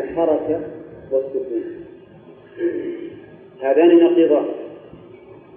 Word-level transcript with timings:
الحركة 0.00 0.60
والسكون. 1.12 1.62
هذان 3.60 3.96
نقيضان. 3.96 4.44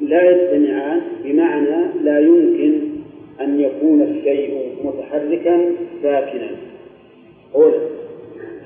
لا 0.02 0.32
يجتمعان 0.32 1.02
بمعنى 1.24 1.86
لا 2.04 2.20
يمكن 2.20 2.80
أن 3.42 3.60
يكون 3.60 4.02
الشيء 4.02 4.76
متحركا 4.84 5.66
ساكنا. 6.04 6.50
أولا 7.56 7.80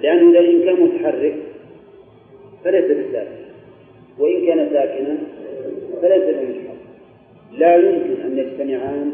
لأنه 0.01 0.31
إذا 0.31 0.39
إن 0.39 0.63
كان 0.63 0.83
متحرك 0.83 1.35
فليس 2.63 2.85
بالساكن. 2.85 3.43
وإن 4.19 4.45
كان 4.45 4.69
ساكنا 4.73 5.17
فليس 6.01 6.23
بمتحرك 6.23 6.73
لا 7.57 7.75
يمكن 7.75 8.21
أن 8.25 8.37
يجتمعان 8.37 9.11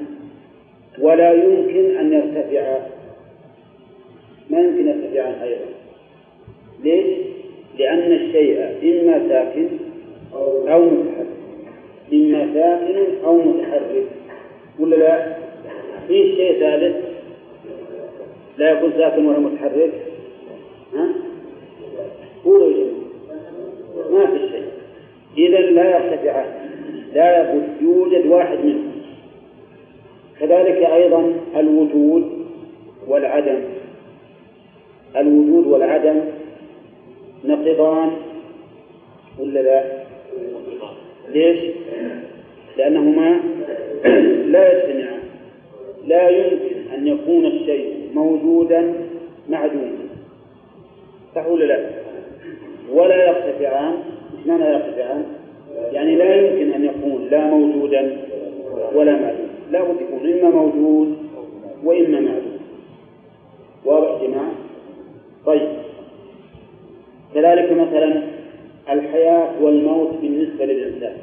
ولا 1.00 1.32
يمكن 1.32 1.98
أن 1.98 2.14
يرتفعا. 2.14 2.80
ما 4.50 4.60
يمكن 4.60 4.88
يرتفعان 4.88 5.34
أيضا. 5.34 5.79
ليش؟ 6.84 7.05
لأن 7.80 8.11
الشيء 8.11 8.60
إما 8.83 9.29
ساكن 9.29 9.68
أو 10.71 10.86
متحرك. 10.86 11.28
إما 12.14 12.54
ساكن 12.54 13.25
أو 13.25 13.37
متحرك. 13.37 14.06
ولا 14.79 14.96
لا؟ 14.96 15.37
في 16.07 16.36
شيء 16.36 16.60
ثالث؟ 16.60 16.96
لا 18.57 18.71
يكون 18.71 18.92
ساكن 18.97 19.25
ولا 19.25 19.39
متحرك. 19.39 19.92
ها؟ 20.93 21.10
قولوا 22.46 22.87
ما 24.11 24.25
في 24.25 24.50
شيء. 24.51 24.68
إذا 25.37 25.59
لا 25.59 25.98
يرتفعان 25.98 26.46
لا 27.14 27.42
يبد 27.42 27.82
يوجد 27.82 28.28
واحد 28.28 28.57
منهم. 28.65 28.92
كذلك 30.39 30.78
أيضا 30.78 31.34
الوجود 31.56 32.45
والعدم. 33.08 33.59
الوجود 35.17 35.67
والعدم 35.67 36.22
نقضان 37.45 38.11
ولا 39.39 39.59
لا؟ 39.59 39.84
ليش؟ 41.34 41.59
لأنهما 42.78 43.40
لا 44.45 44.73
يجتمعان 44.73 45.20
لا 46.08 46.30
يمكن 46.30 46.92
أن 46.98 47.08
يكون 47.08 47.45
الشيء 47.45 48.10
موجودا 48.14 48.94
معدوما 49.50 49.98
صح 51.36 51.48
ولا 51.48 51.66
لا؟ 51.66 51.90
ولا 52.94 53.28
يرتفعان 53.28 53.94
إيش 54.38 54.48
معنى 54.48 54.64
يرتفعان؟ 54.66 55.26
يعني 55.92 56.16
لا 56.16 56.36
يمكن 56.36 56.73
أن 56.73 56.86
يكون 56.86 57.28
لا 57.32 57.45
موجودا 57.45 58.17
ولا 58.95 59.12
معدوما 59.12 59.50
لا 59.72 59.84
بد 59.84 60.02
يكون 60.02 60.32
إما 60.32 60.50
موجود 60.50 61.17
وإما 61.84 62.20
معدوم 62.20 62.60
واضح 63.86 64.23
جماعة؟ 64.23 64.52
طيب 65.45 65.67
كذلك 67.34 67.72
مثلا 67.72 68.24
الحياة 68.90 69.50
والموت 69.62 70.10
بالنسبة 70.22 70.66
للإنسان. 70.66 71.18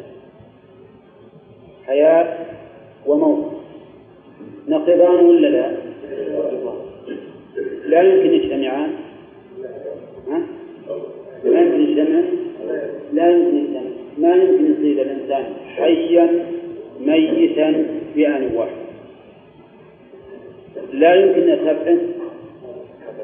حياة 1.87 2.39
وموت. 3.07 3.53
نقضان 4.69 5.25
ولا 5.25 5.49
لا؟ 5.49 5.73
لا 7.87 8.03
يمكن 8.03 8.35
يجتمعان. 8.35 8.91
ها؟ 10.29 10.43
لا 11.45 11.61
يمكن 11.61 11.81
يجتمع. 11.81 12.21
لا 13.13 13.31
يمكن 13.31 13.57
يجتمع. 13.57 13.91
ما 14.19 14.35
يمكن 14.35 14.73
يصير 14.73 15.03
الإنسان 15.03 15.45
حيا 15.77 16.47
ميتا 17.01 17.85
في 18.15 18.29
آن 18.29 18.51
واحد. 18.55 18.87
لا 20.93 21.15
يمكن 21.15 21.51
أن 21.51 21.99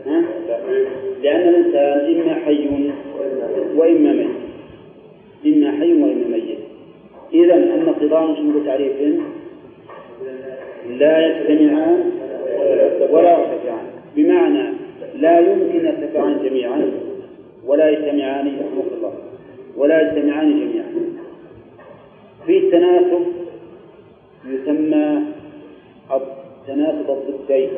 ها؟ 0.06 0.24
لأن 1.22 1.48
الإنسان 1.48 2.20
إما 2.20 2.34
حي 2.34 2.90
وإما 3.76 4.12
ميت. 4.12 4.36
إما 5.46 5.70
حي 5.70 5.92
وإما 5.92 6.26
ميت. 6.28 6.58
إذا 7.34 7.54
النقضان 7.54 8.36
شنو 8.36 8.64
تعريف؟ 8.64 8.92
لا 10.98 11.26
يجتمعان 11.26 12.10
ولا 13.10 13.38
يرتفعان 13.38 13.86
بمعنى 14.16 14.68
لا 15.18 15.38
يمكن 15.38 15.86
يرتفعان 15.86 16.42
جميعا 16.44 16.90
ولا 17.66 17.88
يجتمعان 17.88 18.46
رحمك 18.46 18.92
الله. 18.96 19.14
ولا 19.76 20.00
يجتمعان 20.02 20.50
جميعا. 20.50 20.92
في 22.46 22.58
التناسب 22.58 23.26
يسمى 24.48 25.20
تناسب 26.66 27.10
الضدين. 27.10 27.68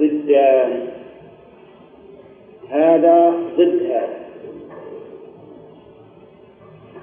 ضدان 0.00 0.88
هذا 2.70 3.34
ضد 3.56 3.82
هذا. 3.82 4.08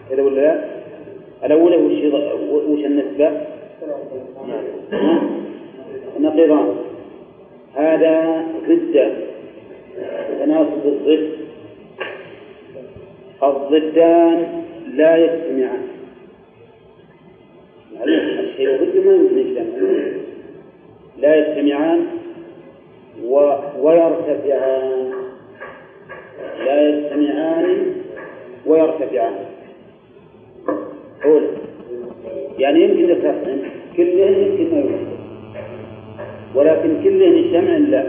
كذا 0.10 0.22
ولا 0.24 0.42
لا؟ 0.42 0.66
الأولى 1.46 1.76
وش 1.76 2.14
وش 2.68 2.86
النسبة؟ 2.86 3.32
نقيضان. 6.20 6.76
هذا 7.76 8.46
ضد. 8.68 9.14
تناسب 10.40 10.86
الضد. 10.86 11.32
الضدان 13.44 14.64
لا 14.94 15.18
يجتمعان 15.18 15.88
الشيء 18.04 18.78
ضده 18.78 19.02
ما 19.02 19.16
يمكن 19.16 19.66
لا 21.18 21.36
يجتمعان. 21.36 22.21
ويرتفعان. 23.82 25.12
لا 26.66 26.90
يجتمعان 26.90 27.86
ويرتفعان. 28.66 29.34
أولا 31.26 31.48
يعني 32.60 32.84
يمكن 32.84 33.10
يرتفعن 33.10 33.62
كلهن 33.98 34.34
يمكن 34.34 34.76
ما 34.76 35.12
ولكن 36.56 37.04
كلهن 37.04 37.34
يجتمع 37.34 37.78
لا. 37.78 38.04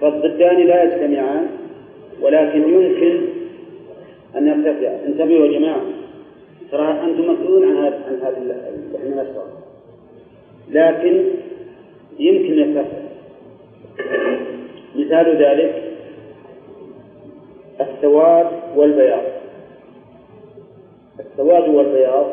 فالضدان 0.00 0.56
لا 0.56 0.82
يجتمعان 0.82 1.46
ولكن 2.22 2.60
يمكن 2.60 3.20
أن 4.36 4.46
يرتفع. 4.46 5.06
انتبهوا 5.06 5.46
يا 5.46 5.58
جماعة 5.58 5.80
ترى 6.70 6.90
أنتم 6.90 7.32
مسؤولون 7.32 7.68
عن 7.68 7.76
هذا 7.76 8.00
عن 8.08 8.18
هذا 8.22 8.36
اللي 8.38 9.24
لكن 10.70 11.24
يمكن 12.18 12.58
يرتفع. 12.58 13.09
مثال 15.00 15.42
ذلك 15.42 15.82
السواد 17.80 18.46
والبياض. 18.76 19.22
السواد 21.20 21.68
والبياض 21.68 22.26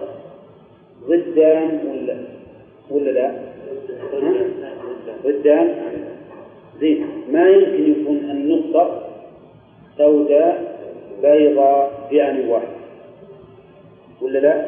ضدان 1.07 1.79
ولا 1.87 2.17
ولا 2.89 3.11
لا؟ 3.11 3.31
ضدان. 5.23 5.75
زين. 6.79 7.07
ما 7.31 7.49
يمكن 7.49 7.91
يكون 7.91 8.17
النقطة 8.17 9.03
سوداء 9.97 10.77
بيضاء 11.21 12.07
في 12.09 12.29
آن 12.29 12.47
واحد؟ 12.49 12.67
ولا 14.21 14.39
لا؟ 14.39 14.65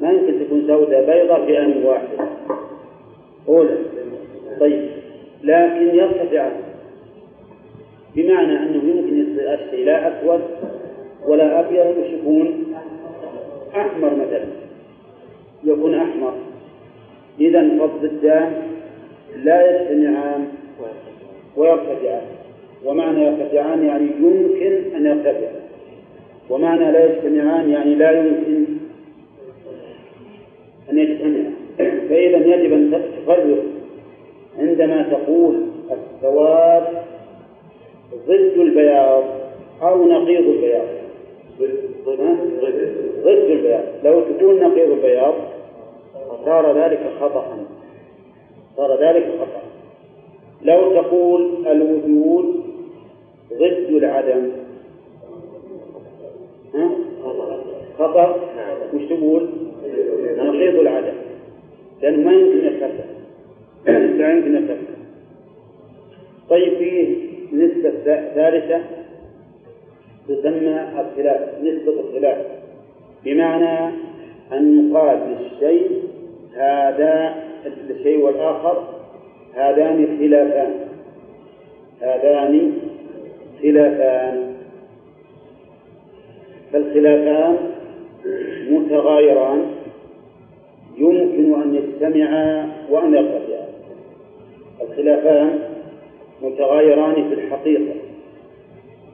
ما 0.00 0.10
يمكن 0.10 0.46
تكون 0.46 0.66
سوداء 0.66 1.00
بيضاء 1.06 1.46
في 1.46 1.58
آن 1.58 1.84
واحد. 1.84 2.08
أولى 3.48 3.76
طيب. 4.60 4.88
لكن 5.42 5.96
يرتفع 5.96 6.50
بمعنى 8.16 8.58
أنه 8.58 8.82
يمكن 8.90 9.20
يصير 9.20 9.54
الشيء 9.54 9.84
لا 9.84 10.08
أسود 10.08 10.40
ولا 11.26 11.60
أبيض 11.60 11.86
وش 11.86 12.06
يكون 12.06 12.74
أحمر 13.76 14.14
مثلا 14.14 14.44
يكون 15.64 15.94
أحمر. 15.94 16.34
إذا 17.40 17.78
فالضدان 17.78 18.52
لا 19.44 19.70
يجتمعان 19.70 20.48
ويرتفعان 21.56 22.22
ومعنى 22.84 23.26
يرتفعان 23.26 23.84
يعني 23.84 24.06
يمكن 24.20 24.96
أن 24.96 25.06
يرتفع 25.06 25.48
ومعنى 26.50 26.92
لا 26.92 27.04
يجتمعان 27.04 27.70
يعني 27.70 27.94
لا 27.94 28.10
يمكن 28.10 28.64
أن 30.90 30.98
يجتمع. 30.98 31.50
فإذا 31.78 32.36
يجب 32.36 32.72
أن 32.72 33.02
تفرق 33.26 33.64
عندما 34.58 35.02
تقول 35.02 35.66
السواد 35.90 36.84
ضد 38.26 38.58
البياض 38.58 39.24
أو 39.82 40.04
نقيض 40.04 40.48
البياض. 40.48 40.86
ضد 43.22 43.50
البياض. 43.50 43.84
لو 44.04 44.20
تقول 44.20 44.62
نقيض 44.62 44.90
البياض 44.90 45.34
صار 46.44 46.78
ذلك 46.78 47.00
خطأ. 47.20 47.66
صار 48.76 49.00
ذلك 49.00 49.26
خطأ. 49.40 49.62
لو 50.62 51.02
تقول 51.02 51.66
الوجود 51.66 52.64
ضد 53.52 53.90
العدم. 53.90 54.50
ها؟ 56.74 56.90
خطأ؟ 57.98 58.36
وش 58.94 59.02
تقول؟ 59.02 59.48
نقيض 60.36 60.78
العدم. 60.78 61.14
لأنه 62.02 62.24
ما 62.24 62.32
يمكن 62.32 62.66
يرتفع 62.66 63.04
لا 63.86 64.30
يمكن 64.36 64.76
طيب 66.50 66.78
فيه 66.78 67.23
نسبة 67.54 67.88
الثالثة 67.88 68.80
تسمى 70.28 70.80
الخلاف 71.00 71.40
نسبة 71.62 72.00
الخلاف. 72.00 72.38
بمعنى 73.24 73.94
أن 74.52 74.90
يقال 74.90 75.18
للشيء 75.18 76.02
هذا 76.56 77.34
الشيء 77.90 78.24
والآخر 78.24 78.84
هذان 79.54 80.18
خلافان. 80.18 80.74
هذان 82.00 82.72
خلافان. 83.62 84.54
فالخلافان 86.72 87.56
متغايران. 88.70 89.62
يمكن 90.98 91.62
أن 91.62 91.74
يجتمعا 91.74 92.68
وأن 92.90 93.14
يرتفعا 93.14 93.64
الخلافان 94.80 95.73
متغايران 96.44 97.14
في 97.28 97.34
الحقيقة 97.34 97.94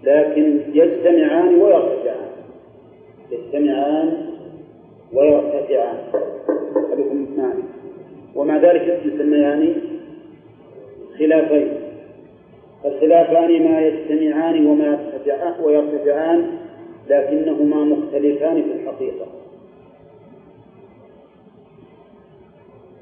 لكن 0.05 0.61
يجتمعان 0.75 1.55
ويرتفعان 1.55 2.31
يجتمعان 3.31 4.27
ويرتفعان 5.13 5.97
أبيكم 6.93 7.27
معي 7.37 7.63
ومع 8.35 8.57
ذلك 8.57 9.01
يسميان 9.05 9.75
خلافين 11.19 11.69
الخلافان 12.85 13.63
ما 13.65 13.81
يجتمعان 13.81 14.67
وما 14.67 14.87
يرتفعان 14.87 15.65
ويرتفعان 15.65 16.47
لكنهما 17.11 17.85
مختلفان 17.85 18.63
في 18.63 18.73
الحقيقة 18.73 19.27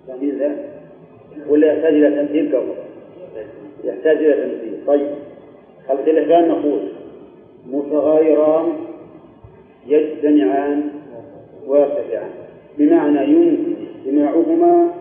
فاهمين؟ 0.08 0.56
ولا 1.48 1.72
يحتاج 1.72 1.94
إلى 1.94 2.22
تمثيل 2.22 2.56
قبل؟ 2.56 2.87
يحتاج 3.88 4.16
إلى 4.16 4.32
تمثيل. 4.32 4.86
طيب. 4.86 5.10
الخلافان 5.90 6.48
نقول 6.48 6.80
متغايران 7.66 8.72
يجتمعان 9.86 10.90
ويرتفعان. 11.66 12.30
بمعنى 12.78 13.24
يمكن 13.24 13.74
اجتماعهما 13.96 14.94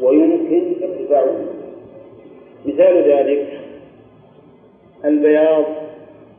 ويمكن 0.00 0.72
ارتفاعهما. 0.82 1.52
مثال 2.66 3.12
ذلك 3.12 3.60
البياض 5.04 5.64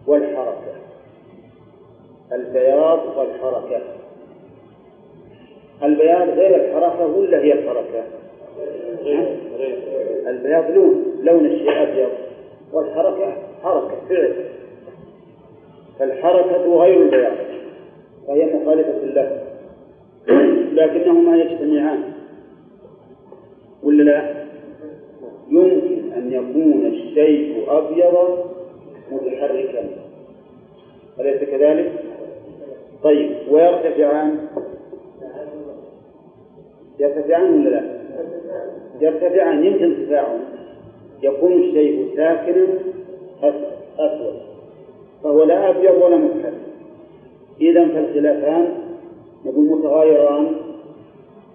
والحركة. 0.08 0.74
البياض 2.34 3.18
والحركة. 3.18 3.82
البياض 5.84 6.30
غير 6.30 6.56
الحركة 6.56 7.06
ولا 7.06 7.38
هي 7.38 7.54
الحركة؟ 7.54 8.23
البياض 10.28 10.72
لون 10.72 11.04
لون 11.24 11.46
الشيء 11.46 11.84
أبيض 11.84 12.10
والحركة 12.74 13.34
حركة 13.64 13.96
فعل 14.10 14.34
فالحركة 16.00 16.76
غير 16.82 17.02
البياض 17.02 17.34
فهي 18.28 18.46
مخالفة 18.56 19.06
له 19.06 19.44
لكنهما 20.74 21.38
يجتمعان 21.38 22.04
ولا 23.84 24.04
لا؟ 24.04 24.44
يمكن 25.50 26.12
أن 26.18 26.32
يكون 26.34 26.86
الشيء 26.86 27.64
أبيض 27.68 28.46
متحركا 29.12 29.90
أليس 31.20 31.44
كذلك؟ 31.44 31.92
طيب 33.04 33.32
ويرتفعان 33.52 34.38
يرتفعان 37.00 37.54
ولا 37.54 37.70
لا؟ 37.70 37.84
يرتفعان 39.04 39.66
يمكن 39.66 39.92
ارتفاعهم 39.92 40.40
يكون 41.24 41.54
الشيء 41.54 42.10
ساكنا 42.16 42.68
أسود. 44.00 44.40
فهو 45.24 45.44
لا 45.44 45.70
أبيض 45.70 46.02
ولا 46.02 46.18
متحرك 46.18 46.54
إذا 47.62 47.88
فالخلافان 47.88 48.70
نقول 49.46 49.66
متغايران 49.66 50.56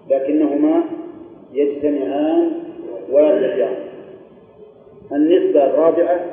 لكنهما 0.09 0.83
يجتمعان 1.53 2.51
ويرتفعان 3.11 3.75
النسبة 5.11 5.65
الرابعة 5.65 6.25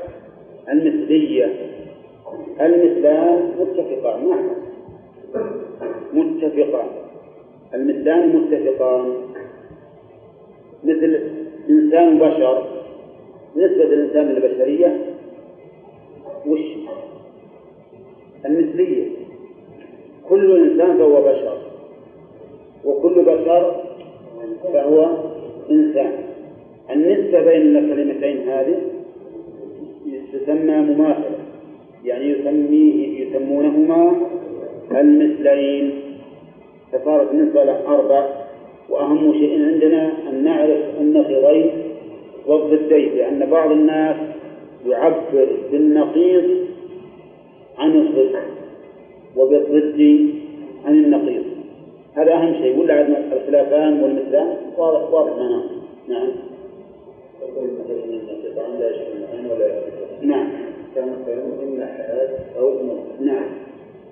المثلية. 0.68 1.52
المثلان 2.60 3.52
متفقان. 3.60 4.32
متفقان. 6.12 6.88
المثلان 7.74 8.36
متفقان. 8.36 9.25
مثل 10.84 11.20
إنسان 11.70 12.18
بشر 12.18 12.66
نسبة 13.56 13.84
الإنسان 13.84 14.28
للبشرية 14.28 15.04
وش؟ 16.46 16.60
المثلية. 18.46 19.06
كل 20.28 20.70
إنسان 20.70 20.98
فهو 20.98 21.22
بشر 21.22 21.58
وكل 22.84 23.24
بشر 23.24 23.84
فهو 24.72 25.10
إنسان. 25.70 26.12
النسبة 26.90 27.40
بين 27.40 27.76
الكلمتين 27.76 28.48
هذه 28.48 28.76
تسمى 30.32 30.76
مماثلة 30.76 31.38
يعني 32.04 32.30
يسميه 32.30 33.26
يسمونهما 33.26 34.16
المثلين. 34.90 36.00
فصارت 36.92 37.30
النسبة 37.30 37.64
له 37.64 37.86
أربع. 37.86 38.45
وأهم 38.88 39.32
شيء 39.32 39.64
عندنا 39.64 40.12
أن 40.28 40.44
نعرف 40.44 41.00
النقيضين 41.00 41.70
والضدين 42.46 43.16
لأن 43.16 43.50
بعض 43.50 43.70
الناس 43.70 44.16
يعبر 44.86 45.48
بالنقيض 45.72 46.66
عن 47.78 47.96
الضد 47.96 48.36
وبالضد 49.36 50.30
عن 50.84 50.92
النقيض. 51.04 51.44
هذا 52.14 52.32
أهم 52.32 52.54
شيء 52.54 52.78
ولا 52.78 52.94
عندنا 52.94 53.18
الخلافان 53.32 54.02
والمثلان 54.02 54.56
واضح 54.78 55.12
واضح 55.12 55.36
معناه 55.36 55.62
نعم. 56.08 56.28
نعم. 60.22 60.48
كان 60.94 61.08
إما 61.62 61.86
حياة 61.86 62.28
أو 62.58 62.70
موت. 62.70 63.20
نعم. 63.20 63.65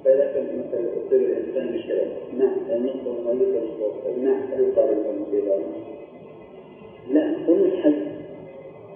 فإذا 0.04 0.32
كان 0.34 0.64
مثلا 0.68 0.80
أصيب 0.80 1.20
الإنسان 1.22 1.66
بشلل 1.76 2.08
نعم 2.38 2.86
يصبح 2.86 3.34
ميتا 3.34 3.62
الصوت؟ 3.62 4.18
نعم 4.22 4.42
هل 4.52 4.60
يقال 4.60 4.88
له 4.88 5.26
بذلك؟ 5.32 5.64
لا 7.10 7.34
كل 7.46 7.82
حي. 7.82 7.94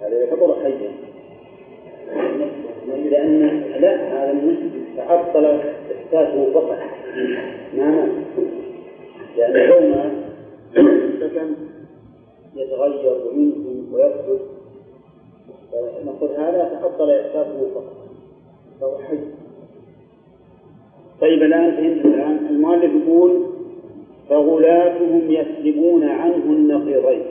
هذا 0.01 0.15
يعتبر 0.23 0.55
حيا 0.63 0.91
لأن 2.87 3.63
لا 3.81 3.95
هذا 3.95 4.31
النسب 4.31 4.71
تعطل 4.97 5.45
إحساسه 5.45 6.53
فقط 6.53 6.77
مات 7.73 8.09
لأن 9.37 9.69
كونه 9.71 10.23
سكن 11.19 11.53
يتغير 12.55 13.27
ويمكن 13.27 13.93
ويسكت 13.93 14.41
نقول 16.05 16.29
هذا 16.29 16.79
تعطل 16.81 17.11
إحساسه 17.11 17.69
فقط 17.75 17.95
فهو 18.81 18.97
حي. 18.97 19.17
طيب 21.21 21.43
الآن 21.43 21.71
فهمت 21.71 22.05
الآن. 22.05 22.47
المؤلف 22.49 22.91
يقول 23.03 23.31
فغلاتهم 24.29 25.21
يسلبون 25.29 26.03
عنه 26.03 26.43
النقيضين. 26.45 27.21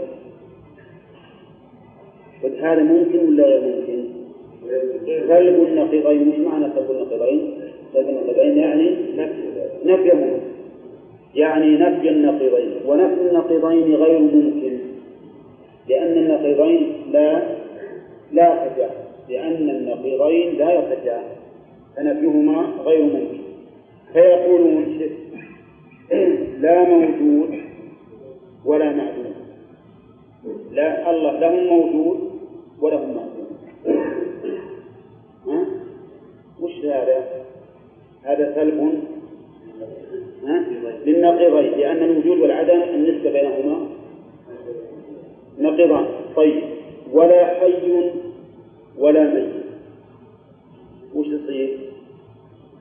قد 2.44 2.54
هذا 2.60 2.82
ممكن 2.82 3.18
ولا 3.28 3.44
غير 3.44 3.60
ممكن؟ 3.60 4.04
سلب 5.28 5.66
النقيضين. 5.68 6.28
مش 6.28 6.38
معنى 6.38 6.66
سلب 6.74 6.90
النقيضين؟ 6.90 7.54
سلب 7.94 8.08
النقيضين 8.08 8.58
يعني 8.58 8.96
نفيهما 9.84 10.40
يعني 11.34 11.76
نفي 11.76 12.08
النقيضين. 12.08 12.70
ونفي 12.86 13.20
النقيضين 13.30 13.94
غير 13.94 14.18
ممكن. 14.18 14.78
لأن 15.88 16.12
النقيضين 16.12 16.92
لا 17.12 17.42
لا 18.32 18.48
يرتفعان 18.48 18.90
لأن 19.28 19.70
النقيضين 19.70 20.58
لا 20.58 20.72
يرتفعان 20.74 21.24
فنفيهما 21.96 22.66
غير 22.84 23.02
ممكن. 23.02 23.37
فيقولون 24.12 25.00
لا 26.60 26.84
موجود 26.84 27.58
ولا 28.64 28.92
معدوم 28.92 29.34
لا 30.72 31.10
الله 31.10 31.40
لهم 31.40 31.66
موجود 31.66 32.30
ولهم 32.80 33.14
معدوم 33.14 33.48
ها؟ 35.46 35.66
وش 36.60 36.72
هذا؟ 36.84 37.44
هذا 38.22 38.54
سلب؟ 38.54 39.02
للنقيضين 41.06 41.78
لأن 41.78 42.02
الوجود 42.02 42.38
والعدم 42.38 42.82
النسبة 42.82 43.32
بينهما 43.32 43.86
نقيضان 45.58 46.06
طيب 46.36 46.62
ولا 47.12 47.46
حي 47.46 48.10
ولا 48.98 49.34
ميت 49.34 49.52
وش 51.14 51.26
يصير؟ 51.26 51.78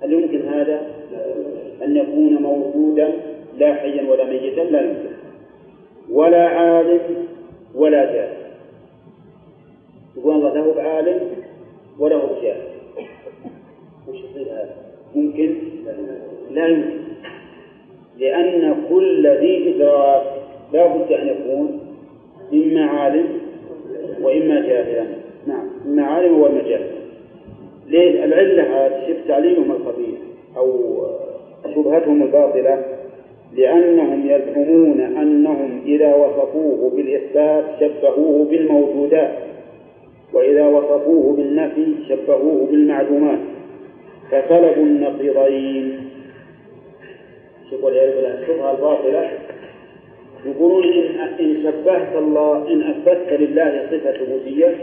هل 0.02 0.14
يمكن 0.14 0.42
هذا؟ 0.48 0.82
أن 1.84 1.96
يكون 1.96 2.34
موجودا 2.34 3.14
لا 3.58 3.74
حيا 3.74 4.10
ولا 4.10 4.24
ميتا؟ 4.24 4.62
لا 4.62 4.82
يمكن. 4.82 5.10
ولا 6.12 6.48
عالم 6.48 7.00
ولا 7.76 8.14
جاهل. 8.14 8.38
يقول 10.18 10.36
الله 10.36 10.54
له 10.54 10.74
بعالم 10.74 11.20
وله 12.00 12.18
بجاهل 12.18 12.68
يمكن 15.16 15.56
لا 16.52 16.68
يمكن. 16.68 16.98
لأن 18.18 18.84
كل 18.90 19.28
ذي 19.28 19.76
إدراك 19.76 20.24
لا 20.74 20.88
بد 20.88 21.12
أن 21.12 21.28
يكون 21.28 21.80
إما 22.54 22.86
عالم 22.86 23.28
وإما 24.22 24.62
جاهلا. 24.62 25.06
نعم 25.48 25.70
إما 25.86 26.04
عالم 26.04 26.40
وإما 26.40 26.62
جاهل. 26.62 26.97
ليش 27.88 28.16
العلة 28.16 28.64
هذه 28.64 29.08
شف 29.08 29.28
تعليمهم 29.28 29.72
الخبيث 29.72 30.16
أو 30.58 30.98
شبهتهم 31.76 32.24
الباطلة 32.24 32.84
لأنهم 33.54 34.30
يزعمون 34.30 35.02
أنهم 35.02 35.82
إذا 35.86 36.16
وصفوه 36.16 36.92
بالإثبات 36.96 37.66
شبهوه 37.80 38.46
بالموجودات 38.46 39.34
وإذا 40.34 40.68
وصفوه 40.68 41.36
بالنفي 41.36 41.94
شبهوه 42.10 42.68
بالمعلومات. 42.72 43.40
فسلبوا 44.32 44.84
النقيضين. 44.84 46.10
شوفوا 47.70 47.90
الشبهة 47.92 48.72
الباطلة. 48.72 49.30
يقولون 50.46 50.84
إن 50.84 51.20
إن 51.40 51.64
شبهت 51.64 52.16
الله 52.16 52.74
إن 52.74 52.82
أثبتت 52.82 53.34
لله 53.34 53.88
صفة 53.92 54.12
ثبوتية 54.12 54.76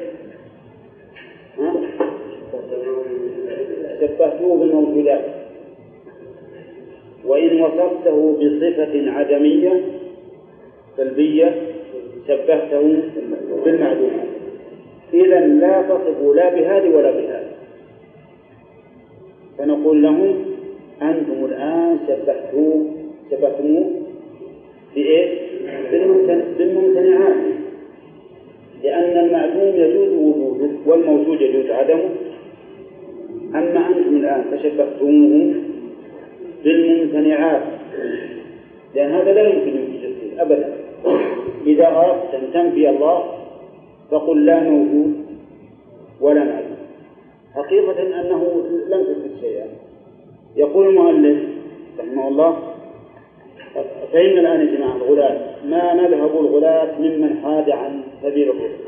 شبهته 4.01 4.57
بالموجودات 4.57 5.25
وإن 7.25 7.61
وصفته 7.61 8.37
بصفة 8.41 9.11
عدمية 9.11 9.81
سلبية 10.97 11.55
شبهته 12.29 13.03
بالمعدومات 13.65 14.35
إذا 15.15 15.41
لا 15.41 15.83
تصفوا 15.83 16.35
لا 16.35 16.55
بهذه 16.55 16.97
ولا 16.97 17.11
بهذه. 17.11 17.51
فنقول 19.59 20.03
لهم 20.03 20.45
أنتم 21.03 21.45
الآن 21.45 21.99
شبهتوه 22.09 22.87
شبهتموه 23.31 23.91
بإيش؟ 24.95 25.31
بالممتنعات. 26.59 27.37
لأن 28.83 29.25
المعدوم 29.25 29.75
يجوز 29.77 30.09
وجوده 30.09 30.71
والموجود 30.87 31.41
يجوز 31.41 31.71
عدمه. 31.71 32.11
أما 33.55 33.89
أنتم 33.89 34.17
الآن 34.17 34.45
فشبهتموه 34.51 35.55
بالممتنعات 36.65 37.63
لأن 38.95 39.11
هذا 39.13 39.33
لا 39.33 39.49
يمكن 39.49 39.69
يجوز 39.69 40.39
أبدا. 40.39 40.75
إذا 41.67 41.87
أردت 41.89 42.35
أن 42.35 42.53
تنفي 42.53 42.89
الله 42.89 43.25
فقل 44.11 44.47
لا 44.47 44.61
موجود 44.61 45.15
ولا 46.21 46.45
معدوم 46.45 46.77
حقيقة 47.55 48.03
أنه 48.03 48.63
لم 48.91 49.03
تثبت 49.03 49.41
شيئا. 49.41 49.67
يقول 50.57 50.89
المؤلف 50.89 51.39
رحمه 51.99 52.29
الله 52.29 52.59
فإن 54.13 54.39
الآن 54.39 54.61
يا 54.61 54.77
جماعة 54.77 54.97
الغلاة 54.97 55.41
ما 55.67 55.95
مذهب 55.95 56.31
الغلاة 56.41 57.01
ممن 57.01 57.37
حاد 57.43 57.71
عن 57.71 58.01
سبيل 58.23 58.51
الرسل 58.51 58.85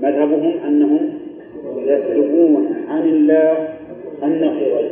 مذهبهم 0.00 0.58
أنهم 0.66 1.19
يسلبون 1.84 2.76
عن 2.88 3.02
الله 3.08 3.68
النقيضين 4.22 4.90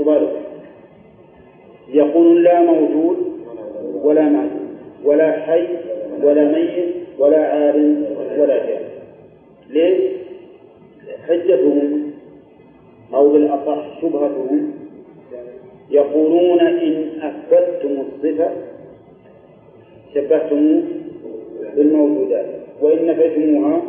بالكم 0.00 0.42
يقول 1.92 2.44
لا 2.44 2.60
موجود 2.60 3.16
ولا 4.02 4.22
معدوم 4.22 4.68
ولا 5.04 5.32
حي 5.32 5.64
ولا 6.22 6.44
ميت 6.44 6.94
ولا 7.18 7.38
عالم 7.38 8.06
ولا 8.38 8.56
جاهل. 8.66 8.84
ليش؟ 9.70 10.00
حجتهم 11.28 12.10
أو 13.14 13.32
بالأصح 13.32 14.00
شبهتهم 14.02 14.72
يقولون 15.90 16.60
إن 16.60 17.06
أثبتتم 17.22 17.88
الصفة 18.00 18.50
شبهتموه 20.14 20.82
بالموجودات 21.76 22.46
وإن 22.80 23.06
نفيتموها 23.06 23.82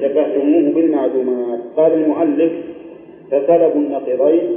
شبهتموه 0.00 0.74
بالمعلومات. 0.74 1.60
قال 1.76 1.92
المؤلف 1.92 2.52
فطلب 3.30 3.72
النقيضين 3.76 4.56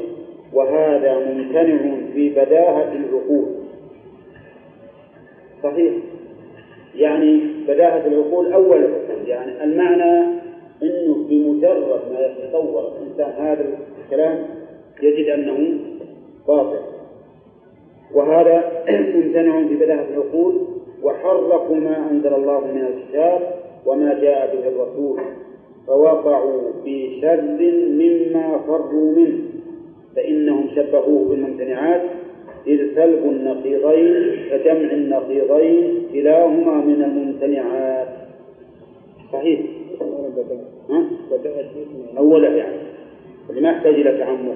وهذا 0.53 1.20
ممتنع 1.20 1.96
في 2.13 2.29
بداهة 2.29 2.93
العقول. 2.93 3.46
صحيح. 5.63 5.93
يعني 6.96 7.41
بداهة 7.67 8.08
العقول 8.08 8.53
أول 8.53 8.89
يعني 9.27 9.63
المعنى 9.63 10.43
أنه 10.84 11.25
بمجرد 11.29 12.01
ما 12.13 12.20
يتصور 12.20 12.91
الإنسان 12.98 13.46
هذا 13.46 13.65
الكلام 14.05 14.46
يجد 15.01 15.29
أنه 15.29 15.79
باطل. 16.48 16.79
وهذا 18.13 18.84
ممتنع 19.15 19.67
في 19.67 19.75
بداهة 19.75 20.05
العقول 20.13 20.67
وحرفوا 21.03 21.75
ما 21.75 22.10
أنزل 22.12 22.34
الله 22.34 22.60
من 22.60 22.86
الكتاب 22.86 23.62
وما 23.86 24.20
جاء 24.22 24.56
به 24.56 24.68
الرسول 24.68 25.20
فوقعوا 25.88 26.62
في 26.84 27.22
شر 27.22 27.42
مما 27.90 28.60
فروا 28.68 29.16
منه. 29.16 29.40
فإنهم 30.16 30.68
شبهوه 30.75 31.30
بالممتنعات 31.30 32.02
إذ 32.68 32.96
سلب 32.96 33.24
النقيضين 33.25 34.36
كجمع 34.50 34.92
النقيضين 34.92 36.04
كلاهما 36.13 36.75
من 36.75 37.04
الممتنعات. 37.04 38.08
صحيح؟ 39.34 39.60
أولا 42.18 42.50
يعني 42.50 42.78
اللي 43.50 43.62
ما 43.62 43.86
إلى 43.86 44.18
تعمق. 44.18 44.56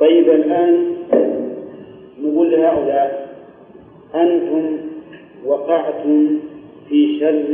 طيب 0.00 0.30
الآن 0.30 0.92
نقول 2.22 2.50
لهؤلاء 2.52 3.36
أنتم 4.14 4.76
وقعتم 5.46 6.38
في 6.92 7.18
شر 7.20 7.48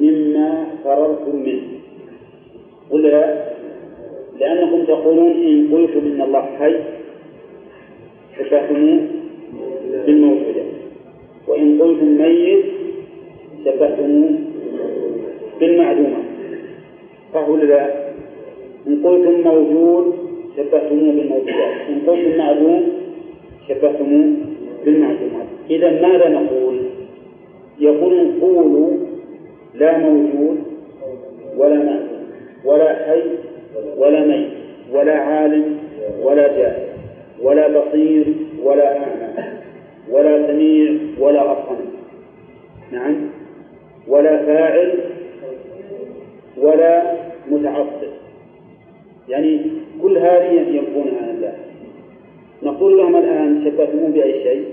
مما 0.00 0.66
فررتم 0.84 1.36
منه. 1.36 1.68
ولا 2.90 3.44
لأنكم 4.40 4.84
تقولون 4.84 5.30
إن 5.30 5.68
قلتم 5.72 6.00
إن 6.06 6.22
الله 6.22 6.42
حي 6.58 6.76
شبهتموه 8.38 9.00
بالموجودة 10.06 10.64
وإن 11.48 11.78
قلتم 11.80 12.06
ميت 12.06 12.64
شبهتموه 13.64 14.30
بالمعدومة. 15.60 16.20
ولا 17.48 17.64
لا؟ 17.64 17.84
إن 18.86 19.02
قلتم 19.04 19.40
موجود 19.40 20.14
شبهتموه 20.56 21.12
بالموجودات 21.12 21.74
إن 21.88 21.98
قلتم 22.06 22.38
معدوم 22.38 22.82
شبهتموه 23.68 24.28
بالمعدومات 24.84 25.46
إذا 25.70 25.90
ماذا 26.02 26.28
نقول؟ 26.28 26.89
يقول 27.80 28.40
قولوا 28.40 28.90
لا 29.74 29.98
موجود 29.98 30.58
ولا 31.56 31.74
معدوم 31.74 32.26
ولا 32.64 32.94
حي 32.94 33.22
ولا 33.96 34.26
ميت 34.26 34.48
ولا 34.92 35.14
عالم 35.14 35.78
ولا 36.22 36.48
جاهل 36.48 36.88
ولا 37.42 37.68
بصير 37.68 38.26
ولا 38.64 38.96
أعمى 38.98 39.60
ولا 40.10 40.46
سميع 40.46 40.94
ولا 41.18 41.52
أصم 41.52 41.76
نعم. 42.92 43.16
ولا 44.08 44.46
فاعل 44.46 44.94
ولا 46.58 47.02
متعصب. 47.50 48.12
يعني 49.28 49.60
كل 50.02 50.18
هذه 50.18 50.52
ينفون 50.52 51.12
عن 51.22 51.30
الله. 51.30 51.52
نقول 52.62 52.98
لهم 52.98 53.16
الآن 53.16 53.64
شبهتموه 53.64 54.10
بأي 54.10 54.42
شيء؟ 54.42 54.64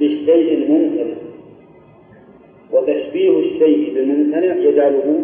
بالشيء 0.00 0.54
الممتنع 0.54 1.14
وتشبيه 2.74 3.38
الشيء 3.38 3.94
بالممتنع 3.94 4.56
يجعله 4.56 5.20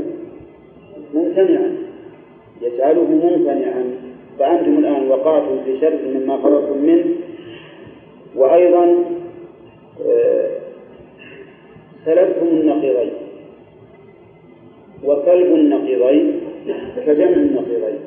ممتنعا. 1.15 1.77
يجعله 2.63 3.05
ممتنعا. 3.05 3.85
فأنتم 4.39 4.79
الآن 4.79 5.09
وقعتم 5.09 5.65
في 5.65 5.81
شر 5.81 5.99
مما 6.15 6.37
فررتم 6.37 6.79
منه. 6.79 7.05
وأيضا 8.37 9.05
آه، 10.07 10.51
سلبتم 12.05 12.47
النقيضين. 12.47 13.13
وسلب 15.05 15.55
النقيضين 15.55 16.41
كجمع 17.07 17.29
النقيضين. 17.29 17.99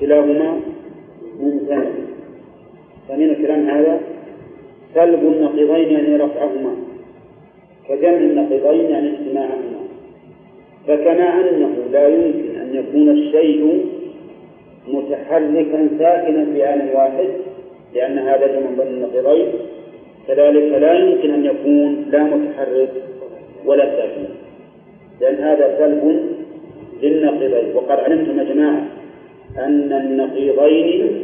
كلاهما 0.00 0.60
ممتنع. 1.40 1.84
فمن 3.08 3.30
الكلام 3.30 3.68
هذا 3.68 4.00
سلب 4.94 5.20
النقيضين 5.20 5.92
يعني 5.92 6.16
رفعهما. 6.16 6.85
كجمع 7.88 8.16
النقيضين 8.16 8.90
يعني 8.90 9.10
اجتماعهما 9.10 9.76
فكما 10.86 11.40
أنه 11.40 11.74
لا 11.92 12.08
يمكن 12.08 12.60
أن 12.60 12.74
يكون 12.74 13.08
الشيء 13.08 13.84
متحركا 14.88 15.88
ساكنا 15.98 16.44
في 16.44 16.64
آن 16.64 16.88
واحد 16.94 17.28
لأن 17.94 18.18
هذا 18.18 18.46
جمع 18.46 18.84
بين 18.84 18.94
النقيضين. 18.94 19.46
كذلك 20.28 20.72
لا 20.72 20.94
يمكن 20.94 21.30
أن 21.30 21.44
يكون 21.44 22.06
لا 22.10 22.22
متحرك 22.22 22.92
ولا 23.64 23.84
ساكن. 23.96 24.24
لأن 25.20 25.34
هذا 25.34 25.78
سلب 25.78 26.20
للنقيضين. 27.02 27.76
وقد 27.76 28.00
علمتم 28.00 28.38
يا 28.38 28.44
جماعة 28.44 28.86
أن 29.58 29.92
النقيضين 29.92 31.22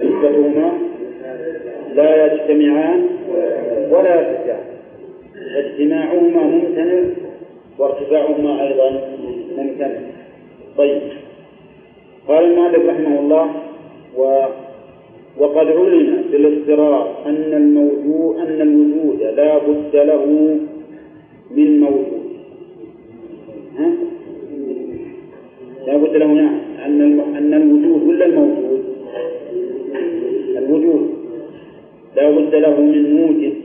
نسبتهما 0.00 0.72
لا 1.94 2.26
يجتمعان 2.26 3.06
ولا 3.90 4.14
يرتفعان 4.14 4.65
اجتماعهما 5.54 6.42
ممتنع 6.42 7.02
وارتفاعهما 7.78 8.68
أيضا 8.68 9.08
ممتنع. 9.56 10.00
طيب. 10.78 11.02
قال 12.28 12.44
المؤلف 12.44 12.86
رحمه 12.86 13.20
الله 13.20 13.50
و 14.16 14.46
وقد 15.38 15.66
علم 15.66 16.24
بالاضطرار 16.32 17.16
أن 17.26 17.52
الموجود 17.52 18.36
أن 18.36 18.60
الوجود 18.60 19.22
لا 19.22 19.58
بد 19.58 19.96
له 19.96 20.24
من 21.50 21.80
موجود. 21.80 22.26
ها؟ 23.78 23.90
لا 25.86 25.96
بد 25.96 26.16
له 26.16 26.26
نعم. 26.26 26.60
أن 26.84 27.20
أن 27.36 27.54
الوجود 27.54 28.08
ولا 28.08 28.26
الموجود؟ 28.26 28.84
الوجود. 30.56 31.10
لا 32.16 32.30
بد 32.30 32.54
له 32.54 32.80
من 32.80 33.16
موجد. 33.16 33.55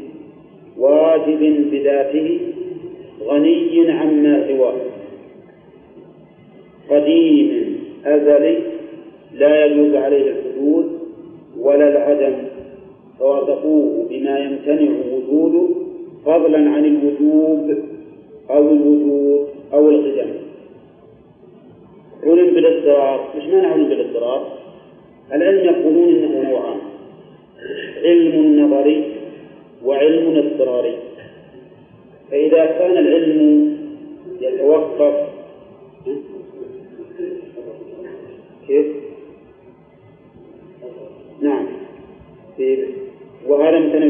واجب 0.82 1.70
بذاته 1.72 2.40
غني 3.28 3.92
عما 3.92 4.48
سواه. 4.48 4.74
قديم 6.90 7.78
أزلي 8.06 8.58
لا 9.34 9.66
يجوز 9.66 9.96
عليه 9.96 10.32
الحدود 10.32 11.00
ولا 11.60 11.88
العدم 11.88 12.34
فوصفوه 13.20 14.08
بما 14.10 14.40
يمتنع 14.40 14.92
وجوده 15.14 15.68
فضلا 16.26 16.70
عن 16.70 16.86
الوجوب 16.86 17.78
أو 18.50 18.70
الوجود 18.70 19.48
أو 19.74 19.90
القدم. 19.90 20.32
علم 22.24 22.54
بالاضطرار 22.54 23.28
مش 23.38 23.44
معنى 23.44 23.68
علم 23.68 23.90
بالاضطرار 23.90 24.48
العلم 25.34 25.66
يقولون 25.66 26.10
إنه 26.10 26.50
نوعان. 26.50 26.78
علم 28.04 28.60
نظري 28.60 29.21
وعلم 29.86 30.38
اضطراري. 30.38 30.98
فإذا 32.32 32.66
كان 32.66 32.98
العلم 32.98 33.72
يتوقف 34.42 35.30
كيف؟ 38.68 38.86
نعم. 41.42 41.66
وهذا 43.48 43.80
مثلا 43.80 44.06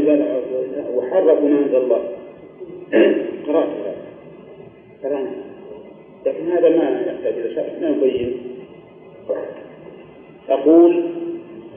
وحرفوا 0.95 1.49
ما 1.49 1.59
انزل 1.59 1.75
الله. 1.75 2.03
قرأت 3.47 3.69
هذا. 3.69 3.95
قرأنا. 5.03 5.31
لكن 6.25 6.47
هذا 6.47 6.69
ما 6.69 7.01
يحتاج 7.07 7.33
إلى 7.33 7.55
شرح 7.55 7.73
ما 7.81 7.89
نبين. 7.89 8.37
أقول 10.49 11.03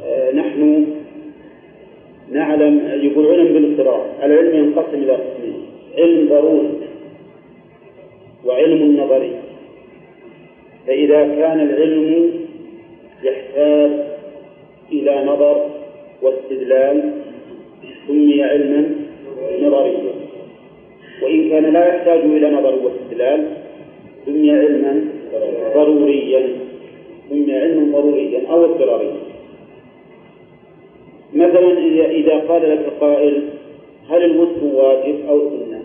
آه 0.05 0.33
نحن 0.33 0.87
نعلم 2.33 2.75
يقول 3.03 3.27
علم 3.27 3.53
بالاضطرار. 3.53 4.07
العلم 4.23 4.55
ينقسم 4.55 5.03
إلى 5.03 5.13
قسمين. 5.13 5.61
علم 5.99 6.29
ضروري 6.29 6.69
وعلم 8.45 8.97
نظري. 9.01 9.33
فإذا 10.87 11.21
كان 11.23 11.61
العلم 11.61 12.31
يحتاج 13.23 13.91
إلى 14.93 15.25
نظر 15.25 15.71
واستدلال 16.23 17.11
سمي 18.07 18.43
علما 18.43 18.91
نظريا. 19.63 20.15
وإن 21.23 21.51
كان 21.51 21.73
لا 21.73 21.89
يحتاج 21.89 22.19
إلى 22.19 22.51
نظر 22.51 22.75
واستدلال 22.85 23.47
سمي 24.27 24.51
علما 24.51 25.05
ضروريا. 25.75 26.49
سمي 27.31 27.53
علما 27.59 27.99
ضروريا 27.99 28.41
أو 28.51 28.65
اضطراريا. 28.65 29.34
مثلا 31.35 31.79
إذا 32.11 32.39
قال 32.39 32.71
لك 32.71 32.93
قائل 33.01 33.43
هل 34.09 34.25
الوتر 34.25 34.65
واجب 34.65 35.29
أو 35.29 35.51
سنة؟ 35.51 35.83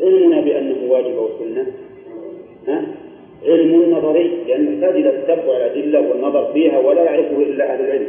علمنا 0.00 0.40
بأنه 0.40 0.76
واجب 0.88 1.16
أو 1.16 1.28
سنة. 1.38 1.66
ها؟ 2.68 2.86
علم 3.46 3.90
نظري 3.90 4.30
لأنه 4.48 4.70
يحتاج 4.70 4.96
إلى 4.96 5.10
التتبع 5.10 5.56
الأدلة 5.56 6.00
والنظر 6.00 6.52
فيها 6.52 6.78
ولا 6.78 7.02
يعرفه 7.02 7.42
إلا 7.42 7.74
أهل 7.74 7.84
العلم. 7.84 8.06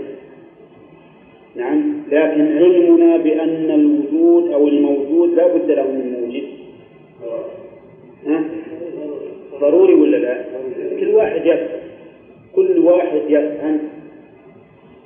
نعم. 1.55 1.93
لكن 2.11 2.57
علمنا 2.57 3.17
بأن 3.17 3.71
الوجود 3.71 4.51
أو 4.51 4.67
الموجود 4.67 5.33
لا 5.33 5.47
بد 5.47 5.71
له 5.71 5.87
من 5.87 6.19
موجد 6.21 6.43
ها؟ 8.25 8.43
ضروري 9.61 9.93
ولا 9.93 10.17
لا؟ 10.17 10.45
كل 10.99 11.07
واحد 11.07 11.45
يفهم. 11.45 11.79
كل 12.55 12.79
واحد 12.79 13.21
يفهم. 13.29 13.79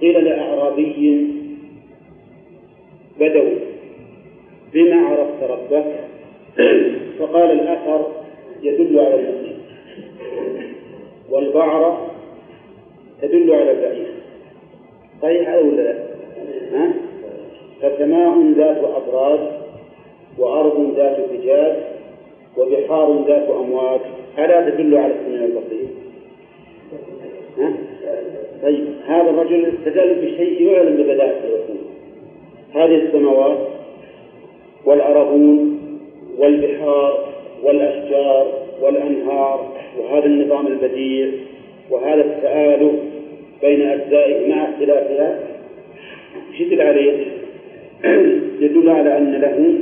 قيل 0.01 0.25
لأعرابي 0.77 1.27
بدوي 3.19 3.57
بما 4.73 5.07
عرفت 5.07 5.43
ربك 5.43 5.85
فقال 7.19 7.51
الأثر 7.51 8.07
يدل 8.63 8.99
على 8.99 9.15
المسجد 9.15 9.57
والبعرة 11.29 12.07
تدل 13.21 13.53
على 13.53 13.71
البعير 13.71 14.07
صحيح 15.21 15.55
ولا 15.55 15.81
لا؟ 15.81 16.03
ها؟ 16.73 16.93
فسماء 17.81 18.51
ذات 18.57 18.77
أبراج 18.77 19.39
وأرض 20.37 20.93
ذات 20.95 21.17
فجاج 21.29 21.75
وبحار 22.57 23.25
ذات 23.27 23.49
أمواج 23.49 23.99
ألا 24.39 24.69
تدل 24.69 24.97
على 24.97 25.13
السميع 25.13 25.45
البصير؟ 25.45 25.82
طيب 28.63 28.85
هذا 29.07 29.29
الرجل 29.29 29.65
استدل 29.65 30.15
بشيء 30.15 30.61
يعلم 30.61 30.95
ببداءة 30.95 31.39
الرسول 31.43 31.77
هذه 32.73 32.95
السماوات 33.05 33.57
والأرضون 34.85 35.79
والبحار 36.37 37.33
والأشجار 37.63 38.53
والأنهار 38.81 39.73
وهذا 39.99 40.25
النظام 40.25 40.67
البديع 40.67 41.27
وهذا 41.89 42.21
التآلف 42.21 42.93
بين 43.61 43.81
أجزائه 43.81 44.49
مع 44.49 44.69
اختلافها 44.69 45.39
إيش 46.51 46.61
يدل 46.61 46.81
عليه؟ 46.81 47.25
يدل 48.65 48.89
على 48.89 49.17
أن 49.17 49.31
له 49.31 49.73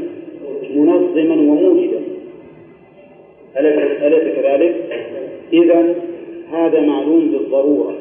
منظما 0.76 1.34
وموجدا 1.34 2.02
أليس 3.58 4.36
كذلك؟ 4.36 4.76
إذا 5.54 5.96
هذا 6.52 6.80
معلوم 6.80 7.32
بالضرورة 7.32 8.01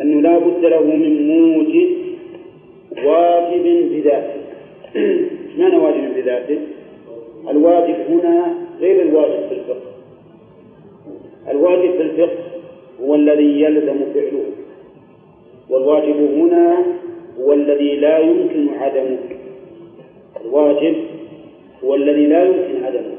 أنه 0.00 0.20
لا 0.20 0.38
بد 0.38 0.64
له 0.64 0.82
من 0.82 1.28
موجد 1.28 1.88
واجب 3.04 3.90
بذاته. 3.92 4.40
إيش 4.96 5.58
معنى 5.58 5.76
واجب 5.76 6.14
بذاته؟ 6.16 6.58
الواجب 7.50 7.94
هنا 8.08 8.54
غير 8.80 9.02
الواجب 9.02 9.48
في 9.48 9.54
الفقه. 9.54 9.90
الواجب 11.50 11.90
في 11.90 12.02
الفقه 12.02 12.38
هو 13.02 13.14
الذي 13.14 13.60
يلزم 13.60 13.98
فعله. 14.14 14.44
والواجب 15.70 16.16
هنا 16.16 16.84
هو 17.40 17.52
الذي 17.52 17.96
لا 17.96 18.18
يمكن 18.18 18.68
عدمه. 18.68 19.18
الواجب 20.44 20.94
هو 21.84 21.94
الذي 21.94 22.26
لا 22.26 22.44
يمكن 22.44 22.84
عدمه. 22.84 23.14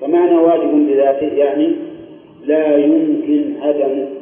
فمعنى 0.00 0.36
واجب 0.36 0.86
بذاته 0.88 1.34
يعني 1.34 1.72
لا 2.46 2.76
يمكن 2.76 3.42
عدمه. 3.60 4.15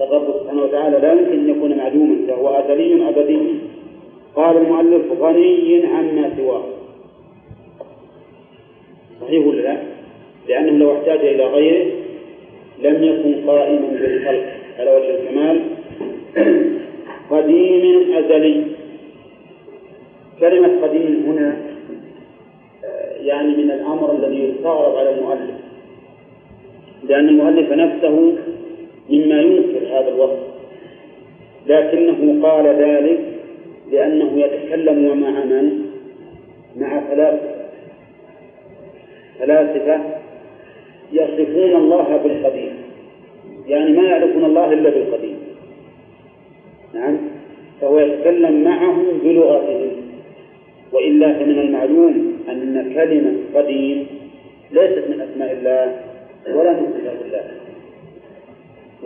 الرب 0.00 0.34
سبحانه 0.40 0.62
وتعالى 0.62 0.98
لا 0.98 1.12
يمكن 1.12 1.32
أن 1.32 1.48
يكون 1.48 1.76
معدوما 1.76 2.16
فهو 2.28 2.48
أزلي 2.48 3.08
أبدي. 3.08 3.38
قال 4.36 4.56
المؤلف 4.56 5.02
غني 5.20 5.86
عما 5.86 6.30
سواه. 6.36 6.64
صحيح 9.20 9.46
ولا 9.46 9.60
لا؟ 9.60 9.76
لأنه 10.48 10.78
لو 10.78 10.92
احتاج 10.92 11.18
إلى 11.18 11.44
غيره 11.44 11.86
لم 12.82 13.04
يكن 13.04 13.46
قائما 13.46 13.86
بالخلق. 14.00 14.44
على 14.78 14.90
وجه 14.96 15.10
الكمال. 15.20 15.60
قديم 17.30 18.14
أزلي. 18.14 18.64
كلمة 20.40 20.82
قديم 20.82 21.24
هنا 21.26 21.56
يعني 23.20 23.56
من 23.56 23.70
الأمر 23.70 24.12
الذي 24.12 24.44
يستغرب 24.44 24.96
على 24.96 25.14
المؤلف. 25.14 25.54
لأن 27.08 27.28
المؤلف 27.28 27.72
نفسه 27.72 28.32
مما 29.10 29.40
ينكر 29.40 29.86
هذا 29.86 30.08
الوصف. 30.08 30.38
لكنه 31.66 32.48
قال 32.48 32.66
ذلك 32.66 33.20
لأنه 33.92 34.40
يتكلم 34.40 35.20
مع 35.20 35.44
من؟ 35.44 35.84
مع 36.76 37.00
فلاسفة. 37.00 37.54
فلاسفة 39.38 40.00
يصفون 41.12 41.76
الله 41.76 42.16
بالقديم 42.16 42.72
يعني 43.68 43.92
ما 43.92 44.02
يعرفون 44.02 44.44
الله 44.44 44.72
إلا 44.72 44.90
بالقديم 44.90 45.36
نعم. 46.94 47.18
فهو 47.80 47.98
يتكلم 47.98 48.64
معهم 48.64 49.04
بلغتهم. 49.24 49.90
وإلا 50.92 51.32
فمن 51.32 51.58
المعلوم 51.58 52.38
أن 52.48 52.92
كلمة 52.94 53.32
قديم 53.54 54.06
ليست 54.72 55.04
من 55.08 55.20
أسماء 55.20 55.52
الله 55.52 55.96
ولا 56.56 56.72
من 56.72 56.92
صفات 56.92 57.26
الله. 57.26 57.63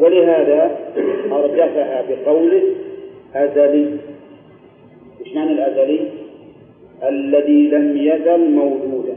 ولهذا 0.00 0.78
أرجفها 1.32 2.04
بقوله 2.08 2.62
أزلي. 3.34 3.87
إيش 5.20 5.34
معنى 5.34 5.52
الأزلي؟ 5.52 6.00
الذي 7.08 7.68
لم 7.68 7.96
يزل 7.96 8.50
موجودا. 8.50 9.16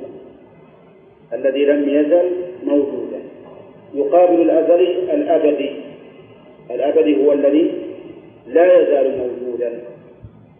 الذي 1.33 1.65
لم 1.65 1.89
يزل 1.89 2.29
موجودا. 2.65 3.19
يقابل 3.95 4.41
الأزلي 4.41 5.13
الأبدي. 5.13 5.71
الأبدي 6.71 7.25
هو 7.25 7.31
الذي 7.31 7.71
لا 8.47 8.81
يزال 8.81 9.17
موجودا. 9.17 9.79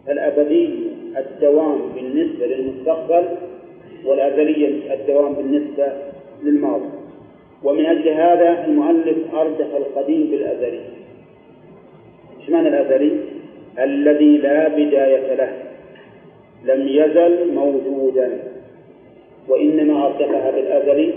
الأبدي 0.08 0.70
الدوام 1.16 1.78
بالنسبة 1.94 2.46
للمستقبل 2.46 3.24
والأزلية 4.04 4.94
الدوام 4.94 5.32
بالنسبة 5.32 5.92
للماضي. 6.42 7.01
ومن 7.64 7.86
أجل 7.86 8.08
هذا 8.08 8.64
المؤلف 8.66 9.34
أردف 9.34 9.76
القديم 9.76 10.28
بالأزلي 10.30 10.80
إيش 12.40 12.50
معنى 12.50 12.68
الأزلي؟ 12.68 13.12
الذي 13.78 14.38
لا 14.38 14.68
بداية 14.68 15.34
له 15.34 15.52
لم 16.64 16.88
يزل 16.88 17.54
موجودا. 17.54 18.52
وإنما 19.48 20.06
أردفها 20.06 20.50
بالأزلي 20.50 21.12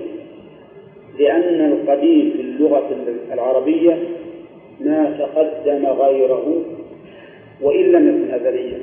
لأن 1.19 1.71
القديم 1.71 2.31
في 2.35 2.41
اللغة 2.41 2.89
العربية 3.33 3.97
ما 4.79 5.17
تقدم 5.19 5.85
غيره 5.85 6.61
وإن 7.61 7.91
لم 7.91 8.07
يكن 8.07 8.33
أزليا 8.33 8.77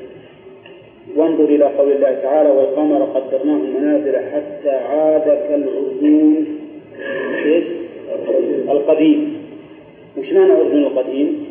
وانظر 1.16 1.44
إلى 1.44 1.64
قول 1.64 1.92
الله 1.92 2.14
تعالى 2.22 2.50
والقمر 2.50 3.04
قدرناه 3.04 3.58
منازل 3.58 4.16
حتى 4.16 4.70
عاد 4.70 5.24
كالعرجون 5.48 6.46
القديم. 8.70 9.42
وش 10.18 10.32
معنى 10.32 10.52
عرجون 10.52 10.82
القديم؟ 10.82 11.46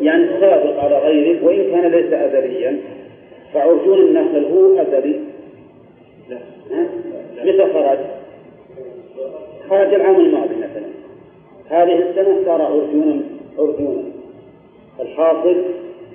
يعني 0.00 0.26
سابق 0.40 0.84
على 0.84 0.98
غيره 0.98 1.44
وإن 1.44 1.70
كان 1.70 1.90
ليس 1.90 2.12
أزليا. 2.12 2.78
فعرجون 3.54 3.98
النخل 3.98 4.44
هو 4.44 4.80
أزلي. 4.80 5.20
لا. 6.30 6.38
متى 7.44 7.72
خرج؟ 7.72 7.98
خرج 9.70 9.94
العام 9.94 10.20
الماضي 10.20 10.54
مثلا. 10.56 10.86
هذه 11.68 11.98
السنة 11.98 12.44
صار 12.44 12.62
عرجونا 12.62 13.20
عرجونا. 13.58 14.02
الحاصل 15.00 15.56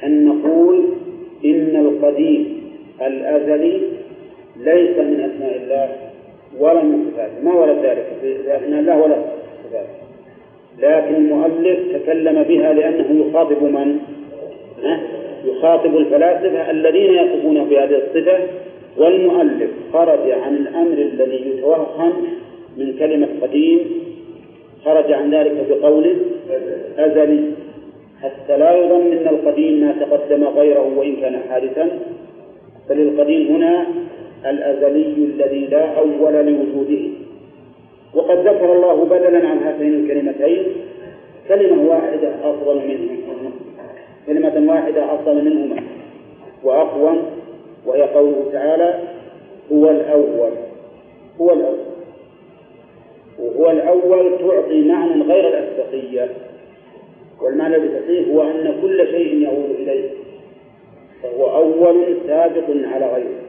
أن 0.04 0.26
نقول 0.26 0.84
إن 1.46 1.76
القديم 1.76 2.62
الأزلي 3.02 3.82
ليس 4.58 4.98
من 4.98 5.32
أسماء 5.34 5.56
الله. 5.64 6.11
ولا 6.60 6.84
من 6.84 7.12
ما 7.44 7.54
ورد 7.54 7.86
ذلك؟ 7.86 8.06
أسماء 8.48 8.80
الله 8.80 9.02
ولا 9.02 9.16
صفاته 9.64 10.02
لكن 10.80 11.16
المؤلف 11.16 11.80
تكلم 11.94 12.44
بها 12.44 12.74
لأنه 12.74 13.26
يخاطب 13.28 13.64
من؟ 13.64 14.00
يخاطب 15.46 15.98
الفلاسفة 15.98 16.72
الذين 16.72 17.14
يصفون 17.14 17.64
بهذه 17.64 17.96
الصفة. 17.96 18.40
والمؤلف 18.98 19.70
خرج 19.94 20.32
عن 20.32 20.56
الأمر 20.56 20.94
الذي 20.94 21.50
يتوهم 21.50 22.14
من 22.78 22.96
كلمة 23.00 23.28
قديم. 23.42 23.80
خرج 24.86 25.12
عن 25.12 25.34
ذلك 25.34 25.66
بقوله 25.70 26.16
أزلي. 26.98 27.52
حتى 28.22 28.58
لا 28.58 28.76
يظن 28.76 29.12
أن 29.12 29.28
القديم 29.28 29.80
ما 29.80 29.96
تقدم 30.00 30.44
غيره 30.44 30.98
وإن 30.98 31.16
كان 31.16 31.40
حادثا. 31.50 31.90
بل 32.90 33.00
القديم 33.00 33.56
هنا 33.56 33.86
الأزلي 34.46 35.14
الذي 35.14 35.66
لا 35.66 36.00
أول 36.00 36.34
لوجوده. 36.34 37.10
وقد 38.14 38.48
ذكر 38.48 38.74
الله 38.74 39.06
بدلا 39.06 39.48
عن 39.48 39.58
هاتين 39.58 39.94
الكلمتين. 39.94 40.66
كلمة 41.48 41.90
واحدة 41.90 42.30
أفضل 42.44 42.76
منهما 42.76 43.52
كلمة 44.28 44.72
واحدة 44.74 45.14
أفضل 45.14 45.46
منهما. 45.46 45.84
وأقوم 46.64 47.26
وهي 47.86 48.02
قوله 48.02 48.50
تعالى 48.52 49.00
هو 49.72 49.90
الأول. 49.90 50.52
هو 51.42 51.54
الأول. 51.54 51.78
وهو 53.40 53.72
الأول 53.72 54.38
تعطي 54.40 54.82
معنى 54.82 55.24
غير 55.24 55.48
الأسبقية 55.48 56.30
والمعنى 57.42 57.76
الصحيح 57.76 58.28
هو 58.28 58.42
أن 58.42 58.76
كل 58.82 59.08
شيء 59.08 59.42
يعود 59.42 59.70
إليه. 59.80 60.10
فهو 61.24 61.56
أول 61.56 62.18
سابق 62.28 62.64
على 62.70 63.06
غيره. 63.06 63.41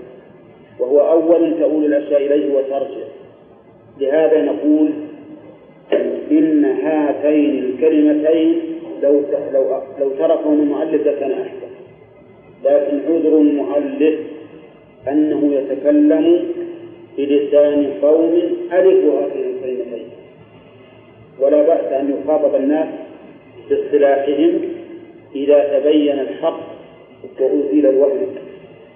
وهو 0.79 1.01
أول 1.01 1.55
تؤول 1.61 1.85
الأشياء 1.85 2.27
إليه 2.27 2.55
وترجع. 2.55 3.07
لهذا 4.01 4.43
نقول 4.43 4.91
إن 6.31 6.65
هاتين 6.65 7.59
الكلمتين 7.59 8.61
لو 9.03 9.23
لو 9.53 9.83
لو 10.01 10.11
تركهم 10.11 10.61
المؤلف 10.61 11.07
لكان 11.07 11.33
أحسن. 11.33 11.73
لكن 12.65 13.01
عذر 13.09 13.39
المؤلف 13.39 14.21
أنه 15.09 15.55
يتكلم 15.55 16.45
بلسان 17.19 17.93
قوم 18.03 18.33
ألفوا 18.73 19.21
هذه 19.21 19.45
الكلمتين. 19.51 20.09
ولا 21.41 21.63
بأس 21.63 21.93
أن 21.93 22.15
يخاطب 22.19 22.55
الناس 22.55 22.89
باصطلاحهم 23.71 24.59
إذا 25.35 25.79
تبين 25.79 26.19
الحق 26.19 26.61
وأزيل 27.41 27.87
الوهم. 27.87 28.35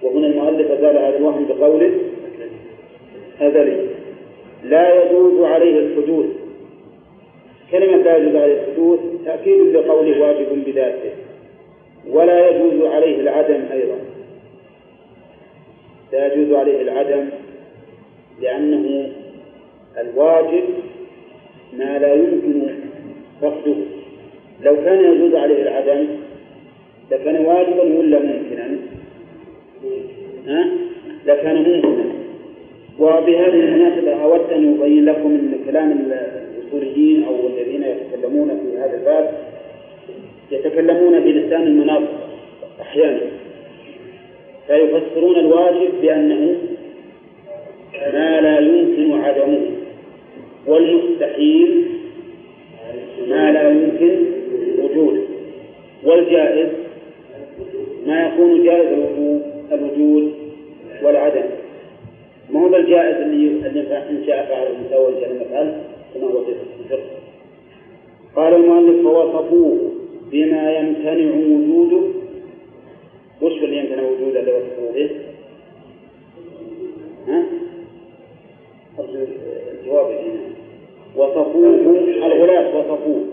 وهنا 0.07 0.27
المؤلف 0.27 0.71
أزال 0.71 0.97
هذا 0.97 1.17
الوهم 1.17 1.47
بقوله 1.49 1.91
أزلي 3.41 3.87
لا 4.65 5.05
يجوز 5.05 5.45
عليه 5.45 5.79
الحدوث 5.79 6.27
كلمة 7.71 7.97
لا 7.97 8.17
يجوز 8.17 8.37
عليه 8.37 8.61
الحدوث 8.61 9.01
تأكيد 9.25 9.61
لقوله 9.61 10.21
واجب 10.21 10.65
بذاته. 10.67 11.11
ولا 12.11 12.49
يجوز 12.49 12.91
عليه 12.91 13.21
العدم 13.21 13.65
أيضا. 13.73 13.99
لا 16.13 16.33
يجوز 16.33 16.57
عليه 16.57 16.83
العدم 16.83 17.29
لأنه 18.43 19.13
الواجب 19.99 20.65
ما 21.79 21.99
لا 21.99 22.15
يمكن 22.15 22.63
فقده. 23.41 23.75
لو 24.63 24.77
كان 24.85 25.13
يجوز 25.13 25.35
عليه 25.35 25.63
العدم 25.63 26.07
لكان 27.11 27.45
واجبا 27.45 27.83
ولا 27.83 28.19
ممكنا؟ 28.19 28.46
ها؟ 30.47 30.69
لكان 31.27 31.57
ممكنا. 31.57 32.05
وبهذه 32.99 33.55
المناسبة 33.55 34.23
أود 34.25 34.53
أن 34.53 34.77
أبين 34.81 35.05
لكم 35.05 35.31
أن 35.31 35.59
كلام 35.67 36.11
الأصوليين 36.57 37.25
أو 37.25 37.35
الذين 37.47 37.83
يتكلمون 37.83 38.49
في 38.49 38.79
هذا 38.79 38.99
الباب 38.99 39.31
يتكلمون 40.51 41.21
بلسان 41.21 41.63
المناطق 41.63 42.29
أحيانا. 42.81 43.21
فيفسرون 44.67 45.37
الواجب 45.37 45.91
بأنه 46.03 46.57
ما 48.13 48.41
لا 48.41 48.59
يمكن 48.59 49.13
عدمه. 49.21 49.61
والمستحيل 50.67 51.85
ما 53.29 53.53
لا 53.53 53.71
يمكن 53.71 54.17
وجوده. 54.79 55.23
والجائز 56.05 56.69
ما 58.07 58.27
يكون 58.27 58.65
جائز 58.65 58.89
الوجود 58.89 59.56
والعدم. 61.03 61.45
ما 62.51 62.61
هو 62.61 62.77
الجائز 62.77 63.17
اللي 63.17 63.47
إن 64.11 64.25
شاء 64.27 64.47
فعل 64.47 64.67
الإنسان 64.67 64.99
وإن 64.99 65.21
شاء 65.21 65.31
لم 65.31 65.43
يفعل 65.43 65.83
كما 66.15 66.27
هو 66.27 66.45
في 66.45 66.53
الفقه. 66.81 67.05
قال 68.37 68.55
المؤلف 68.55 69.03
فوصفوه 69.03 69.91
بما 70.33 70.79
يمتنع 70.79 71.35
وجوده. 71.35 72.07
وش 73.43 73.53
اللي 73.53 73.77
يمتنع 73.79 74.03
وجوده 74.03 74.41
اللي 74.41 74.53
وصفوه 74.53 74.93
به؟ 74.95 75.11
ها؟ 77.29 77.47
الجواب 79.81 80.07
هنا. 80.07 80.41
وصفوه 81.17 81.69
الغلاة 82.27 82.79
وصفوه 82.79 83.25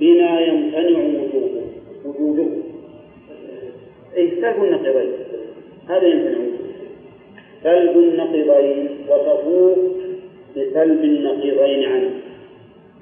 بما 0.00 0.40
يمتنع 0.40 0.98
وجوده. 0.98 1.60
وجوده. 2.04 2.46
أي 4.16 4.30
سلب 4.30 4.64
النقيضين 4.64 5.25
هذا 5.88 6.06
يمتنع 6.06 6.46
سلب 7.62 7.96
النقيضين 7.96 8.88
وصفوه 9.08 9.76
بسلب 10.56 11.04
النقيضين 11.04 11.84
عنه 11.84 12.10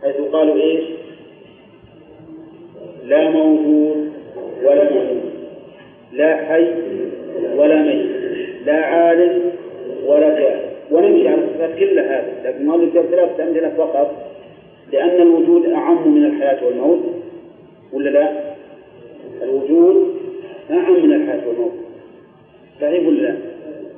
حيث 0.03 0.16
قالوا 0.16 0.55
إيش؟ 0.55 0.85
لا 3.05 3.31
موجود 3.31 4.12
ولا 4.64 4.92
موجود 4.92 5.31
لا 6.12 6.37
حي 6.37 6.66
ولا 7.57 7.83
ميت 7.83 8.07
لا 8.66 8.85
عالم 8.87 9.53
ولا 10.07 10.40
جاهل 10.40 10.61
ونمشي 10.90 11.29
على 11.29 11.44
الصفات 11.44 11.79
كلها 11.79 12.20
هذه 12.20 12.49
لكن 12.49 12.66
ما 12.66 12.77
نذكر 12.77 13.03
ثلاثة 13.03 13.44
أمثلة 13.44 13.73
فقط 13.77 14.35
لأن 14.92 15.23
الوجود 15.23 15.66
أعم 15.66 16.14
من 16.14 16.25
الحياة 16.25 16.64
والموت 16.64 17.01
ولا 17.92 18.11
لا؟ 18.11 18.33
الوجود 19.42 20.14
أعم 20.70 21.07
من 21.07 21.12
الحياة 21.12 21.49
والموت 21.49 21.84
صحيح 22.81 23.07
ولا 23.07 23.23
لا؟ 23.23 23.37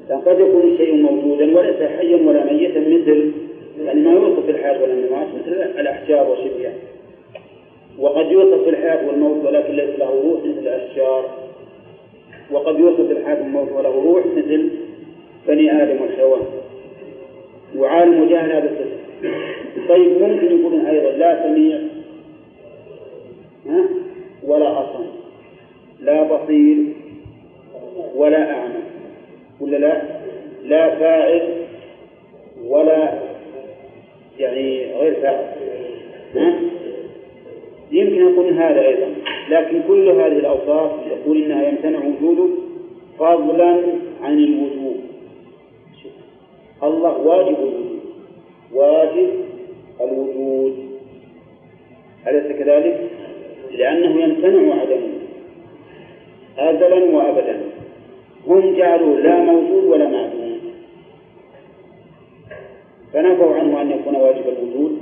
لأن 0.08 0.20
قد 0.20 0.40
يكون 0.40 0.72
الشيء 0.72 0.94
موجودا 0.94 1.58
وليس 1.58 1.82
حيا 1.82 2.16
ولا 2.16 2.52
ميتا 2.52 2.80
مثل 2.80 3.32
يعني 3.84 4.00
ما 4.00 4.12
يوصف 4.12 4.46
بالحياة 4.46 4.82
ولا 4.82 4.92
الممات 4.92 5.26
مثل 5.34 5.52
الأحجار 5.80 6.30
والشبيان. 6.30 6.72
وقد 7.98 8.30
يوصف 8.30 8.68
الحياة 8.68 9.06
والموت 9.06 9.44
ولكن 9.44 9.72
ليس 9.74 9.98
له 9.98 10.10
روح 10.10 10.40
مثل 10.40 10.58
الأشجار. 10.58 11.30
وقد 12.50 12.78
يوصف 12.78 13.10
الحياة 13.10 13.42
والموت 13.42 13.72
وله 13.72 14.02
روح 14.02 14.26
مثل 14.26 14.70
بني 15.48 15.82
آدم 15.82 16.02
والحيوان. 16.02 16.42
وعالم 17.76 18.22
وجاهل 18.22 18.52
هذا 18.52 18.70
الصفة 18.70 18.96
طيب 19.88 20.22
ممكن 20.22 20.60
يكون 20.60 20.86
أيضا 20.86 21.10
لا 21.10 21.42
سميع 21.42 21.78
ها 23.66 23.84
ولا 24.44 24.80
أصم. 24.80 25.06
لا 26.00 26.22
بصير. 26.22 26.76
ولا 28.14 28.50
أعمى. 28.52 28.82
ولا 29.60 29.76
لا؟ 29.76 30.02
لا 30.64 30.94
فاعل 30.94 31.42
ولا 32.64 33.12
يعني 34.38 34.94
غير 34.94 35.14
فاعل. 35.14 35.46
يمكن 37.92 38.32
يكون 38.32 38.58
هذا 38.58 38.86
أيضا 38.86 39.06
لكن 39.50 39.82
كل 39.88 40.08
هذه 40.08 40.38
الأوصاف 40.38 40.90
يقول 41.06 41.42
إنها 41.42 41.68
يمتنع 41.68 41.98
وجوده 41.98 42.48
فضلا 43.18 43.82
عن 44.22 44.38
الوجود 44.38 45.00
الله 46.82 47.18
واجب 47.18 47.56
الوجود. 47.58 48.00
واجب 48.72 49.28
الوجود. 50.00 50.76
أليس 52.28 52.56
كذلك؟ 52.58 53.10
لأنه 53.70 54.22
يمتنع 54.22 54.74
عدمه 54.74 55.16
أزلا 56.58 57.04
وأبدا. 57.16 57.60
هم 58.46 58.74
جعلوا 58.76 59.16
لا 59.16 59.40
موجود 59.40 59.84
ولا 59.84 60.08
معدوم. 60.08 60.58
فنفوا 63.12 63.54
عنه 63.54 63.82
أن 63.82 63.90
يكون 63.90 64.16
واجب 64.16 64.44
الوجود. 64.48 64.98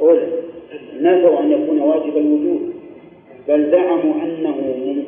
قل 0.00 0.28
نفوا 1.00 1.40
أن 1.40 1.52
يكون 1.52 1.80
واجب 1.80 2.16
الوجود. 2.16 2.72
بل 3.48 3.70
زعموا 3.70 4.14
أنه 4.22 4.56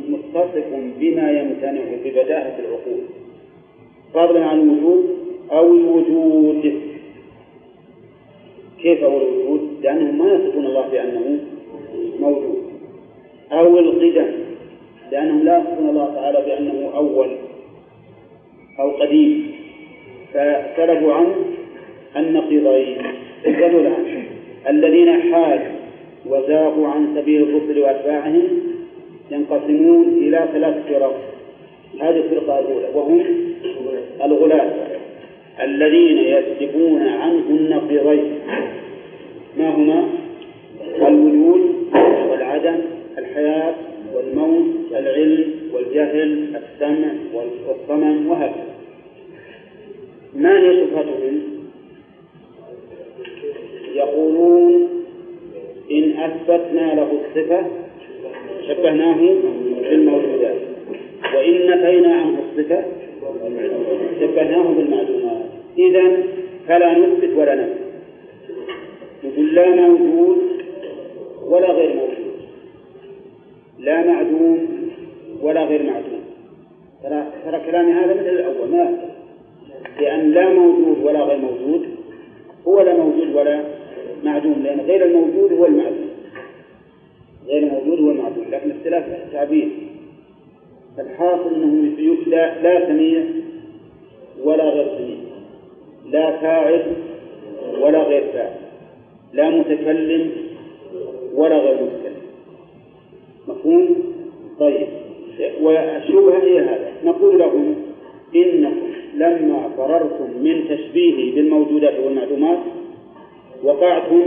متصف 0.09 0.67
بما 1.01 1.31
يمتنع 1.31 1.83
ببداهة 2.05 2.59
العقول. 2.59 3.03
فضلا 4.15 4.45
عن 4.45 4.61
الوجود 4.61 5.05
أو 5.53 5.73
الوجود. 5.73 6.73
كيف 8.83 9.05
أو 9.05 9.17
الوجود؟ 9.17 9.69
لأنهم 9.83 10.19
ما 10.19 10.33
يصفون 10.33 10.67
الله 10.67 10.89
بأنه 10.89 11.39
موجود. 12.21 12.63
أو 13.53 13.79
القدم. 13.79 14.42
لأنهم 15.13 15.45
لا 15.45 15.59
يصفون 15.59 15.89
الله 15.89 16.15
تعالى 16.15 16.39
بأنه 16.47 16.91
أول 16.97 17.29
أو 18.81 18.91
قديم. 18.91 19.53
فسلبوا 20.35 21.13
عنه 21.13 21.35
النقيضين. 22.17 22.99
عنه 23.87 24.25
الذين 24.69 25.33
حالوا 25.33 25.73
وزاغوا 26.27 26.89
عن 26.89 27.17
سبيل 27.17 27.43
الرسل 27.43 27.83
وأتباعهم 27.83 28.43
ينقسمون 29.31 30.09
إلى 30.09 30.49
ثلاث 30.53 30.75
فرق. 30.89 31.21
هذه 32.01 32.17
الفرقة 32.17 32.59
الأولى 32.59 32.89
وهم 32.95 33.23
الغلاة. 34.25 34.71
الذين 35.63 36.19
يسلبون 36.19 37.03
عنه 37.03 37.45
النقيضين. 37.51 38.39
ما 39.59 39.69
هما؟ 39.75 40.09
الوجود 41.09 41.61
والعدم 42.31 42.77
الحياة 43.19 43.75
والموت 44.15 44.93
العلم 44.93 45.45
والجهل 45.73 46.57
السمع 46.57 47.13
والصمم 47.35 48.31
وهكذا. 48.31 48.75
ما 50.35 50.59
هي 50.59 50.85
صفتهم؟ 50.85 51.43
يقولون 53.95 54.89
إن 55.91 56.13
أثبتنا 56.19 56.95
له 56.95 57.13
الصفة 57.13 57.67
شبهناه 58.69 59.35
بالموجودات 59.83 60.57
وإن 61.35 61.67
نفينا 61.67 62.15
عنه 62.15 62.39
الصفة 62.51 62.85
شبهناه 64.21 64.63
بالمعلومات. 64.63 65.43
إذا 65.79 66.23
فلا 66.69 66.99
نثبت 66.99 67.31
ولا 67.37 67.55
نفي 67.55 67.83
نقول 69.25 69.55
لا 69.55 69.69
موجود 69.71 70.39
ولا 71.43 71.73
غير 71.73 71.95
موجود. 71.95 72.22
لا 73.83 74.07
معدوم 74.07 74.69
ولا 75.43 75.65
غير 75.65 75.83
معدوم. 75.83 76.23
ترى 77.45 77.61
كلامي 77.67 77.93
هذا 77.93 78.15
مثل 78.15 78.29
الأول. 78.29 78.69
ما 78.69 78.99
لأن 80.01 80.31
لا 80.31 80.49
موجود 80.49 80.99
ولا 81.05 81.21
غير 81.21 81.39
موجود 81.39 81.89
هو 82.69 82.81
لا 82.81 82.97
موجود 82.97 83.35
ولا 83.35 83.65
معدوم 84.25 84.63
لأن 84.65 84.81
غير 84.81 85.07
الموجود 85.07 85.53
هو 85.53 85.67
المعدوم. 85.67 86.09
غير 87.47 87.63
الموجود 87.63 88.01
هو 88.01 88.11
المعدوم 88.11 88.45
لكن 88.51 88.71
اختلاف 88.71 89.05
التعبير. 89.07 89.69
فالحاصل 90.97 91.55
أنه 91.55 91.93
لا 92.27 92.63
لا 92.63 92.87
سميع 92.87 93.25
ولا 94.45 94.65
غير 94.65 94.99
سميع. 94.99 95.17
لا 96.11 96.37
فاعل 96.37 96.83
ولا 97.81 98.03
غير 98.03 98.23
فاعل. 98.33 98.55
لا 99.33 99.51
متكلم 99.51 100.31
ولا 101.35 101.59
غير 101.59 101.75
متكلم. 101.75 102.02
مفهوم؟ 103.49 103.97
طيب. 104.61 104.87
والشبهة 105.63 106.43
هي 106.43 106.59
هذا. 106.59 106.93
نقول 107.05 107.39
لهم 107.39 107.75
إنكم 108.37 108.93
لما 109.15 109.71
فررتم 109.77 110.43
من 110.43 110.65
تشبيهه 110.69 111.35
بالموجودات 111.35 111.95
والمعلومات 112.05 112.59
وقعتم 113.63 114.23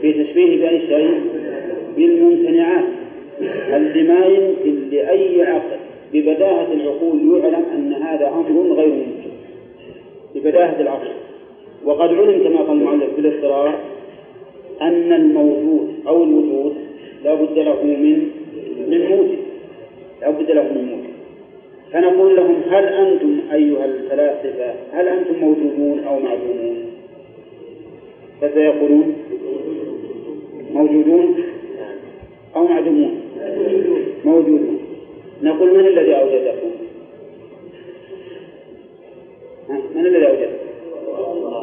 في 0.00 0.24
تشبيه 0.24 0.60
بأي 0.60 0.80
شيء؟ 0.80 1.20
بالممتنعات. 1.96 2.84
اللي 3.68 4.02
ما 4.02 4.26
يمكن 4.26 4.88
لأي 4.90 5.42
عقل 5.42 5.76
ببداهة 6.12 6.72
العقول 6.72 7.38
يعلم 7.38 7.64
أن 7.74 7.92
هذا 7.92 8.28
أمر 8.28 8.72
غير 8.72 8.88
ممكن. 8.88 9.30
ببداهة 10.34 10.80
العقل. 10.80 11.08
وقد 11.84 12.14
علم 12.14 12.44
كما 12.44 12.60
قال 12.60 12.76
المؤلف 12.76 13.16
بالاضطرار 13.16 13.78
أن 14.82 15.12
الموجود 15.12 15.94
أو 16.06 16.22
الوجود 16.22 16.74
لا 17.24 17.34
بد 17.34 17.58
له 17.58 17.82
من 17.82 18.30
من 18.88 19.08
موجب 19.08 19.38
لا 20.20 20.30
بد 20.30 20.50
له 20.50 20.62
من 20.62 20.84
موجب 20.90 21.12
فنقول 21.92 22.36
لهم 22.36 22.56
هل 22.70 22.84
أنتم 22.84 23.40
أيها 23.52 23.84
الفلاسفة 23.84 24.74
هل 24.92 25.08
أنتم 25.08 25.34
موجودون 25.40 26.04
أو 26.04 26.18
معدومون؟ 26.18 26.76
فسيقولون 28.40 29.14
موجودون 30.72 31.34
أو 32.56 32.64
معدومون. 32.64 33.20
موجودون. 34.24 34.78
نقول 35.42 35.78
من 35.78 35.86
الذي 35.86 36.14
أوجدكم؟ 36.14 36.70
من 39.94 40.06
الذي 40.06 40.26
أوجدكم؟ 40.26 40.62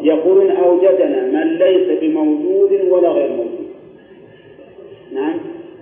يقولون 0.03 0.51
أوجدنا 0.51 1.25
من 1.25 1.57
ليس 1.57 1.99
بموجود 2.01 2.71
ولا 2.89 3.09
غير 3.09 3.29
موجود. 3.29 3.48
نعم. 5.13 5.39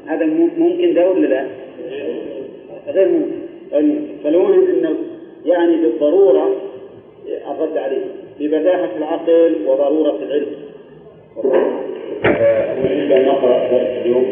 هذا 0.07 0.25
ممكن 0.57 0.93
ده 0.93 1.09
ولا 1.09 1.27
لا؟ 1.27 1.47
غير 2.87 3.07
ممكن. 3.07 3.37
ممكن 3.71 3.99
فالمهم 4.23 4.67
أنه 4.67 4.95
يعني 5.45 5.75
بالضرورة 5.75 6.55
الرد 7.51 7.77
عليه. 7.77 8.05
ببداهة 8.39 8.89
العقل 8.97 9.55
وضرورة 9.67 10.19
العلم. 10.23 10.47
نريد 12.83 13.11
أن 13.11 13.25
نقرأ 13.25 13.69
اليوم. 14.01 14.25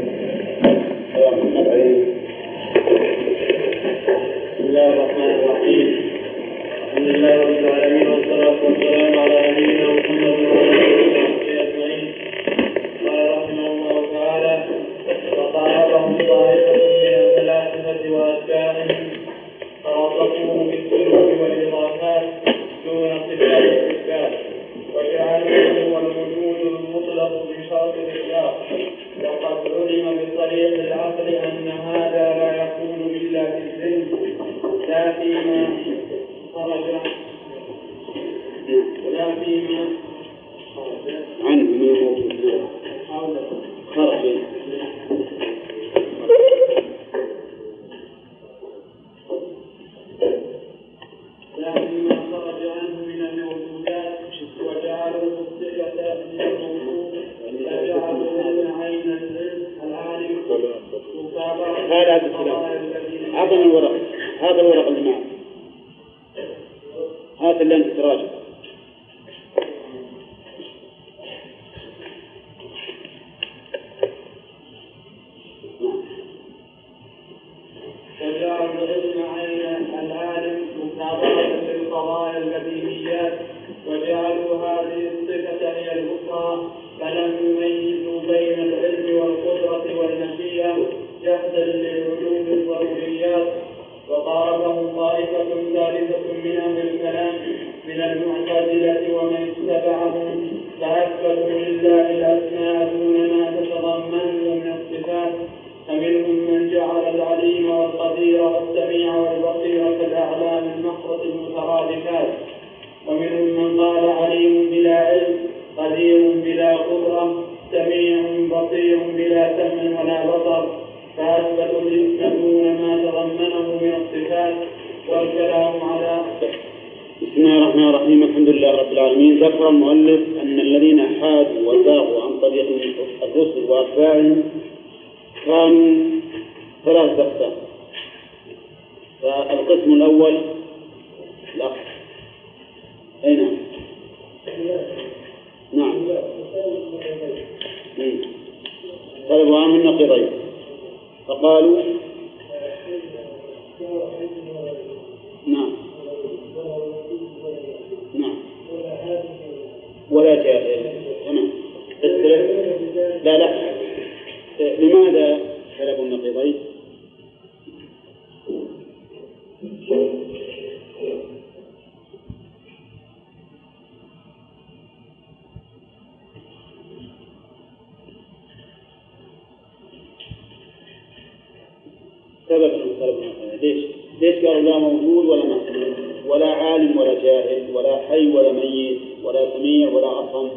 سبب 182.55 182.71
من 182.73 182.95
طلب 182.99 183.15
ليش؟ 183.61 183.85
ليش 184.21 184.45
قالوا 184.45 184.61
لا 184.61 184.77
موجود 184.79 185.25
ولا 185.25 185.43
مسموع 185.45 185.87
ولا 186.27 186.45
عالم 186.45 186.97
ولا 186.99 187.13
جاهل 187.23 187.63
ولا 187.73 187.97
حي 188.09 188.27
ولا 188.31 188.51
ميت 188.51 188.97
ولا 189.23 189.49
سميع 189.57 189.89
ولا 189.89 190.07
عصم؟ 190.07 190.49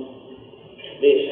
ليش؟ 1.02 1.22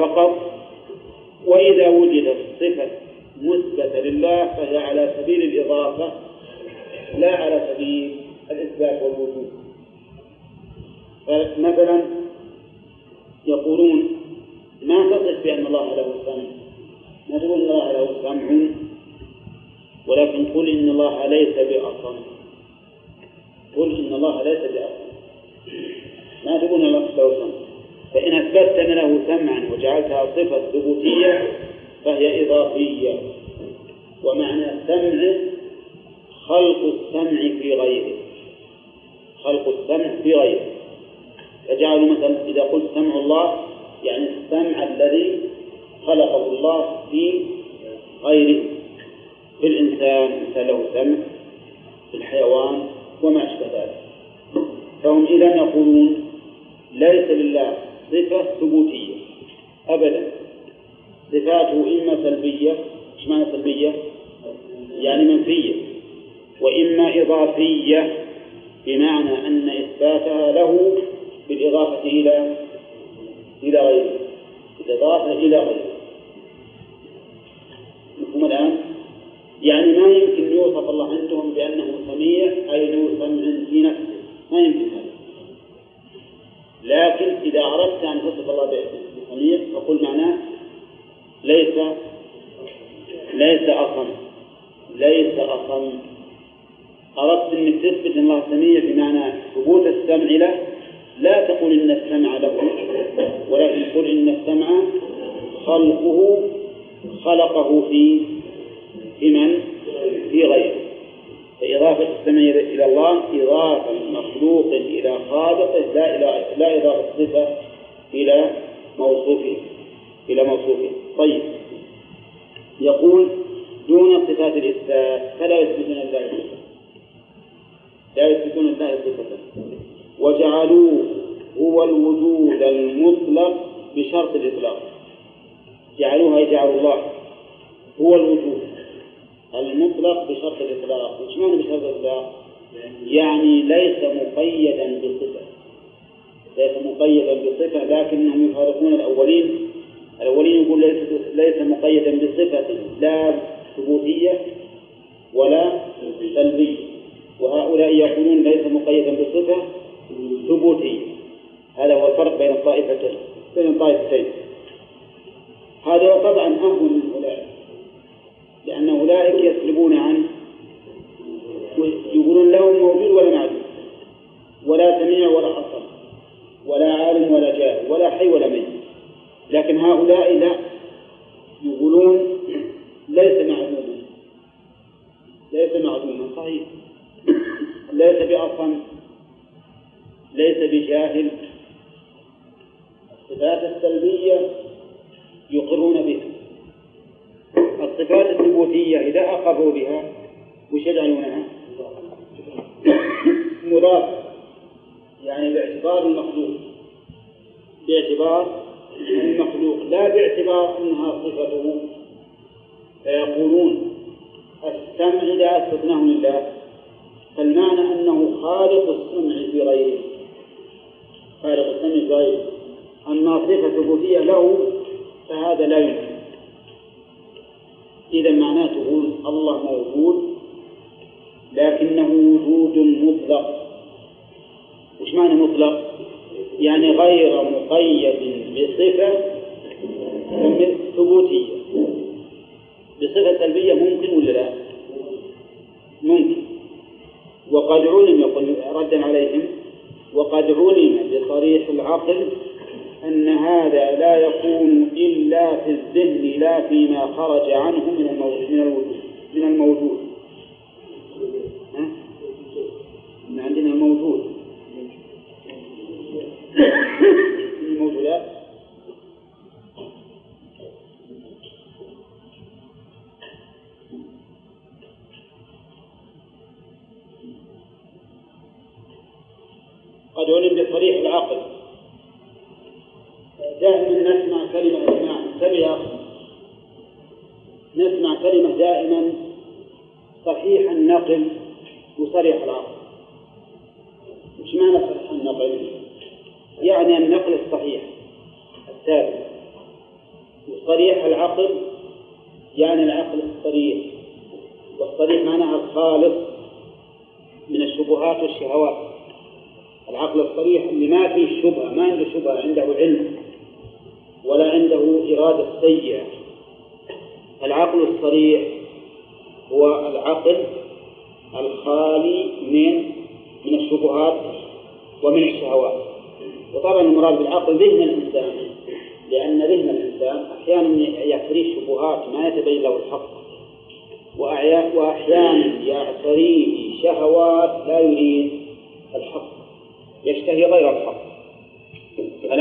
فقط 0.00 0.30
وإذا 1.46 1.88
وجدت 1.88 2.19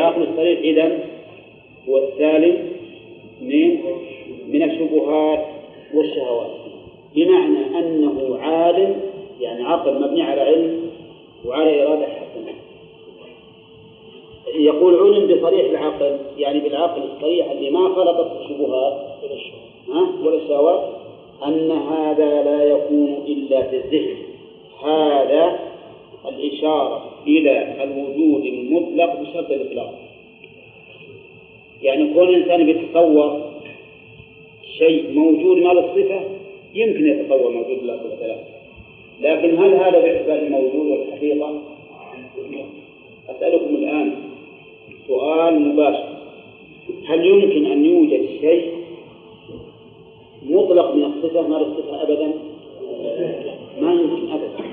العقل 0.10 0.30
الصريح 0.30 0.60
إذا 0.60 1.00
هو 1.90 1.98
السالم 1.98 2.70
من 3.42 3.80
من 4.48 4.64
الشبهات 4.64 5.46
والشهوات. 5.94 6.52
بمعنى 7.16 7.80
أنه 7.80 8.38
عالم 8.40 8.96
يعني 9.40 9.64
عقل 9.64 10.02
مبني 10.02 10.22
على 10.22 10.42
علم 10.42 10.90
وعلى 11.46 11.84
إرادة 11.84 12.06
حسنة. 12.06 12.54
يقول 14.56 14.96
علم 14.96 15.28
بصريح 15.28 15.70
العقل 15.70 16.18
يعني 16.38 16.60
بالعقل 16.60 17.02
الصريح 17.16 17.52
اللي 17.52 17.70
ما 17.70 17.96
خلطت 17.96 18.42
الشبهات 18.42 18.94
ولا 20.24 20.36
الشهوات 20.36 20.90
أن 21.46 21.72
هذا 21.72 22.44
لا 22.44 22.64
يكون 22.64 23.24
إلا 23.28 23.62
في 23.62 23.76
الذهن. 23.76 24.16
هذا 24.84 25.60
الإشارة 26.28 27.09
إلى 27.28 27.84
الوجود 27.84 28.46
المطلق 28.46 29.22
بشرط 29.22 29.52
الإطلاق. 29.52 30.00
يعني 31.82 32.14
كون 32.14 32.30
الإنسان 32.30 32.66
بيتصور 32.66 33.52
شيء 34.78 35.12
موجود 35.14 35.58
ما 35.58 35.70
له 35.74 35.82
صفة 35.82 36.22
يمكن 36.76 37.08
يتصور 37.08 37.52
موجود 37.52 37.84
له 37.84 37.98
صفة 37.98 38.28
لا 38.28 38.36
لكن 39.22 39.58
هل 39.58 39.74
هذا 39.74 40.00
باعتبار 40.00 40.40
الموجود 40.40 40.86
والحقيقة؟ 40.86 41.62
أسألكم 43.30 43.76
الآن 43.76 44.16
سؤال 45.08 45.62
مباشر. 45.62 46.20
هل 47.08 47.26
يمكن 47.26 47.66
أن 47.72 47.86
يوجد 47.86 48.30
شيء 48.42 48.74
مطلق 50.46 50.96
من 50.96 51.04
الصفة 51.04 51.42
ما 51.48 51.56
له 51.56 51.74
صفة 51.78 52.04
أبدا؟ 52.04 52.34
ما 53.82 53.94
يمكن 53.94 54.32
أبدا. 54.32 54.70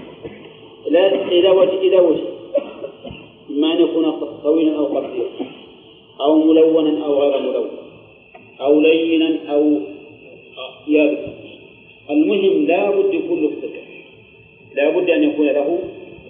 لا 0.90 1.28
إذا 1.32 1.50
وجد 1.50 1.78
إذا 1.82 2.00
وجد. 2.00 2.35
أن 3.64 3.80
يكون 3.80 4.12
طويلا 4.42 4.76
أو 4.76 4.84
قصيرا 4.84 5.28
أو 6.20 6.38
ملونا 6.44 7.06
أو 7.06 7.20
غير 7.20 7.40
ملون 7.40 7.68
أو 8.60 8.80
لينا 8.80 9.38
أو 9.48 9.80
يابسا 10.88 11.32
المهم 12.10 12.66
لا 12.66 12.90
بد 12.90 13.14
يكون 13.14 13.42
له 13.42 13.50
صفة 13.62 13.80
لا 14.76 14.90
بد 14.90 15.10
أن 15.10 15.22
يكون 15.22 15.46
له 15.46 15.78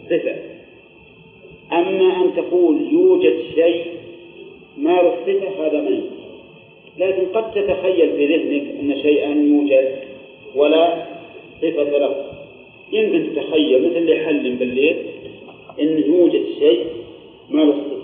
صفة. 0.07 0.35
أما 1.73 2.25
أن 2.25 2.35
تقول 2.37 2.93
يوجد 2.93 3.37
شيء 3.55 3.85
ما 4.79 5.03
له 5.03 5.17
صفة 5.27 5.67
هذا 5.67 5.81
ما 5.81 6.01
لكن 6.99 7.27
قد 7.27 7.51
تتخيل 7.51 8.11
في 8.17 8.27
ذهنك 8.27 8.63
أن 8.81 9.03
شيئا 9.03 9.35
يوجد 9.35 9.99
ولا 10.55 11.07
صفة 11.63 11.99
له. 11.99 12.17
يمكن 12.93 13.35
تتخيل 13.35 13.89
مثل 13.89 13.97
اللي 13.97 14.17
يحلم 14.17 14.57
بالليل 14.57 14.97
أن 15.81 16.03
يوجد 16.07 16.45
شيء 16.59 16.87
ما 17.51 17.73
صفة 17.73 17.97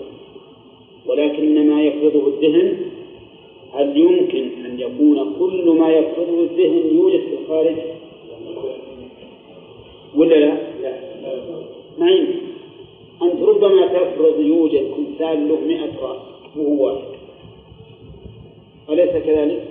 ولكن 1.05 1.69
ما 1.69 1.83
يفرضه 1.83 2.27
الذهن 2.27 2.77
هل 3.73 3.97
يمكن 3.97 4.65
أن 4.65 4.79
يكون 4.79 5.35
كل 5.39 5.69
ما 5.69 5.89
يفرضه 5.89 6.43
الذهن 6.43 6.95
يوجد 6.95 7.19
في 7.19 7.33
الخارج؟ 7.41 7.75
ولا 10.15 10.35
لا؟ 10.35 10.57
ما 11.97 12.11
يمكن. 12.11 12.39
أنت 13.23 13.41
ربما 13.41 13.87
تفرض 13.87 14.39
يوجد 14.39 14.85
إنسان 14.99 15.47
له 15.47 15.59
مئة 15.67 16.01
رأس 16.01 16.21
وهو 16.57 16.85
واحد. 16.85 17.03
أليس 18.89 19.09
كذلك؟ 19.09 19.67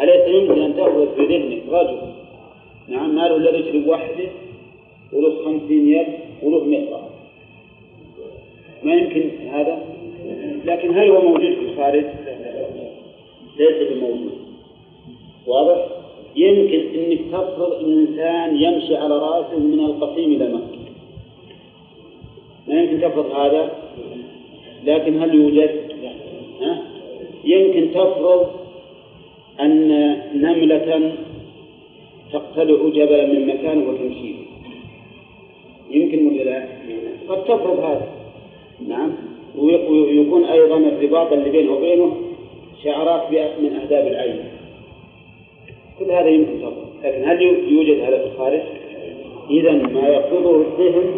أليس 0.00 0.28
يمكن 0.28 0.60
أن 0.62 0.76
تفرض 0.76 1.08
في 1.16 1.26
ذهنك 1.26 1.62
رجل؟ 1.68 1.98
نعم 2.88 3.14
ما 3.14 3.28
له 3.28 3.36
إلا 3.36 3.50
رجل 3.50 3.88
واحدة 3.88 4.28
وله 5.12 5.44
خمسين 5.44 5.88
يد 5.88 6.06
وله 6.42 6.64
مئة 6.64 6.90
رأس. 6.92 7.17
ما 8.82 8.94
يمكن 8.94 9.30
هذا 9.52 9.78
لكن 10.64 10.98
هل 10.98 11.10
هو 11.10 11.20
موجود 11.22 11.54
في 11.54 11.60
الخارج؟ 11.60 12.04
ليس 13.58 13.92
بموجود 13.92 14.32
واضح؟ 15.46 15.86
يمكن 16.36 16.80
إنك 16.94 17.20
تفرض 17.32 17.72
ان 17.84 17.98
إنسان 17.98 18.56
يمشي 18.56 18.96
على 18.96 19.18
رأسه 19.18 19.58
من 19.58 19.80
القصيم 19.80 20.32
إلى 20.32 20.48
مكة 20.54 20.78
ما 22.68 22.82
يمكن 22.82 23.00
تفرض 23.00 23.30
هذا 23.30 23.72
لكن 24.84 25.22
هل 25.22 25.34
يوجد؟ 25.34 25.70
ها؟ 26.60 26.82
يمكن 27.44 27.90
تفرض 27.90 28.46
أن 29.60 29.88
نملة 30.34 31.12
تقتلع 32.32 32.88
جبلا 32.88 33.26
من 33.26 33.46
مكانه 33.46 33.90
وتمشيه 33.90 34.34
يمكن 35.90 36.26
ولا 36.26 36.42
لا؟ 36.42 36.68
قد 37.28 37.44
تفرض 37.44 37.78
هذا 37.78 38.17
نعم. 38.86 39.12
ويكون 39.58 40.44
أيضا 40.44 40.76
الرباط 40.76 41.32
اللي 41.32 41.50
بينه 41.50 41.72
وبينه 41.72 42.16
شعرات 42.84 43.22
من 43.60 43.72
أهداب 43.72 44.06
العين. 44.06 44.44
كل 45.98 46.04
هذا 46.04 46.28
يمكن 46.28 46.58
تفرض 46.58 46.88
لكن 47.04 47.28
هل 47.28 47.42
يوجد 47.42 48.00
هذا 48.00 48.18
في 48.18 48.26
الخارج؟ 48.26 48.60
إذا 49.50 49.72
ما 49.72 50.08
يفرضه 50.08 50.60
الذهن 50.60 51.14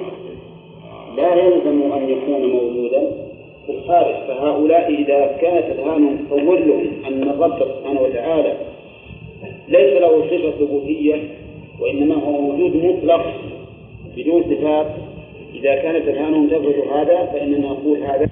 لا 1.17 1.35
يلزم 1.35 1.93
أن 1.93 2.09
يكون 2.09 2.51
موجودا 2.51 3.11
في 3.67 3.73
الخارج. 3.73 4.15
فهؤلاء 4.15 4.95
إذا 4.95 5.37
كانت 5.41 5.65
أذهانهم 5.79 6.19
تصور 6.27 6.59
لهم 6.59 6.87
أن 7.07 7.23
الرب 7.23 7.59
سبحانه 7.59 8.01
وتعالى 8.01 8.57
ليس 9.69 10.01
له 10.01 10.23
صفة 10.31 10.51
ثبوتية 10.51 11.15
وإنما 11.81 12.15
هو 12.15 12.51
وجود 12.51 12.77
مطلق 12.77 13.27
بدون 14.17 14.43
صفات. 14.43 14.87
إذا 15.55 15.75
كانت 15.83 16.09
أذهانهم 16.09 16.49
تفرض 16.49 16.79
هذا 16.93 17.27
فإننا 17.27 17.69
نقول 17.69 17.99
هذا. 18.03 18.27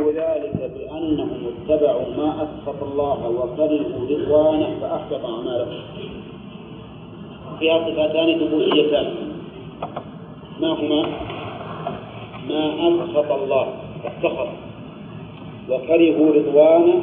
وذلك 0.00 0.70
بأنهم 0.74 1.40
اتبعوا 1.46 2.08
ما 2.16 2.28
أسخط 2.42 2.82
الله 2.82 3.28
وكرهوا 3.28 4.08
رضوانه 4.10 4.80
فأحبط 4.80 5.24
أعمالهم. 5.24 5.82
فيها 7.58 7.78
صفتان 7.78 8.38
ثبوتيتان 8.38 9.06
ما 10.60 10.68
هما؟ 10.68 11.02
ما 12.48 12.62
أسخط 12.88 13.32
الله 13.32 13.74
السخط 14.04 14.48
وكرهوا 15.70 16.34
رضوانه 16.34 17.00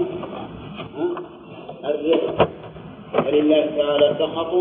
الرضا. 1.85 2.47
فلله 3.13 3.65
تعالى 3.77 4.15
سخط 4.19 4.53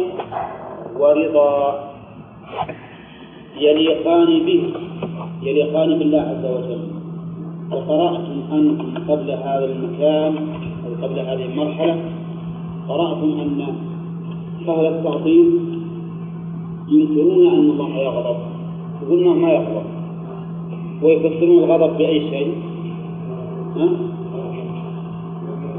ورضا. 0.96 1.54
يليقان 3.60 4.26
به 4.46 4.62
يليقان 5.42 5.98
بالله 5.98 6.20
عز 6.20 6.44
وجل. 6.44 6.80
وقرأتم 7.72 8.36
أنتم 8.52 8.88
قبل 9.08 9.30
هذا 9.30 9.64
المكان 9.64 10.34
أو 10.86 11.06
قبل 11.06 11.18
هذه 11.18 11.44
المرحلة 11.44 11.96
قرأتم 12.88 13.30
أن 13.40 13.60
أهل 14.68 14.86
التعطيل 14.86 15.46
ينكرون 16.88 17.46
أن 17.46 17.70
الله 17.70 17.96
يغضب. 17.96 18.36
يقولون 19.02 19.38
ما 19.38 19.52
يغضب. 19.52 19.86
ويفسرون 21.02 21.64
الغضب 21.64 21.98
بأي 21.98 22.30
شيء؟ 22.30 22.54
ها؟ 23.76 23.88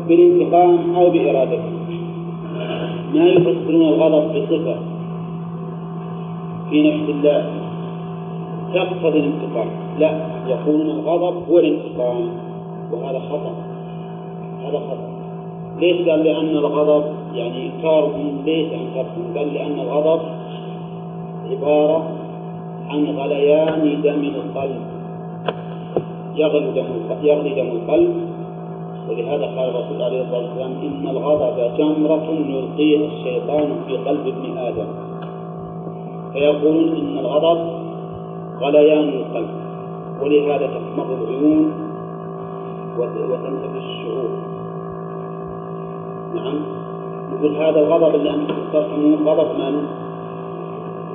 بالانتقام 0.07 0.95
أو 0.95 1.09
بإرادته. 1.09 1.71
ما 3.13 3.25
يفسرون 3.27 3.85
الغضب 3.87 4.23
بصفة 4.35 4.75
في 6.69 6.77
نفس 6.89 7.09
الله. 7.09 7.66
تقتضي 8.73 9.19
الانتقام. 9.19 9.67
لا 9.99 10.11
يقولون 10.47 10.89
الغضب 10.89 11.49
هو 11.49 11.59
الانتقام 11.59 12.29
وهذا 12.91 13.19
خطأ. 13.19 13.53
هذا 14.63 14.79
خطأ. 14.79 15.07
ليش 15.79 16.09
قال 16.09 16.23
لأن 16.23 16.57
الغضب 16.57 17.03
يعني 17.33 17.65
إنكارهم 17.65 18.41
ليس 18.45 18.67
إنكارهم 18.73 19.37
قال 19.37 19.53
لأن 19.53 19.79
الغضب 19.79 20.21
عبارة 21.51 22.03
عن 22.89 23.05
غليان 23.05 24.01
دم 24.01 24.31
القلب. 24.35 24.81
يغلي 26.35 26.71
دم 26.71 26.85
يغلي 27.23 27.61
دم 27.61 27.67
القلب. 27.67 28.13
ولهذا 29.09 29.45
قال 29.45 29.69
الرسول 29.69 30.01
عليه 30.01 30.21
الصلاة 30.21 30.41
والسلام 30.41 30.71
إن 30.83 31.07
الغضب 31.07 31.77
جمرة 31.77 32.27
يلقيها 32.49 33.07
الشيطان 33.07 33.69
في 33.87 33.97
قلب 33.97 34.27
ابن 34.27 34.57
آدم. 34.57 34.87
فيقولون 36.33 36.95
إن 36.97 37.17
الغضب 37.17 37.86
غليان 38.61 39.09
القلب. 39.09 39.49
ولهذا 40.21 40.67
تحمر 40.67 41.05
العيون 41.21 41.71
وتنتفش 42.99 43.85
الشعور. 43.85 44.29
نعم. 46.35 46.55
يقول 47.33 47.55
هذا 47.55 47.79
الغضب 47.79 48.15
اللي 48.15 48.29
أنتم 48.29 48.55
ترحمون 48.73 49.15
غضب 49.25 49.59
من؟ 49.59 49.87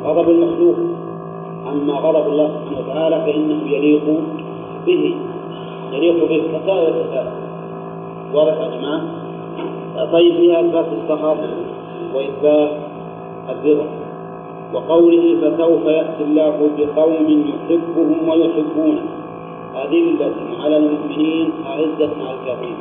غضب 0.04 0.30
المخلوق. 0.30 0.76
أما 1.68 1.92
غضب 1.92 2.28
الله 2.28 2.48
سبحانه 2.48 2.80
وتعالى 2.80 3.20
فإنه 3.20 3.70
يليق 3.70 4.04
به. 4.86 5.16
يليق 5.92 6.28
به 6.28 6.58
كسائر 6.58 6.88
الصفات 6.88 7.26
واضح 8.34 8.60
يا 8.60 8.70
جماعة؟ 8.76 9.02
طيب 10.12 10.34
فيها 10.34 10.60
إثبات 10.60 10.86
السخط 11.02 11.36
وإثبات 12.14 12.70
الرضا. 13.48 13.86
وقوله 14.74 15.24
فسوف 15.40 15.84
يأتي 15.86 16.22
الله 16.24 16.56
بقوم 16.78 17.28
يحبهم 17.28 18.28
ويحبونه. 18.28 19.04
أذلة 19.72 20.36
على 20.62 20.76
المؤمنين 20.76 21.52
أعزة 21.66 22.12
على 22.26 22.36
الكافرين. 22.40 22.80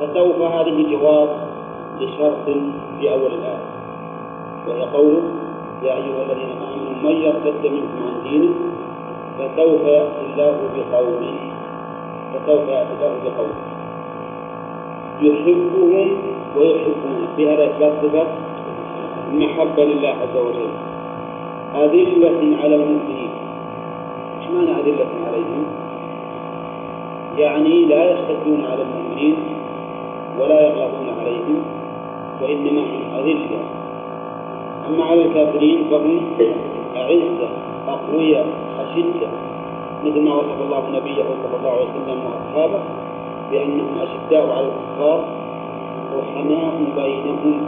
فسوف 0.00 0.38
هذه 0.42 0.76
جواب 0.92 1.28
لشرط 2.00 2.46
في 2.98 3.12
أول 3.12 3.30
الآية. 3.38 3.64
وهي 4.68 4.82
قوله 4.82 5.22
يا 5.82 5.92
أيها 5.94 6.22
الذين 6.26 6.52
آمنوا 6.62 7.02
من 7.02 7.16
يرتد 7.22 7.62
منكم 7.66 7.98
عن 8.06 8.22
دينه 8.22 8.54
فسوف 9.38 9.82
يأتي 9.86 10.22
الله 10.32 10.56
بقوم 10.76 11.22
فسوف 12.32 12.68
يأتي 12.68 12.92
الله 12.98 13.14
بقوم. 13.24 13.54
يحبهم 15.22 16.08
ويحبونه. 16.56 17.26
بهذا 17.36 17.64
إثبات 17.66 17.92
صفة 18.02 18.26
المحبة 19.32 19.84
لله 19.84 20.08
عز 20.08 20.36
وجل 20.36 20.70
أذلة 21.84 22.56
على 22.62 22.74
المؤمنين. 22.74 23.30
إيش 24.40 24.50
معنى 24.54 24.80
أذلة 24.80 25.06
عليهم؟ 25.26 25.64
يعني 27.38 27.84
لا 27.84 28.10
يشتدون 28.12 28.64
على 28.64 28.82
المؤمنين 28.82 29.36
ولا 30.40 30.60
يغلبون 30.60 31.08
عليهم 31.20 31.62
وإنما 32.42 32.80
هم 32.80 33.18
أذلة. 33.18 33.58
أما 34.88 35.04
على 35.04 35.22
الكافرين 35.22 35.84
فهم 35.90 36.20
أعزة 36.96 37.48
أقوياء 37.88 38.46
أشدة 38.80 39.28
مثل 40.04 40.20
ما 40.20 40.34
وصف 40.34 40.62
الله 40.62 40.82
نبيه 40.88 41.22
صلى 41.24 41.56
الله 41.58 41.70
عليه 41.70 41.84
وسلم 41.84 42.20
وأصحابه 42.26 42.80
بأنهم 43.50 43.88
أشداء 44.00 44.50
على 44.50 44.66
الكفار 44.66 45.24
رحماء 46.18 46.74
بينهم. 46.96 47.66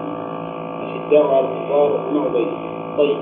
أشداء 0.82 1.26
على 1.26 1.46
الكفار 1.46 1.92
رحماء 1.94 2.28
بينهم. 2.32 2.68
طيب. 2.98 3.16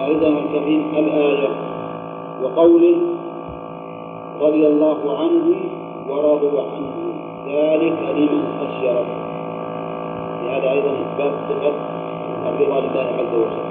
أيضا 0.00 0.28
الكريم 0.28 0.82
الآية 0.96 1.48
وقوله 2.42 2.96
رضي 4.40 4.66
الله 4.66 5.18
عنهم 5.18 5.60
ورضوا 6.08 6.62
عنه. 6.62 6.94
ذلك 7.48 7.98
لمن 8.16 8.44
خشي 8.60 8.88
ربه. 8.88 9.24
هذا 10.50 10.70
أيضا 10.70 10.90
إثبات 10.90 11.32
صفة 11.48 11.72
الرضا 12.48 12.80
لله 12.80 13.06
عز 13.18 13.34
وجل. 13.34 13.64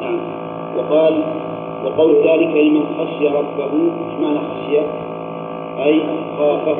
نعم. 0.00 0.18
وقال 0.76 1.22
وقول 1.84 2.14
ذلك 2.14 2.56
لمن 2.56 2.84
خشي 2.98 3.28
ربه 3.28 3.72
إيش 3.72 4.20
معنى 4.20 4.38
خشية؟ 4.38 4.86
أي 5.84 6.00
خافه. 6.38 6.76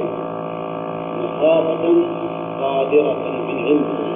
مخافة 1.24 1.95
قادرة 2.61 3.16
من 3.49 3.64
علمه. 3.64 4.07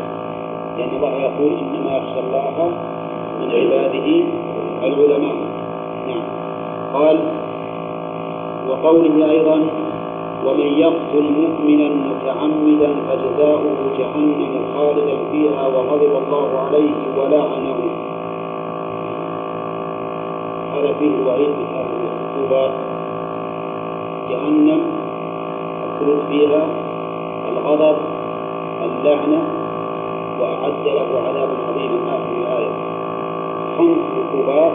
لأن 0.78 0.88
الله 0.96 1.14
يقول 1.14 1.52
إنما 1.52 1.96
يخشى 1.96 2.20
الله 2.20 2.70
من 3.40 3.50
عباده 3.50 4.08
العلماء. 4.82 5.36
نعم. 6.08 6.22
قال 6.94 7.18
وقوله 8.68 9.30
أيضا 9.30 9.60
ومن 10.46 10.66
يقتل 10.66 11.24
مؤمنا 11.32 11.88
متعمدا 11.88 12.90
فجزاؤه 13.08 13.76
جهنم 13.98 14.64
خالدا 14.74 15.16
فيها 15.32 15.66
وغضب 15.66 16.12
الله 16.26 16.58
عليه 16.58 16.92
ولعنه. 17.18 17.78
هذا 20.74 20.92
فيه 20.98 21.10
الوعيد 21.22 21.48
بهذه 21.48 21.96
العقوبات. 22.02 22.72
جهنم 24.30 24.80
الخلود 25.86 26.18
فيها 26.28 26.66
الغضب 27.48 27.96
اللعنة. 28.82 29.61
وأعد 30.42 30.86
له 30.86 31.08
عذابا 31.26 31.56
عظيما. 31.68 31.98
آخر 32.08 32.32
الآية 32.42 32.70
خمس 33.78 33.98
عقوبات 34.18 34.72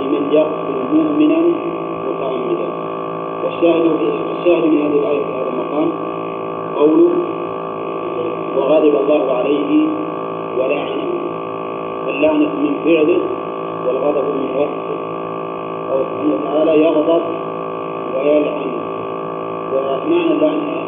لمن 0.00 0.28
يقتل 0.32 0.76
مؤمنا 0.94 1.38
متعمدا. 2.08 2.68
والشاهد 3.44 3.84
الشاهد 4.38 4.64
من 4.64 4.78
هذه 4.82 4.98
الآية 4.98 5.24
في 5.24 5.32
هذا 5.34 5.50
المقام 5.50 5.88
قوله 6.76 7.10
وغضب 8.56 8.94
الله 8.96 9.32
عليه 9.32 9.88
ولعنه. 10.58 11.08
اللعنة 12.08 12.52
من 12.62 12.74
فعله 12.84 13.20
والغضب 13.86 14.24
من 14.24 14.48
وصفه 14.56 14.98
أو 15.92 15.98
سبحانه 15.98 16.34
وتعالى 16.34 16.82
يغضب 16.82 17.22
ويلعن. 18.16 18.72
ومعنى 19.72 20.32
اللعنة 20.32 20.82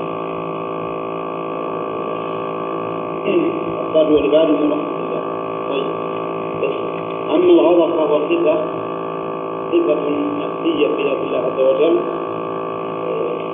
الصاد 3.94 4.12
والعباد 4.12 4.48
من 4.48 4.72
رحمة 4.72 4.96
الله 5.06 5.22
طيب. 5.70 5.86
أما 7.34 7.52
الغضب 7.52 7.90
فهو 7.96 8.18
صفة 8.28 8.56
صفة 9.72 10.04
نفسية 10.40 10.86
في 10.86 11.02
الله 11.02 11.38
عز 11.38 11.60
وجل 11.60 11.96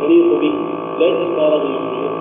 تليق 0.02 0.40
به. 0.40 0.52
ليس 0.98 1.16
صار 1.36 1.52
المخلوق 1.56 2.14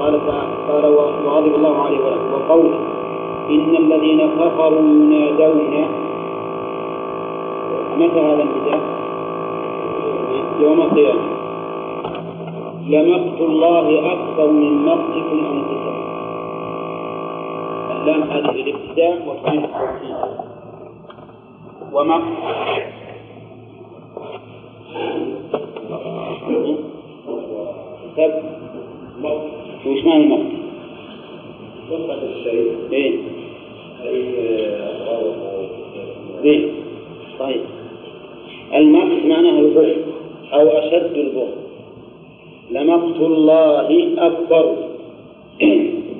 قال 0.00 0.20
قال 0.68 0.84
وغضب 1.26 1.54
الله 1.54 1.82
عليه 1.82 1.98
وقوله 2.32 2.78
إن 3.50 3.76
الذين 3.76 4.30
كفروا 4.40 4.80
ينادون. 4.80 5.84
متى 7.98 8.20
هذا 8.20 8.42
النداء؟ 8.42 8.80
يوم 10.60 10.80
القيامة. 10.80 11.20
لمقت 12.88 13.40
الله 13.40 14.12
أكثر 14.12 14.50
من 14.50 14.84
مقتكم 14.86 15.38
أنفسكم. 15.52 16.03
اللام 18.04 18.22
هذه 18.30 18.50
الابتداء 18.50 19.28
وتفيد 19.28 19.64
التوكيد 19.64 20.16
ومقت 21.92 22.22
سب 28.16 28.32
وش 29.86 30.04
معنى 30.04 30.24
المقت؟ 30.24 30.52
وقت 31.90 32.22
الشيء 32.22 32.76
إيه 32.92 33.18
أي 34.02 34.22
أضراره 34.82 35.68
إيه 36.44 36.70
طيب 37.38 37.60
المقت 38.74 39.24
معناه 39.26 39.58
البغض 39.60 39.96
أو 40.52 40.68
أشد 40.68 41.16
البغض 41.16 41.54
لمقت 42.70 43.16
الله 43.20 43.88
أكبر 44.26 44.76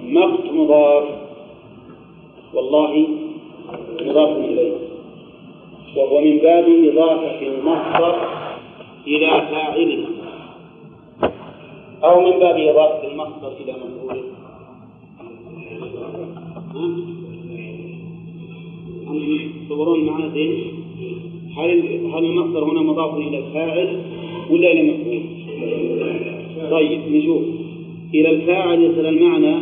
مقت 0.05 0.53
مضاف 0.53 1.05
والله 2.55 3.07
مضاف 4.01 4.37
إليه 4.37 4.73
وهو 5.97 6.21
من 6.21 6.39
باب 6.39 6.65
إضافة 6.69 7.47
المصدر 7.47 8.29
إلى 9.07 9.27
فاعله 9.27 10.05
أو 12.05 12.21
من 12.21 12.39
باب 12.39 12.57
إضافة 12.57 13.09
المصدر 13.09 13.53
إلى 13.61 13.73
مفعوله 13.73 14.23
ها؟ 16.75 16.85
أنتم 19.03 19.14
تصورون 19.67 20.05
معنا 20.05 20.29
زين 20.35 20.55
هل 21.57 21.71
هل 22.15 22.25
المصدر 22.25 22.65
هنا 22.65 22.81
مضاف 22.81 23.17
إلى 23.19 23.39
الفاعل 23.39 24.01
ولا 24.51 24.73
إلى 24.73 24.81
المفعول؟ 24.81 25.21
طيب 26.71 27.01
نشوف. 27.13 27.43
إلى 28.15 28.31
الفاعل 28.31 28.83
يصل 28.83 29.07
المعنى 29.07 29.55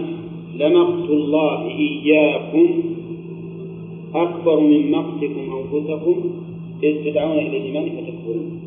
لمقت 0.59 1.11
الله 1.11 1.69
إياكم 1.79 2.69
أكبر 4.15 4.61
من 4.61 4.91
مقتكم 4.91 5.41
أنفسكم 5.59 6.17
إذ 6.83 7.05
تدعون 7.05 7.39
إلى 7.39 7.57
الإيمان 7.57 7.85
فتكفرون. 7.85 8.61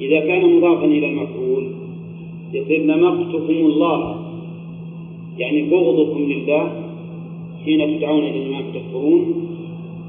إذا 0.00 0.20
كان 0.20 0.56
مضافا 0.56 0.84
إلى 0.84 1.06
المفعول 1.06 1.64
يصير 2.52 2.84
لمقتكم 2.84 3.52
الله 3.52 4.16
يعني 5.38 5.62
بغضكم 5.62 6.32
لله 6.32 6.72
حين 7.64 7.98
تدعون 7.98 8.18
إلى 8.18 8.30
الإيمان 8.30 8.62
فتكفرون. 8.62 9.53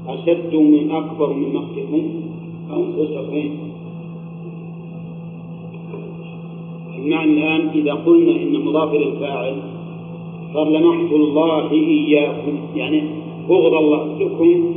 أشد 0.08 0.54
من 0.54 0.90
أكبر 0.90 1.32
من 1.32 1.54
مقتكم 1.54 2.02
أنفسكم 2.70 3.66
المعنى 6.98 7.32
الآن 7.32 7.68
إذا 7.74 7.92
قلنا 7.92 8.32
إن 8.42 8.64
مضاف 8.64 8.94
إلى 8.94 9.06
الفاعل 9.06 9.54
صار 10.54 10.68
لمقت 10.68 11.12
الله 11.12 11.72
إياكم. 11.72 12.56
يعني 12.76 13.02
بغض 13.48 13.74
الله 13.74 14.18
لكم 14.20 14.74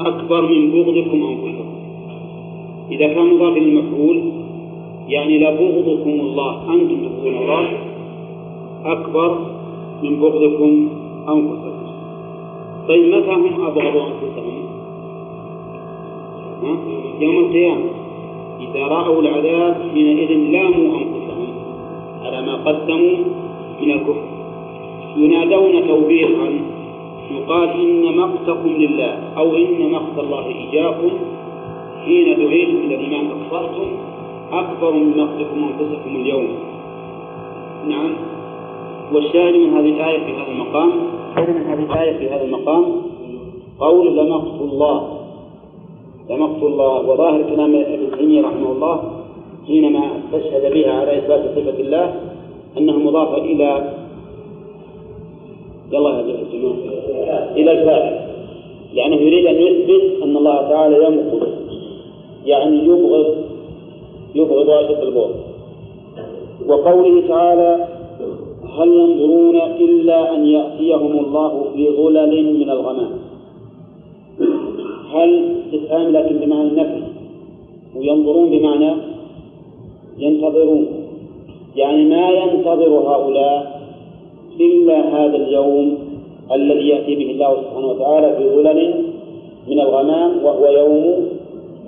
أكبر 0.00 0.42
من 0.42 0.70
بغضكم 0.70 1.22
أنفسكم. 1.22 1.68
إذا 2.90 3.06
كان 3.14 3.26
مضاف 3.34 3.56
إلى 3.56 3.68
المفعول 3.68 4.22
يعني 5.08 5.38
لبغضكم 5.38 6.10
الله 6.10 6.74
أنتم 6.74 6.96
تبغضون 6.96 7.36
الله 7.36 7.68
أكبر 8.84 9.38
من 10.02 10.20
بغضكم 10.20 10.88
أنفسكم. 11.28 11.87
طيب 12.88 13.14
متى 13.14 13.30
هم 13.30 13.66
أبغضوا 13.66 14.02
أنفسهم؟ 14.02 14.68
يوم 17.20 17.38
القيامة. 17.38 17.84
إذا 18.60 18.86
رأوا 18.86 19.22
العذاب 19.22 19.76
حينئذ 19.94 20.32
لاموا 20.32 20.98
أنفسهم 20.98 21.48
على 22.24 22.42
ما 22.46 22.54
قدموا 22.54 23.16
من 23.82 23.90
الكفر. 23.90 24.22
ينادون 25.16 25.88
توبيخا 25.88 26.60
يقال 27.30 27.68
إن 27.68 28.16
مقتكم 28.16 28.68
لله 28.68 29.18
أو 29.38 29.56
إن 29.56 29.92
مقت 29.92 30.18
الله 30.18 30.46
إياكم. 30.46 31.10
حين 32.04 32.24
دعيتم 32.24 32.76
إلى 32.76 32.94
الإيمان 32.94 33.26
أكفرتم. 33.26 33.88
أكبر 34.52 34.92
من 34.92 35.18
مقتكم 35.18 35.64
أنفسكم 35.64 36.16
اليوم. 36.16 36.48
نعم. 37.88 38.10
والشاهد 39.12 39.54
من 39.56 39.72
هذه 39.72 39.88
الآية 39.88 40.18
في 40.18 40.32
هذا 40.32 40.52
المقام 40.52 41.17
الشاهد 41.38 41.56
من 41.56 41.66
هذه 41.66 41.92
الآية 41.92 42.18
في 42.18 42.28
هذا 42.30 42.44
المقام؟ 42.44 42.84
قول 43.80 44.16
لمقت 44.16 44.60
الله. 44.60 45.18
لمقت 46.30 46.62
الله. 46.62 47.10
وظاهر 47.10 47.42
كلام 47.42 47.74
ابن 47.74 48.18
تيمية 48.18 48.42
رحمه 48.42 48.72
الله 48.72 49.02
حينما 49.66 50.10
استشهد 50.18 50.72
بها 50.72 50.92
على 50.92 51.18
إثبات 51.18 51.40
صفة 51.40 51.80
الله 51.80 52.14
أنها 52.78 52.96
مضافة 52.96 53.36
إلى 53.36 53.94
يلا 55.92 56.20
إلى 57.56 57.72
الفاعل 57.72 58.28
يعني 58.94 59.16
يريد 59.16 59.46
أن 59.46 59.54
يثبت 59.54 60.22
أن 60.22 60.36
الله 60.36 60.68
تعالى 60.68 61.04
يمقت 61.04 61.48
يعني 62.46 62.76
يبغض 62.76 63.34
يبغض 64.34 64.70
أشد 64.70 65.02
البغض 65.02 65.34
وقوله 66.66 67.28
تعالى 67.28 67.97
هل 68.78 68.88
ينظرون 68.88 69.56
إلا 69.56 70.34
أن 70.34 70.46
يأتيهم 70.46 71.18
الله 71.18 71.64
في 71.74 71.90
ظلل 71.90 72.58
من 72.58 72.70
الغمام؟ 72.70 73.10
هل 75.14 75.54
استفهام 75.64 76.12
لكن 76.12 76.36
بمعنى 76.36 76.68
النفي؟ 76.68 77.02
وينظرون 77.96 78.50
بمعنى 78.50 78.90
ينتظرون. 80.18 80.86
يعني 81.76 82.04
ما 82.04 82.30
ينتظر 82.30 82.88
هؤلاء 82.88 83.80
إلا 84.60 84.98
هذا 84.98 85.36
اليوم 85.36 85.98
الذي 86.52 86.88
يأتي 86.88 87.14
به 87.14 87.30
الله 87.30 87.56
سبحانه 87.62 87.86
وتعالى 87.86 88.36
في 88.36 88.48
ظلل 88.54 89.04
من 89.68 89.80
الغمام 89.80 90.44
وهو 90.44 90.66
يوم 90.66 91.26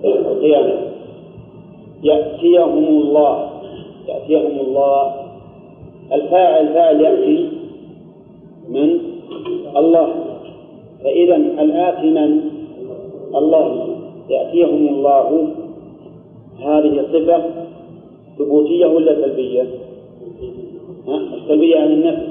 القيامة. 0.05 0.75
يأتيهم 2.03 2.85
الله 2.85 3.51
يأتيهم 4.09 4.61
الله 4.67 5.30
الفاعل 6.13 6.69
فاعل 6.69 7.01
يأتي 7.01 7.49
من 8.69 8.99
الله. 9.77 10.09
فإذا 11.05 11.37
الآتي 11.37 12.11
من 12.11 12.41
الله. 13.35 13.87
يأتيهم 14.31 14.89
الله. 14.89 15.49
هذه 16.61 17.07
صفة 17.13 17.43
ثبوتية 18.39 18.87
ولا 18.87 19.15
سلبية؟ 19.15 19.67
السلبية 21.09 21.79
عن 21.79 21.93
النفس. 21.93 22.27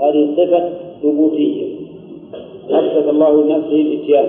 هذه 0.00 0.28
صفة 0.36 0.70
ثبوتية. 1.02 1.66
أثبت 2.70 3.08
الله 3.08 3.42
لنفسه 3.42 3.80
الإتيان. 3.80 4.28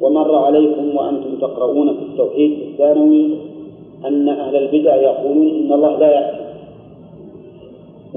ومر 0.00 0.34
عليكم 0.34 0.96
وأنتم 0.96 1.36
تقرؤون 1.40 1.88
في 1.94 2.02
التوحيد 2.02 2.52
الثانوي 2.62 3.30
أن 4.06 4.28
أهل 4.28 4.56
البدع 4.56 4.96
يقولون 4.96 5.48
إن 5.48 5.72
الله 5.72 5.98
لا 5.98 6.10
يأتي. 6.10 6.43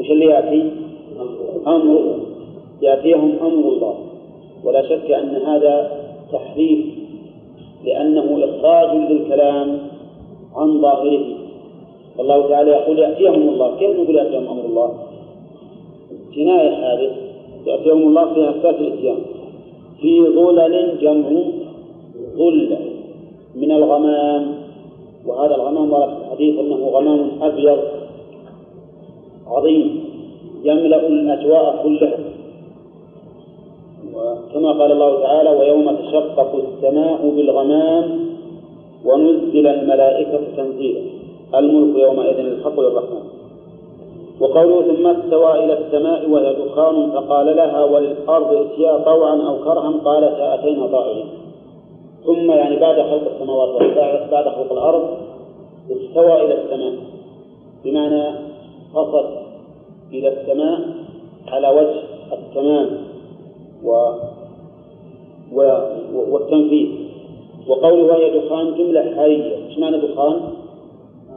وش 0.08 0.12
اللي 0.12 0.26
يأتي؟ 0.26 0.72
أمر. 1.68 2.16
يأتيهم 2.82 3.32
أمر 3.42 3.70
الله. 3.70 3.96
ولا 4.64 4.82
شك 4.82 5.12
أن 5.12 5.36
هذا 5.36 5.92
تحريف 6.32 6.86
لأنه 7.86 8.40
إخراج 8.44 9.12
للكلام 9.12 9.80
عن 10.56 10.82
ظاهره. 10.82 11.26
الله 12.20 12.50
تعالى 12.50 12.72
يقول 12.72 13.00
يأتيهم 13.00 13.50
الله. 13.50 13.78
كيف 13.80 14.00
نقول 14.00 14.16
يأتيهم 14.16 14.48
أمر 14.48 14.66
الله؟ 14.66 14.94
جناية 16.36 16.70
هذه 16.70 17.12
يأتيهم 17.66 18.08
الله 18.08 18.34
فيها 18.34 18.50
إثبات 18.50 18.76
الإتيان. 18.76 19.18
في 20.02 20.22
ظلل 20.22 21.00
جمع 21.02 21.30
ظلة 22.38 22.80
من 23.56 23.72
الغمام. 23.72 24.56
وهذا 25.26 25.56
الغمام 25.56 25.94
ورد 25.94 26.10
في 26.10 26.24
الحديث 26.26 26.60
أنه 26.60 26.76
غمام 26.76 27.30
أبيض. 27.42 27.97
عظيم 29.52 30.04
يملأ 30.64 31.08
الأجواء 31.08 31.84
كلها. 31.84 32.20
كما 34.54 34.72
قال 34.72 34.92
الله 34.92 35.22
تعالى 35.22 35.50
ويوم 35.50 35.96
تشقق 35.96 36.56
السماء 36.56 37.30
بالغمام 37.36 38.20
ونزل 39.06 39.68
الملائكة 39.68 40.40
تنزيلا. 40.58 41.02
الملك 41.56 42.00
يومئذ 42.00 42.40
الحق 42.40 42.80
للرحمن. 42.80 43.24
وقوله 44.40 44.82
ثم 44.82 45.08
استوى 45.08 45.64
إلى 45.64 45.78
السماء 45.78 46.30
وهي 46.30 46.54
دخان 46.54 47.12
فقال 47.12 47.56
لها 47.56 47.84
وللأرض 47.84 48.54
ائتيا 48.54 48.98
طوعا 48.98 49.42
أو 49.42 49.58
كرها 49.58 49.92
قالتا 50.06 50.54
أتينا 50.54 50.88
طائعين. 50.88 51.26
ثم 52.26 52.52
يعني 52.52 52.76
بعد 52.76 52.96
خلق 52.96 53.32
السماوات 53.36 53.82
بعد 54.32 54.46
خلق 54.46 54.72
الأرض 54.72 55.04
استوى 55.92 56.46
إلى 56.46 56.62
السماء. 56.62 56.94
بمعنى 57.86 58.47
قصد 58.94 59.26
إلى 60.14 60.28
السماء 60.28 60.80
على 61.48 61.70
وجه 61.70 62.04
التمام 62.34 62.90
و... 63.84 63.92
و... 65.54 65.62
والتنفيذ. 66.32 66.90
وقوله 67.68 68.04
وهي 68.04 68.40
دخان 68.40 68.74
جملة 68.76 69.16
حالية 69.16 69.56
إيش 69.68 69.80
معنى 69.80 69.98
دخان؟ 69.98 70.40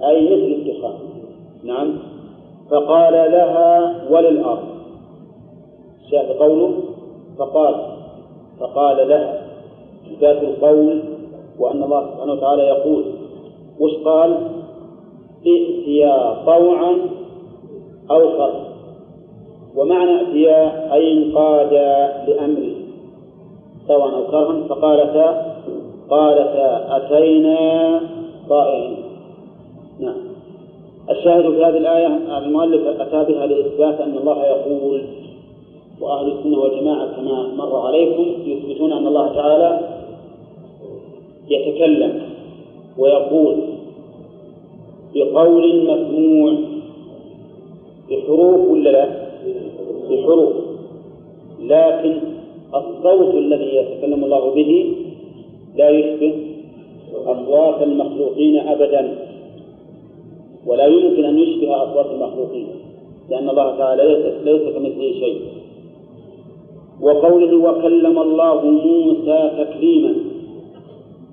أي 0.04 0.24
مثل 0.24 0.60
الدخان. 0.60 0.94
نعم. 1.64 1.98
فقال 2.70 3.12
لها 3.12 3.94
وللأرض. 4.10 4.68
شاهد 6.10 6.36
قوله 6.36 6.72
فقال 7.38 7.74
فقال 8.60 9.08
لها. 9.08 9.42
ذات 10.20 10.42
القول 10.42 11.02
وأن 11.58 11.82
الله 11.82 12.10
سبحانه 12.10 12.32
وتعالى 12.32 12.62
يقول 12.62 13.04
وش 13.80 13.94
قال؟ 14.04 14.36
ائتيا 15.46 16.44
طوعا 16.46 16.98
أو 18.10 18.20
كرها 18.20 18.70
ومعنى 19.76 20.20
ائتيا 20.20 20.92
أي 20.94 21.12
انقادا 21.12 22.24
لأمره. 22.28 22.74
طوعا 23.88 24.10
أو 24.10 24.26
كرها 24.26 24.68
فقالتا 24.68 25.56
قالتا 26.10 26.96
أتينا 26.96 28.00
طائعين. 28.48 28.96
نعم. 30.00 30.16
الشاهد 31.10 31.42
في 31.42 31.64
هذه 31.64 31.76
الآية 31.76 32.38
المؤلف 32.38 33.00
أتى 33.00 33.32
بها 33.32 33.46
لإثبات 33.46 34.00
أن 34.00 34.16
الله 34.16 34.44
يقول 34.46 35.02
وأهل 36.00 36.32
السنة 36.32 36.58
والجماعة 36.58 37.16
كما 37.16 37.54
مر 37.56 37.86
عليكم 37.86 38.26
يثبتون 38.44 38.92
أن 38.92 39.06
الله 39.06 39.34
تعالى 39.34 39.80
يتكلم 41.48 42.22
ويقول 42.98 43.56
بقول 45.14 45.84
مسموع. 45.84 46.69
بحروف 48.10 48.70
ولا 48.70 48.90
لا؟ 48.90 49.08
بحروف. 50.10 50.52
لكن 51.60 52.20
الصوت 52.74 53.34
الذي 53.34 53.76
يتكلم 53.76 54.24
الله 54.24 54.54
به 54.54 54.94
لا 55.76 55.88
يشبه 55.88 56.34
أصوات 57.26 57.82
المخلوقين 57.82 58.58
أبدا 58.58 59.18
ولا 60.66 60.86
يمكن 60.86 61.24
أن 61.24 61.38
يشبه 61.38 61.82
أصوات 61.82 62.06
المخلوقين 62.06 62.66
لأن 63.30 63.50
الله 63.50 63.78
تعالى 63.78 64.02
ليس, 64.44 64.62
كمثله 64.62 65.12
شيء. 65.12 65.40
وقوله 67.00 67.56
وكلم 67.56 68.18
الله 68.18 68.64
موسى 68.64 69.50
تكليما. 69.58 70.14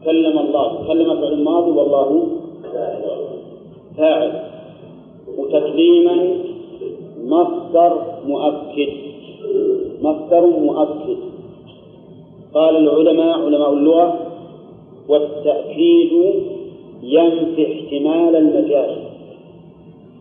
كلم 0.05 0.39
الله 0.39 0.87
كلم 0.87 1.21
فعل 1.21 1.33
الماضي 1.33 1.71
والله 1.71 2.27
فاعل. 3.97 4.31
وتكليما 5.37 6.46
مصدر 7.27 7.91
مؤكد. 8.27 8.91
مصدر 10.01 10.45
مؤكد. 10.45 11.17
قال 12.53 12.77
العلماء 12.77 13.39
علماء 13.45 13.73
اللغة 13.73 14.19
والتأكيد 15.09 16.11
ينفي 17.03 17.63
احتمال 17.73 18.35
المجاز. 18.35 18.97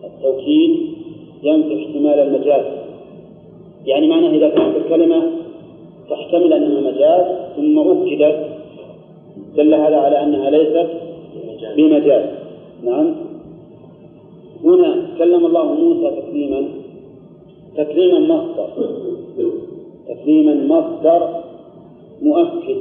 التوكيد 0.05 0.77
ينفي 1.43 1.75
احتمال 1.85 2.19
المجاز. 2.19 2.65
يعني 3.87 4.09
معناه 4.09 4.31
إذا 4.31 4.49
كانت 4.49 4.77
الكلمة 4.77 5.23
تحتمل 6.11 6.53
أنها 6.53 6.81
مجاز 6.81 7.27
ثم 7.57 7.79
أكدت 7.79 8.47
دل 9.57 9.75
هذا 9.75 9.97
على 9.97 10.23
أنها 10.23 10.51
ليست 10.51 10.89
بمجاز. 11.77 12.25
نعم. 12.85 13.15
هنا 14.65 15.07
كلم 15.19 15.47
الله 15.47 15.65
موسى 15.65 16.11
تكليما. 16.21 16.76
تكليما 17.77 18.19
مصدر. 18.19 18.69
تكليما 20.09 20.55
مصدر 20.55 21.43
مؤكد. 22.23 22.77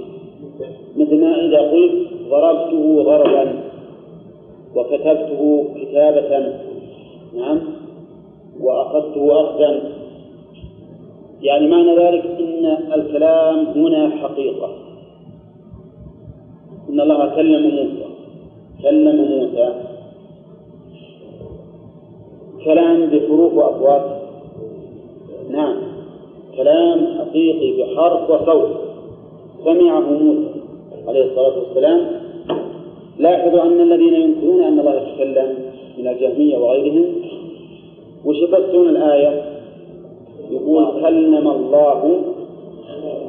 مثل 0.97 1.21
ما 1.21 1.45
إذا 1.45 1.71
قلت 1.71 2.07
ضربته 2.29 3.03
ضربا 3.03 3.63
وكتبته 4.75 5.65
كتابة. 5.75 6.53
نعم. 7.35 7.59
وأخذته 8.61 9.41
أخذا. 9.41 9.81
يعني 11.41 11.67
معنى 11.67 11.95
ذلك 11.97 12.25
أن 12.25 12.65
الكلام 12.93 13.65
هنا 13.65 14.09
حقيقة. 14.09 14.69
إن 16.89 17.01
الله 17.01 17.35
كلم 17.35 17.75
موسى. 17.75 18.05
كلم 18.83 19.15
موسى. 19.15 19.73
كلام 22.65 23.05
بحروف 23.05 23.53
وأصوات. 23.53 24.24
كلام 26.57 27.07
حقيقي 27.17 27.83
بحرف 27.83 28.29
وصوت. 28.29 28.69
سمعه 29.63 29.99
موسى 29.99 30.47
عليه 31.07 31.25
الصلاة 31.25 31.59
والسلام. 31.59 32.01
لاحظوا 33.19 33.61
أن 33.63 33.81
الذين 33.81 34.13
ينكرون 34.13 34.63
أن 34.63 34.79
الله 34.79 34.93
يتكلم 34.93 35.53
من 35.97 36.07
الجهمية 36.07 36.57
وغيرهم. 36.57 37.05
وش 38.25 38.35
يفسرون 38.35 38.89
الآية؟ 38.89 39.43
يقول 40.51 41.01
كلم 41.01 41.47
الله. 41.47 42.21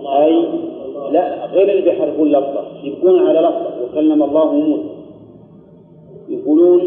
أي 0.07 0.45
لا 1.13 1.47
غير 1.47 1.71
اللي 1.71 1.83
بيحرفون 1.83 2.29
لفظة 2.29 2.63
يبقون 2.85 3.19
على 3.19 3.41
لفظة. 3.41 3.85
وكلم 3.85 4.23
الله 4.23 4.53
موسى. 4.53 4.83
يقولون 6.29 6.83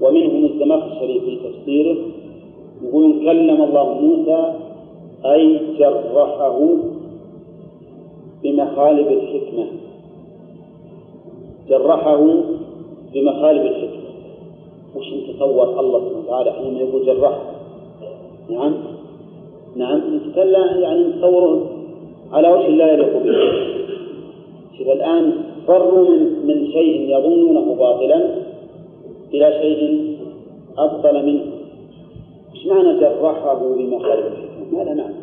ومنهم 0.00 0.44
الزمخشري 0.44 1.20
في 1.20 1.38
تفسيره. 1.44 1.96
يقولون 2.82 3.24
كلم 3.24 3.62
الله 3.62 3.94
موسى 3.94 4.52
أي 5.24 5.60
جرحه 5.78 6.58
بمخالب 8.42 9.08
الحكمة. 9.08 9.66
جرحه 11.68 12.26
بمخالب 13.14 13.66
الحكمة. 13.66 14.00
وش 14.96 15.12
نتصور 15.12 15.80
الله 15.80 16.00
سبحانه 16.00 16.24
وتعالى 16.26 16.52
حينما 16.52 16.80
يقول 16.80 17.06
جرحه؟ 17.06 17.40
نعم. 18.50 18.74
نعم. 19.76 20.00
نتكلم 20.16 20.80
يعني 20.80 21.08
نتصوره 21.08 21.66
على 22.32 22.48
وجه 22.48 22.68
لا 22.68 22.92
يليق 22.92 23.22
به. 23.22 23.32
شوف 24.78 24.88
الآن 24.88 25.32
فروا 25.66 26.08
من 26.08 26.46
من 26.46 26.66
شيء 26.72 27.18
يظنونه 27.18 27.74
باطلا 27.74 28.34
إلى 29.34 29.52
شيء 29.62 30.16
أفضل 30.78 31.26
منه. 31.26 31.42
إيش 32.54 32.66
معنى 32.66 33.00
جرحه 33.00 33.54
بمخالب 33.54 34.26
الحكمة؟ 34.26 34.49
ماذا 34.72 34.94
معنى؟ 34.94 35.14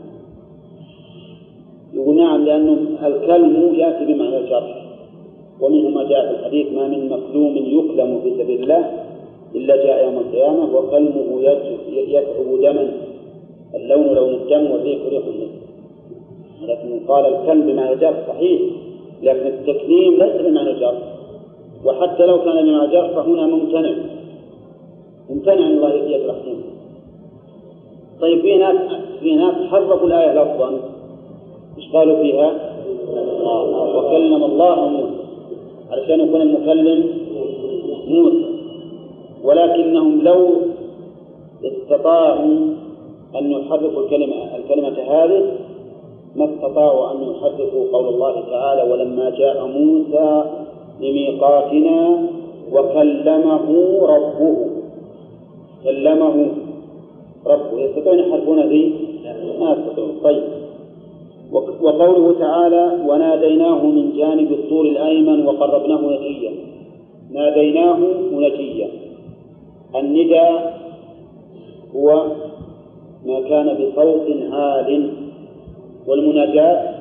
يقول 1.93 2.17
نعم 2.17 2.45
لأنه 2.45 2.77
الكلم 3.07 3.73
يأتي 3.75 4.13
بمعنى 4.13 4.37
الجرح 4.37 4.85
ومنه 5.61 5.89
ما 5.89 6.03
جاء 6.03 6.25
في 6.25 6.39
الحديث 6.39 6.73
ما 6.73 6.87
من 6.87 7.09
مكلوم 7.09 7.55
يكلم 7.57 8.21
في 8.23 8.43
سبيل 8.43 8.63
الله 8.63 8.91
إلا 9.55 9.75
جاء 9.75 10.05
يوم 10.05 10.17
القيامة 10.17 10.75
وكلمه 10.75 11.41
يذهب 11.41 12.61
دما 12.61 12.91
اللون 13.75 14.15
لون 14.15 14.33
الدم 14.33 14.71
والريح 14.71 14.99
ريح 15.09 15.23
المسك 15.25 15.67
لكن 16.61 16.99
قال 17.07 17.25
الكلم 17.25 17.61
بمعنى 17.61 17.93
الجرح 17.93 18.27
صحيح 18.27 18.61
لكن 19.23 19.47
التكليم 19.47 20.13
ليس 20.13 20.41
بمعنى 20.41 20.69
الجرح 20.69 21.01
وحتى 21.85 22.25
لو 22.25 22.37
كان 22.43 22.65
بمعنى 22.65 22.85
الجرح 22.85 23.09
فهنا 23.11 23.45
ممتنع. 23.47 23.95
ممتنع 25.29 25.67
الله 25.67 25.93
يجرح 25.93 26.35
موسى 26.35 26.76
طيب 28.21 28.41
في 28.41 28.55
ناس 28.55 28.75
في 29.19 29.35
ناس 29.35 29.55
حرفوا 29.71 30.07
الآية 30.07 30.33
لفظا. 30.33 30.69
إيش 31.77 31.91
قالوا 31.93 32.21
فيها؟ 32.21 32.51
وكلم 33.95 34.43
الله 34.43 34.89
موسى 34.89 35.17
علشان 35.91 36.19
يكون 36.19 36.41
المكلم 36.41 37.03
موسى. 38.07 38.45
ولكنهم 39.43 40.21
لو 40.21 40.49
استطاعوا 41.65 42.57
أن 43.39 43.51
يحرفوا 43.51 44.03
الكلمة 44.03 44.35
الكلمة 44.55 44.97
هذه 45.07 45.51
ما 46.35 46.45
استطاعوا 46.45 47.11
أن 47.11 47.17
يحرفوا 47.23 47.91
قول 47.93 48.07
الله 48.13 48.43
تعالى 48.51 48.91
ولما 48.91 49.29
جاء 49.29 49.67
موسى 49.67 50.43
لميقاتنا 51.01 52.27
وكلمه 52.73 53.99
ربه. 54.01 54.57
كلمه 55.83 56.47
ربه 57.47 57.81
يستطيعون 57.81 58.19
يحرفون 58.19 58.59
ذي؟ 58.61 58.93
ما 59.59 59.71
يستطيعون 59.71 60.19
طيب. 60.23 60.43
وقوله 61.81 62.39
تعالى 62.39 62.97
وناديناه 63.07 63.85
من 63.85 64.13
جانب 64.17 64.51
الطور 64.51 64.85
الأيمن 64.85 65.45
وقربناه 65.45 66.01
نجيا. 66.01 66.51
ناديناه 67.33 67.97
نجيا. 68.31 68.87
النداء 69.95 70.77
هو 71.95 72.25
ما 73.25 73.39
كان 73.49 73.73
بصوت 73.73 74.27
عال 74.51 75.09
والمناجاة 76.07 76.95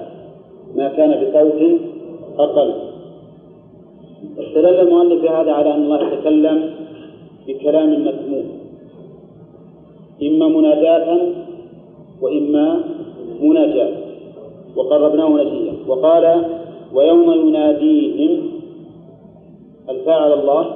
ما 0.76 0.88
كان 0.88 1.11
بصوت 1.11 1.80
أقل. 2.38 2.74
استدل 4.38 4.80
المؤلف 4.80 5.22
بهذا 5.22 5.53
على 5.53 5.74
أن 5.74 5.82
الله 5.82 6.12
يتكلم 6.12 6.70
بكلام 7.49 7.90
مسموع 8.05 8.56
إما 10.23 10.49
مناجاة 10.49 11.19
وإما 12.23 12.81
مناجاة. 13.41 13.93
وقربناه 14.77 15.29
نجيا 15.29 15.73
وقال 15.89 16.45
ويوم 16.95 17.49
يناديهم 17.49 18.43
الفاعل 19.89 20.33
الله؟ 20.33 20.67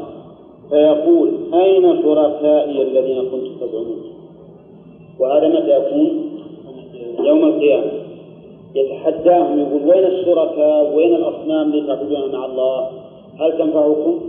فيقول 0.70 1.28
أين 1.55 2.03
شركائي 2.03 2.82
الذين 2.82 3.22
كنتم 3.22 3.57
تزعمون؟ 3.61 4.03
وهذا 5.20 5.49
متى 5.49 5.76
يكون؟ 5.76 6.30
يوم 7.26 7.45
القيامة. 7.45 7.93
يتحداهم 8.74 9.59
يقول 9.59 9.82
وين 9.88 10.05
الشركاء؟ 10.05 10.97
وين 10.97 11.14
الأصنام 11.14 11.70
اللي 11.72 11.86
تعبدونها 11.86 12.26
مع 12.38 12.45
الله؟ 12.45 12.88
هل 13.41 13.59
تنفعكم؟ 13.59 14.20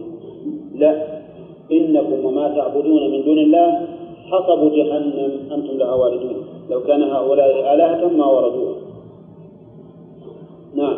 لا. 0.75 1.21
إنكم 1.71 2.25
وما 2.25 2.47
تعبدون 2.47 3.11
من 3.11 3.23
دون 3.25 3.37
الله 3.37 3.87
حصب 4.31 4.71
جهنم 4.71 5.31
أنتم 5.51 5.77
لها 5.77 5.93
واردون. 5.93 6.35
لو 6.69 6.79
كان 6.83 7.03
هؤلاء 7.03 7.73
آلهة 7.73 8.07
ما 8.07 8.25
وردوها. 8.25 8.75
نعم. 10.75 10.97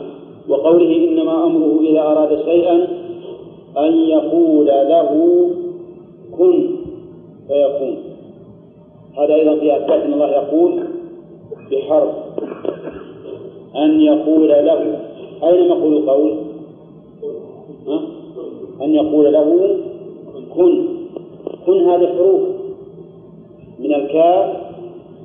وقوله 0.50 1.10
إنما 1.10 1.46
أمره 1.46 1.80
إذا 1.82 2.02
أراد 2.02 2.46
شيئا 2.46 2.88
أن 3.78 3.94
يقول 3.94 4.66
له 4.66 5.10
كن 6.38 6.70
فيكون. 7.48 7.98
هذا 9.18 9.34
أيضا 9.36 9.56
في 9.56 9.78
أثبات 9.78 10.04
الله 10.06 10.30
يقول 10.30 10.84
بحرف 11.72 12.14
أن 13.76 14.02
يقول 14.02 14.48
له. 14.48 15.00
أين 15.44 15.70
مقول 15.70 15.98
القول؟ 15.98 16.36
أن 18.82 18.94
يقول 18.96 19.34
له 19.34 19.78
كن. 20.56 20.86
كن 21.66 21.90
هذه 21.90 22.08
حروف. 22.18 22.53
من 23.84 23.94
الكاف 23.94 24.56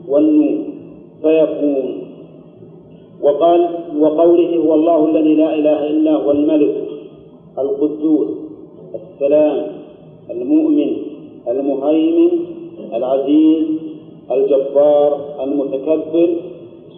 والنون 0.08 0.64
فيكون. 1.22 2.08
وقال 3.22 3.68
وقوله 4.00 4.56
هو 4.56 4.74
الله 4.74 5.04
الذي 5.10 5.34
لا 5.34 5.54
إله 5.54 5.86
إلا 5.86 6.14
هو 6.14 6.30
الملك 6.30 6.74
القدوس 7.58 8.28
السلام 8.94 9.66
المؤمن 10.30 10.96
المهيمن 11.48 12.30
العزيز 12.94 13.64
الجبار 14.30 15.20
المتكبر. 15.44 16.28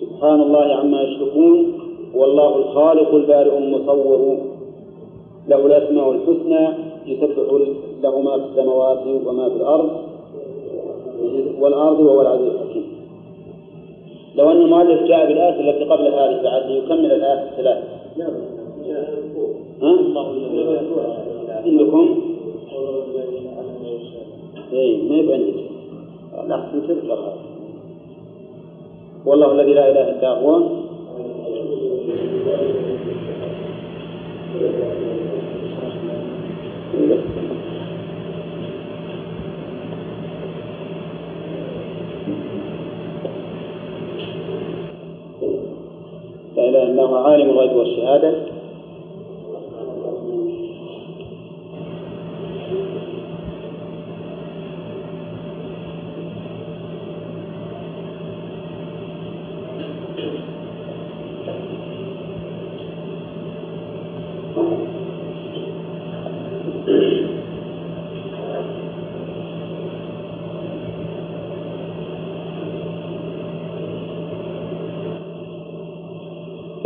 سبحان 0.01 0.41
الله 0.41 0.67
عما 0.75 1.03
يشركون. 1.03 1.73
والله 2.15 2.57
الخالق 2.57 3.15
البارئ 3.15 3.59
المصور. 3.59 4.39
له 5.49 5.67
الأسماء 5.67 6.11
الحسنى 6.11 6.69
يسبح 7.07 7.47
له 8.03 8.21
ما 8.21 8.39
في 8.39 8.45
السماوات 8.45 9.03
وما 9.27 9.49
في 9.49 9.57
الأرض. 9.57 9.91
والأرض 11.61 12.01
وهو 12.01 12.21
العزيز 12.21 12.49
الحكيم. 12.49 12.85
لو 14.37 14.51
أن 14.51 14.57
المؤلف 14.57 15.03
جاء 15.03 15.29
بالآية 15.29 15.71
التي 15.71 15.85
قبل 15.85 16.07
هذه 16.07 16.43
بعد 16.43 16.71
ليكمل 16.71 17.13
الآية 17.13 17.49
الثلاث؟ 17.51 17.85
عندكم؟ 21.65 22.21
اي 24.73 25.03
ما 25.09 25.17
يبقى 25.17 25.35
عندك. 25.35 25.55
الأحسن 26.47 26.87
تذكر 26.89 27.33
والله 29.27 29.53
الذي 29.53 29.73
لا 29.73 29.91
إله 29.91 30.11
إلا 30.11 30.29
هو. 30.29 30.59
لا 32.49 32.55
إله 36.95 37.60
هو 46.99 47.17
عالم 47.17 47.51
الغيب 47.51 47.77
والشهادة 47.77 48.35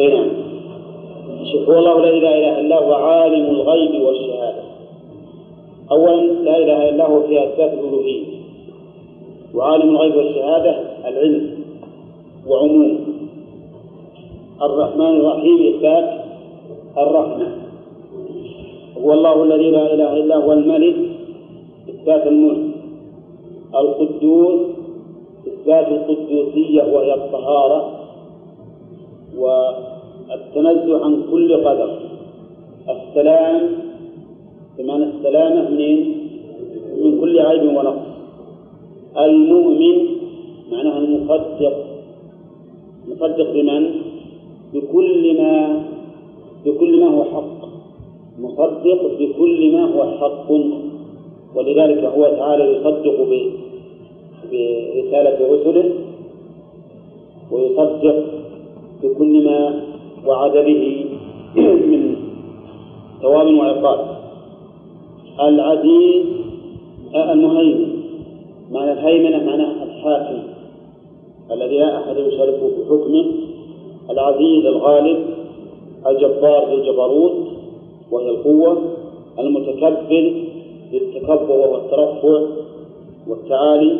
اي 0.01 0.09
نعم 0.09 0.29
شوف 1.53 1.69
هو 1.71 1.79
الله 1.79 1.99
الذي 1.99 2.21
لا 2.21 2.39
اله 2.39 2.61
الا 2.61 2.79
هو 2.79 2.93
عالم 2.95 3.45
الغيب 3.47 4.03
والشهاده 4.03 4.63
اولا 5.91 6.23
لا 6.91 7.07
اله 7.25 7.45
الا 7.45 7.45
هو 7.45 7.45
في 7.45 7.45
اثبات 7.45 7.72
الالوهيه 7.72 8.22
وعالم 9.55 9.89
الغيب 9.91 10.14
والشهادة 10.16 10.81
العلم 11.09 11.64
وعموم. 12.49 12.99
الرحمن 14.62 15.16
الرحيم 15.20 15.75
إثبات 15.75 16.25
الرحمة. 16.99 17.49
هو 19.05 19.12
الله 19.12 19.43
الذي 19.43 19.70
لا 19.70 19.95
إله 19.95 20.16
إلا 20.16 20.37
هو 20.37 20.53
الملك 20.53 20.97
إثبات 21.89 22.27
الملك. 22.27 22.75
القدوس 23.75 24.61
إثبات 25.47 25.89
القدوسية 25.89 26.83
وهي 26.83 27.14
الطهارة 27.14 27.81
والتنزه 29.39 31.05
عن 31.05 31.22
كل 31.31 31.64
قدر. 31.64 31.99
السلام 32.89 33.61
بمعنى 34.79 35.05
السلامة 35.05 35.70
من 35.70 36.24
كل 37.25 37.41
عيب 37.41 37.62
ونقص. 37.62 38.07
المؤمن 39.18 39.97
معناها 40.72 40.99
المصدق. 40.99 41.75
مصدق 43.09 43.53
بمن؟ 43.53 43.91
بكل 44.75 45.41
ما 45.41 45.83
بكل 46.66 47.01
ما 47.01 47.09
هو 47.09 47.25
حق. 47.25 47.61
مصدق 48.39 49.01
بكل 49.18 49.72
ما 49.72 49.85
هو 49.85 50.01
حق. 50.20 50.51
ولذلك 51.55 52.05
هو 52.05 52.22
تعالى 52.37 52.64
يصدق 52.77 53.16
برسالة 54.51 55.39
رسله 55.53 55.91
ويصدق 57.53 58.25
بكل 59.03 59.45
ما 59.45 59.81
وعد 60.27 60.53
به 60.53 61.05
من 61.91 62.16
ثواب 63.22 63.55
وعقاب. 63.55 64.01
العزيز 65.41 66.44
المهيمن 67.15 67.89
معنى 68.71 68.93
الهيمنة 68.93 69.45
معناه 69.45 69.85
الحاكم 69.85 70.43
الذي 71.53 71.79
لا 71.79 71.99
أحد 71.99 72.17
يشاركه 72.17 72.69
في 72.69 72.85
حكمه 72.91 73.25
العزيز 74.11 74.67
الغالب 74.67 75.19
الجبار 76.07 76.69
ذو 76.69 76.75
الجبروت 76.75 77.33
وهي 78.11 78.31
القوة 78.31 78.83
المتكبر 79.39 80.33
بالتكبر 80.93 81.53
وهو 81.53 81.77
الترفع 81.77 82.43
والتعالي. 83.29 83.97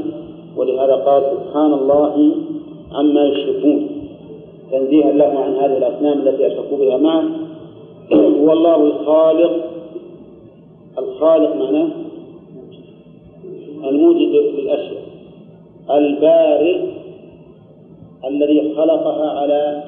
ولهذا 0.57 0.95
قال 0.95 1.23
سبحان 1.23 1.73
الله 1.73 2.33
عما 2.93 3.25
يشركون. 3.25 3.89
تنزيها 4.73 5.13
له 5.13 5.25
عن 5.25 5.55
هذه 5.55 5.77
الأصنام 5.79 6.19
التي 6.19 6.47
أشركوا 6.47 6.79
بها 6.79 6.97
معه. 6.97 7.25
هو 8.41 8.53
الله 8.53 8.77
الخالق 8.77 9.53
الخالق 10.99 11.57
معناه 11.57 11.89
الموجد 13.89 14.29
للأشياء 14.29 15.05
البارئ 15.91 16.81
الذي 18.25 18.75
خلقها 18.77 19.31
على 19.31 19.83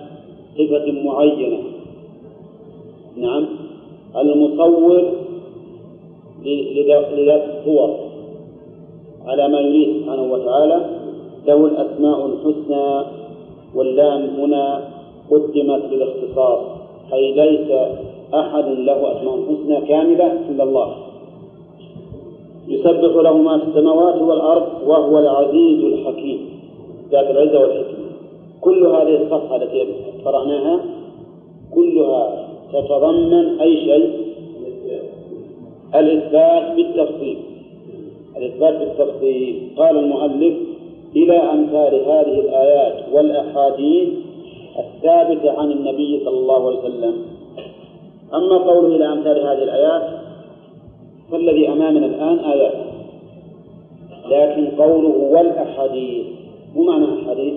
صفة 0.58 0.92
معينة. 1.04 1.58
نعم. 3.16 3.46
المصور 4.16 5.12
لذات 7.16 7.44
الصور 7.58 7.96
على 9.26 9.48
ما 9.48 9.60
يريد 9.60 10.02
سبحانه 10.02 10.32
وتعالى. 10.32 10.80
له 11.46 11.66
الأسماء 11.66 12.26
الحسنى 12.26 13.04
واللام 13.74 14.22
هنا 14.40 14.80
قدمت 15.30 15.82
للاختصاص. 15.92 16.60
أي 17.12 17.32
ليس 17.32 17.70
أحد 18.34 18.64
له 18.64 19.12
أسماء 19.12 19.36
حسنى 19.48 19.80
كاملة 19.88 20.32
إلا 20.50 20.64
الله. 20.64 21.05
يسبح 22.68 23.14
له 23.22 23.36
ما 23.36 23.58
في 23.58 23.64
السماوات 23.64 24.22
والأرض 24.22 24.66
وهو 24.86 25.18
العزيز 25.18 25.84
الحكيم. 25.84 26.38
ذات 27.12 27.30
العزة 27.30 27.60
والحكمة. 27.60 28.06
كل 28.60 28.86
هذه 28.86 29.22
الصفحة 29.22 29.56
التي 29.56 29.86
قرأناها 30.24 30.80
كلها 31.74 32.48
تتضمن 32.72 33.60
أي 33.60 33.76
شيء؟ 33.76 34.10
الإثبات 35.94 36.76
بالتفصيل. 36.76 37.38
الإثبات 38.36 38.78
بالتفصيل. 38.78 39.70
قال 39.78 39.98
المؤلف 39.98 40.54
إلى 41.16 41.36
أمثال 41.36 41.94
هذه 41.94 42.40
الآيات 42.40 43.04
والأحاديث 43.12 44.08
الثابتة 44.78 45.52
عن 45.60 45.72
النبي 45.72 46.20
صلى 46.24 46.38
الله 46.38 46.66
عليه 46.66 46.78
وسلم. 46.78 47.14
أما 48.34 48.56
قوله 48.56 48.96
إلى 48.96 49.12
أمثال 49.12 49.46
هذه 49.46 49.62
الآيات 49.62 50.02
فالذي 51.30 51.68
أمامنا 51.68 52.06
الآن؟ 52.06 52.38
آيات. 52.38 52.72
لكن 54.30 54.66
قوله 54.82 55.30
والأحاديث 55.30 56.26
مو 56.74 56.84
معنى 56.84 57.04
أحاديث؟ 57.22 57.54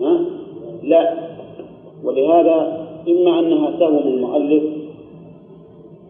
ها؟ 0.00 0.20
لا. 0.82 1.14
ولهذا 2.04 2.86
إما 3.08 3.38
أنها 3.38 3.78
سهو 3.78 3.90
من 3.90 4.14
المؤلف 4.14 4.62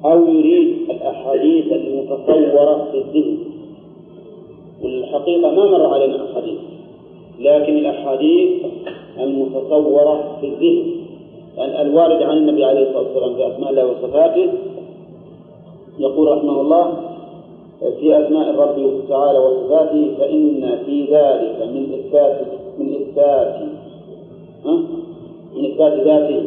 أو 0.04 0.24
يريد 0.24 0.90
الأحاديث 0.90 1.72
المتصورة 1.72 2.88
في 2.92 2.98
الذهن. 2.98 3.38
والحقيقة 4.82 5.50
ما 5.50 5.64
مر 5.66 5.86
علينا 5.86 6.30
أحاديث 6.30 6.58
لكن 7.40 7.76
الأحاديث 7.76 8.64
المتصورة 9.20 10.36
في 10.40 10.46
الذهن. 10.46 10.98
يعني 11.56 11.82
الوارد 11.82 12.22
عن 12.22 12.36
النبي 12.36 12.64
عليه 12.64 12.82
الصلاة 12.88 13.02
والسلام 13.02 13.34
في 13.34 13.54
أسماء 13.54 13.70
الله 13.70 13.86
وصفاته 13.86 14.48
يقول 15.98 16.28
رحمه 16.28 16.60
الله 16.60 16.92
في 18.00 18.26
أسماء 18.26 18.50
الرب 18.50 19.08
تعالى 19.08 19.38
وصفاته 19.38 20.14
فإن 20.18 20.78
في 20.86 21.04
ذلك 21.04 21.68
من 21.72 21.94
إثبات 21.94 22.40
من 22.78 22.94
إثبات 22.94 23.62
من 25.56 25.64
إثبات 25.64 25.92
ذاته 25.92 26.42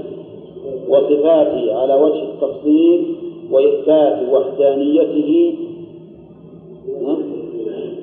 وصفاته 0.89 1.75
على 1.75 1.93
وجه 1.93 2.23
التفصيل 2.23 3.15
وإثبات 3.51 4.29
وحدانيته 4.33 5.55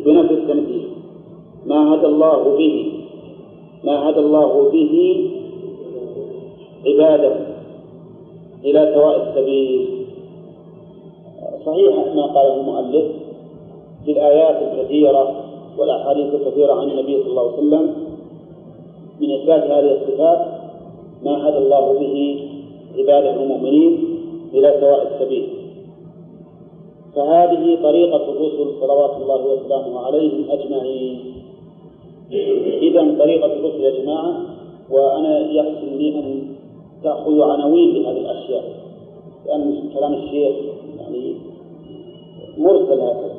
بنفي 0.04 0.34
التمثيل. 0.34 0.88
ما 1.66 1.94
هدى 1.94 2.06
الله 2.06 2.56
به 2.58 2.92
ما 3.84 4.10
هدى 4.10 4.18
الله 4.18 4.70
به 4.72 5.24
عباده 6.86 7.36
إلى 8.64 8.92
سواء 8.94 9.28
السبيل. 9.28 9.97
صحيح 11.68 12.14
ما 12.14 12.26
قاله 12.26 12.60
المؤلف 12.60 13.06
في 14.04 14.12
الآيات 14.12 14.56
الكثيرة 14.62 15.44
والأحاديث 15.78 16.34
الكثيرة 16.34 16.72
عن 16.72 16.90
النبي 16.90 17.22
صلى 17.22 17.30
الله 17.30 17.42
عليه 17.42 17.58
وسلم 17.58 17.94
من 19.20 19.30
إثبات 19.32 19.62
هذه 19.64 19.98
الصفات 20.02 20.46
ما 21.22 21.48
هدى 21.48 21.58
الله 21.58 21.92
به 21.92 22.44
عباده 22.98 23.42
المؤمنين 23.42 24.04
إلى 24.54 24.76
سواء 24.80 25.12
السبيل. 25.12 25.48
فهذه 27.16 27.78
طريقة 27.82 28.16
الرسل 28.16 28.80
صلوات 28.80 29.16
الله 29.22 29.46
وسلامه 29.46 30.00
عليهم 30.00 30.44
أجمعين. 30.50 31.34
إذا 32.82 33.14
طريقة 33.18 33.46
الرسل 33.46 33.80
يا 33.80 34.02
جماعة 34.02 34.40
وأنا 34.90 35.50
يحسن 35.50 35.96
لي 35.96 36.18
أن 36.18 36.48
تأخذوا 37.02 37.44
عناوين 37.44 37.94
لهذه 37.94 38.18
الأشياء 38.18 38.64
لأن 39.46 39.90
كلام 39.94 40.14
الشيخ 40.14 40.56
مرسل 42.58 43.00
هكذا 43.00 43.34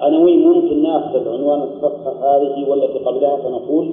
عناوين 0.00 0.48
ممكن 0.48 0.82
ناخذ 0.82 1.28
عنوان 1.28 1.62
الصفحة 1.62 2.36
هذه 2.36 2.68
والتي 2.68 2.98
قبلها؟ 2.98 3.36
فنقول 3.36 3.90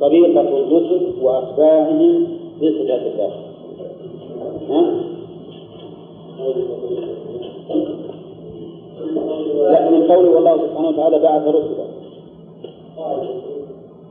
طريقة 0.00 0.40
الرسل 0.40 1.12
وأتباعهم 1.22 2.26
في 2.60 2.70
صفات 2.70 3.00
الله 3.12 3.30
ها؟ 4.70 4.94
لا 9.70 9.90
من 9.90 10.02
قوله 10.12 10.30
والله 10.30 10.56
سبحانه 10.56 10.88
وتعالى 10.88 11.18
بعث 11.18 11.48
رسلا. 11.48 11.84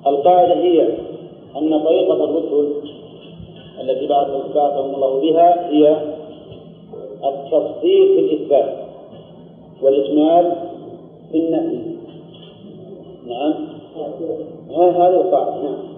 القاعدة 0.08 0.54
هي 0.56 0.82
أن 1.58 1.84
طريقة 1.84 2.24
الرسل 2.24 2.74
التي 3.82 4.08
بعثهم 4.56 4.96
الله 4.96 5.20
بها 5.22 5.70
هي 5.70 5.98
التفصيل 7.24 8.08
في 8.08 8.20
الإثبات 8.20 8.76
والإجمال 9.82 10.56
في 11.32 11.38
النفي 11.38 11.80
نعم 13.28 13.54
هذه 14.72 15.22
القاعدة 15.22 15.62
نعم. 15.62 15.90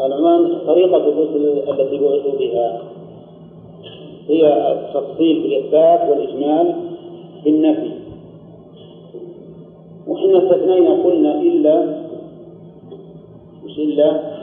العنوان 0.00 0.58
طريقة 0.66 0.96
الرسل 0.96 1.70
التي 1.70 1.98
بعثوا 1.98 2.38
بها 2.38 2.82
هي 4.28 4.72
التفصيل 4.72 5.42
في 5.42 5.46
الإثبات 5.46 6.10
والإجمال 6.10 6.74
في 7.42 7.50
النفي 7.50 7.90
وحنا 10.08 10.38
استثنينا 10.38 11.02
قلنا 11.04 11.40
إلا 11.40 12.02
مش 13.64 13.78
إلا 13.78 14.39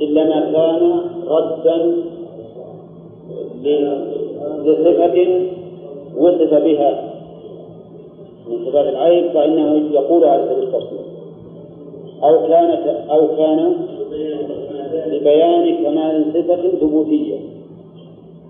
إلا 0.00 0.24
ما 0.24 0.52
كان 0.52 1.00
ردا 1.28 1.94
لصفة 4.64 5.46
وصف 6.16 6.54
بها. 6.54 7.10
من 8.48 8.64
صفات 8.66 8.86
العيب 8.86 9.30
فإنه 9.30 9.92
يقول 9.92 10.24
على 10.24 10.48
سبيل 10.50 10.64
التفصيل. 10.64 10.98
أو 12.22 12.48
كانت 12.48 12.86
أو 13.10 13.28
كان 13.36 13.72
لبيان 15.06 15.84
كمال 15.84 16.24
صفة 16.34 16.78
ثبوتية. 16.80 17.36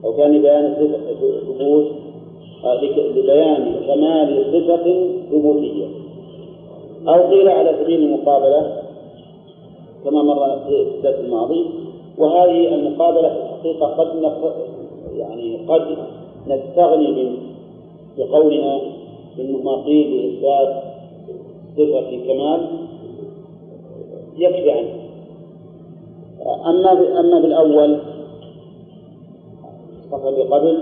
أو 0.04 0.12
كان 0.12 0.32
لبيان 0.32 0.74
صفة 0.74 0.98
ثبوت 1.58 1.86
آه، 2.64 2.84
لبيان 3.16 3.74
كمال 3.86 4.44
صفة 4.52 5.08
ثبوتية. 5.30 5.86
أو 7.08 7.30
قيل 7.30 7.48
على 7.48 7.74
سبيل 7.82 8.02
المقابلة 8.02 8.79
كما 10.04 10.22
مر 10.22 10.58
في 10.66 10.82
الدرس 10.96 11.14
الماضي 11.14 11.66
وهذه 12.18 12.74
المقابلة 12.74 13.28
في 13.62 13.70
الحقيقة 13.70 13.86
قد 13.86 14.32
يعني 15.16 15.66
قد 15.68 15.96
نستغني 16.46 17.10
من 17.10 17.36
بقولنا 18.18 18.80
إنه 19.38 19.58
ما 19.58 19.82
قيل 19.84 20.16
لإثبات 20.16 20.82
صفة 21.76 22.10
كمال 22.26 22.66
يكفي 24.36 24.70
عنه. 24.70 25.00
أما 26.66 27.20
أما 27.20 27.40
بالأول 27.40 27.98
الصفحة 29.98 30.28
اللي 30.28 30.42
قبل 30.42 30.78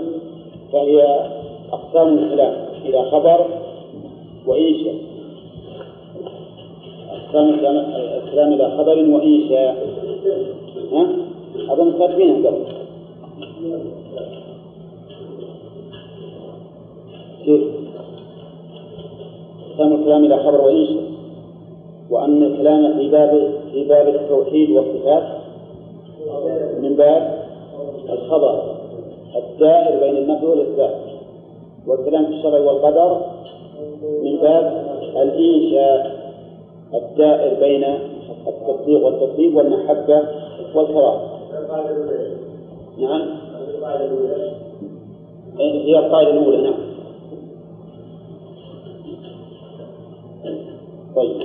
فهي 0.71 1.29
أقسام 1.71 2.17
الكلام 2.17 2.65
إلى 2.85 3.11
خبر 3.11 3.45
وإنشاء. 4.47 4.95
أقسام 7.29 7.49
الكلام 7.49 8.53
إلى 8.53 8.77
خبر 8.77 8.97
وإنشاء. 8.97 9.87
ها؟ 10.91 11.07
أظن 11.69 11.99
كاتبينها 11.99 12.49
قبل 12.49 12.63
كيف؟ 17.45 17.63
أقسام 19.71 19.93
الكلام 19.93 20.25
إلى 20.25 20.37
خبر 20.37 20.61
وإنشاء. 20.61 21.03
وأن 22.09 22.43
الكلام 22.43 22.97
في 22.97 23.09
باب 23.09 23.51
في 23.71 23.83
باب 23.83 24.07
التوحيد 24.07 24.69
والصفات 24.69 25.23
من 26.81 26.95
باب 26.95 27.45
الخبر 28.09 28.75
الدائر 29.35 29.99
بين 29.99 30.17
النفي 30.17 30.45
والإثبات. 30.45 30.95
والكلام 31.87 32.25
في 32.25 32.31
الشرع 32.31 32.59
والقدر 32.59 33.21
من 34.23 34.37
باب 34.37 34.85
الإنشاء. 35.15 36.18
الدائر 36.93 37.59
بين 37.59 37.83
التصديق 38.47 39.05
والتكذيب 39.05 39.55
والمحبة 39.55 40.23
والكراهة 40.75 41.39
نعم. 42.97 43.21
هي 45.59 45.99
القاعدة 45.99 46.29
الأولى 46.29 46.61
نعم. 46.61 46.89
طيب. 51.15 51.41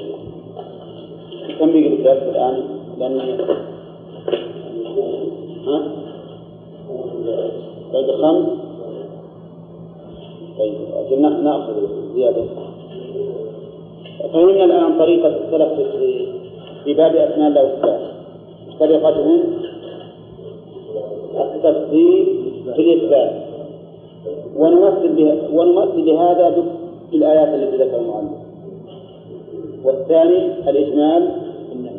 كم 1.59 1.73
بقي 1.73 1.87
الدرس 1.87 2.23
الآن؟ 2.23 2.63
لأن 2.99 3.21
ها؟ 5.67 5.83
باقي 7.93 8.13
خمس؟ 8.23 8.49
طيب 10.59 11.21
نأخذ 11.21 11.75
زيادة. 12.15 12.45
فهمنا 14.33 14.65
الآن 14.65 14.99
طريقة 14.99 15.29
السلف 15.29 15.73
في 16.85 16.95
باب 16.95 17.17
أسماء 17.17 17.49
الله 17.49 17.63
والصفات 17.63 18.01
طريقتهم 18.81 19.41
التفصيل 21.55 22.27
في 22.75 22.81
الإثبات. 22.81 23.33
ونمثل 24.57 25.39
ونمثل 25.53 26.03
بهذا 26.03 26.65
بالآيات 27.13 27.49
التي 27.49 27.77
ذكر 27.77 27.99
المؤلف. 27.99 28.31
والثاني 29.85 30.71
الإجمال 30.71 31.31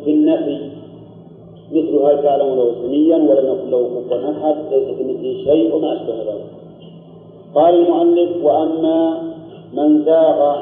في 0.06 0.12
النفي. 0.12 0.58
مثل 1.72 1.96
هل 1.96 2.24
تعلم 2.24 2.56
له 2.56 2.72
سميا 2.82 3.16
ولم 3.16 3.46
يكن 3.54 3.72
له 3.72 4.02
كفوا 4.10 4.32
أحد 4.32 4.56
ليس 4.72 4.84
كمثله 4.84 5.44
شيء 5.44 5.76
وما 5.76 5.94
أشبه 5.94 6.14
ذلك. 6.14 6.46
قال 7.56 7.76
المؤلف 7.76 8.44
وأما 8.44 9.24
من 9.74 10.06
زاغ 10.06 10.56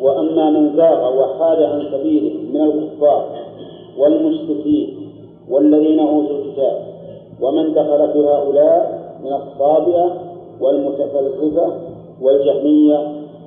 وأما 0.00 0.50
من 0.50 0.76
زاغ 0.76 1.18
وحاد 1.18 1.62
عن 1.62 1.82
سبيله 1.92 2.34
من 2.52 2.60
الكفار 2.60 3.28
والمشركين 3.98 4.96
والذين 5.50 6.00
أوتوا 6.00 6.36
الكتاب 6.36 6.82
ومن 7.42 7.74
دخل 7.74 8.12
في 8.12 8.18
هؤلاء 8.18 9.06
من 9.24 9.32
الصابئة 9.32 10.16
والمتفلسفة 10.60 11.72
والجهمية 12.22 12.98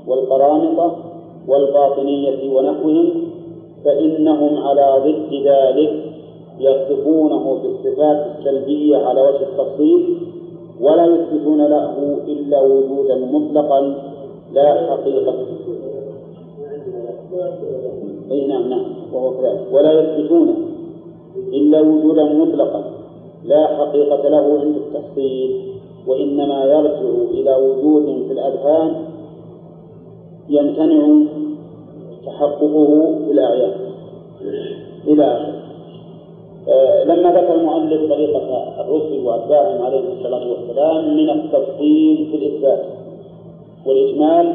والقرامطة 0.08 0.96
والباطنية 1.48 2.54
ونحوهم 2.56 3.30
فإنهم 3.86 4.58
على 4.58 4.94
ضد 5.06 5.34
ذلك 5.48 6.04
يصفونه 6.60 7.60
بالصفات 7.64 8.26
السلبية 8.40 8.98
على 8.98 9.22
وجه 9.22 9.44
التفصيل 9.44 10.18
ولا 10.82 11.06
يثبتون 11.06 11.62
له 11.68 12.18
إلا 12.28 12.62
وجودا 12.62 13.16
مطلقا 13.16 13.96
لا 14.54 14.90
حقيقة. 14.90 15.34
أي 18.32 18.48
نعم 18.48 18.70
نعم 18.70 18.86
وهو 19.14 19.32
كذلك. 19.32 19.68
ولا 19.72 19.92
يثبتون 19.92 20.56
إلا 21.54 21.82
وجودا 21.82 22.24
مطلقا. 22.24 22.84
لا 23.46 23.68
حقيقة 23.68 24.30
له 24.30 24.60
عند 24.60 24.76
التفصيل 24.76 25.62
وإنما 26.08 26.64
يرجع 26.66 27.10
إلى 27.32 27.56
وجود 27.56 28.06
في 28.28 28.34
الأذهان 28.34 28.92
يمتنع 30.50 31.26
تحققه 32.26 33.16
في 33.26 33.32
الأعيان. 33.32 33.74
إلى 35.08 35.24
آخره. 35.24 35.60
آه 36.70 37.04
لما 37.04 37.30
ذكر 37.32 37.56
المؤلف 37.56 38.14
طريقة 38.14 38.82
الرسل 38.82 39.26
وأتباعهم 39.26 39.82
عليهم 39.82 40.04
الصلاة 40.18 40.50
والسلام 40.50 41.18
من 41.18 41.30
التفصيل 41.30 42.28
في 42.32 42.36
الإثبات 42.38 42.86
والإجمال 43.86 44.54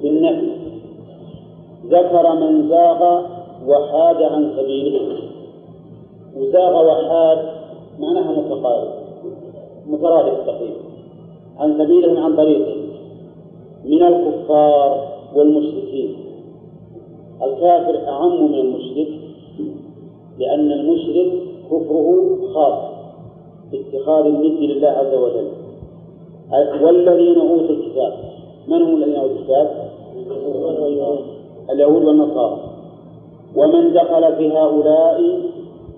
في 0.00 0.08
النفي 0.08 0.57
ذكر 1.88 2.34
من 2.34 2.68
زاغ 2.68 3.22
وحاد 3.66 4.22
عن 4.22 4.52
سبيله. 4.56 5.18
وزاغ 6.36 6.86
وحاد 6.86 7.38
معناها 7.98 8.32
متقارب 8.32 8.88
مترادف 9.86 10.46
تقريبا 10.46 10.80
عن 11.58 11.78
سبيلهم 11.78 12.16
عن 12.16 12.36
طريقه. 12.36 12.76
من 13.84 14.02
الكفار 14.02 15.08
والمشركين. 15.34 16.16
الكافر 17.42 18.08
أعم 18.08 18.52
من 18.52 18.54
المشرك 18.54 19.08
لأن 20.38 20.72
المشرك 20.72 21.32
كفره 21.70 22.38
خاص 22.54 22.78
باتخاذ 23.72 24.24
الند 24.24 24.58
لله 24.60 24.88
عز 24.88 25.14
وجل. 25.14 25.48
والذين 26.84 27.38
أوتوا 27.38 27.74
الكتاب. 27.74 28.12
من 28.68 28.82
هم 28.82 28.96
الذين 28.96 29.16
أوتوا 29.16 29.36
الكتاب؟ 29.36 29.68
اليهود 31.70 32.04
والنصارى. 32.04 32.60
ومن 33.56 33.92
دخل 33.92 34.36
في 34.36 34.52
هؤلاء 34.52 35.40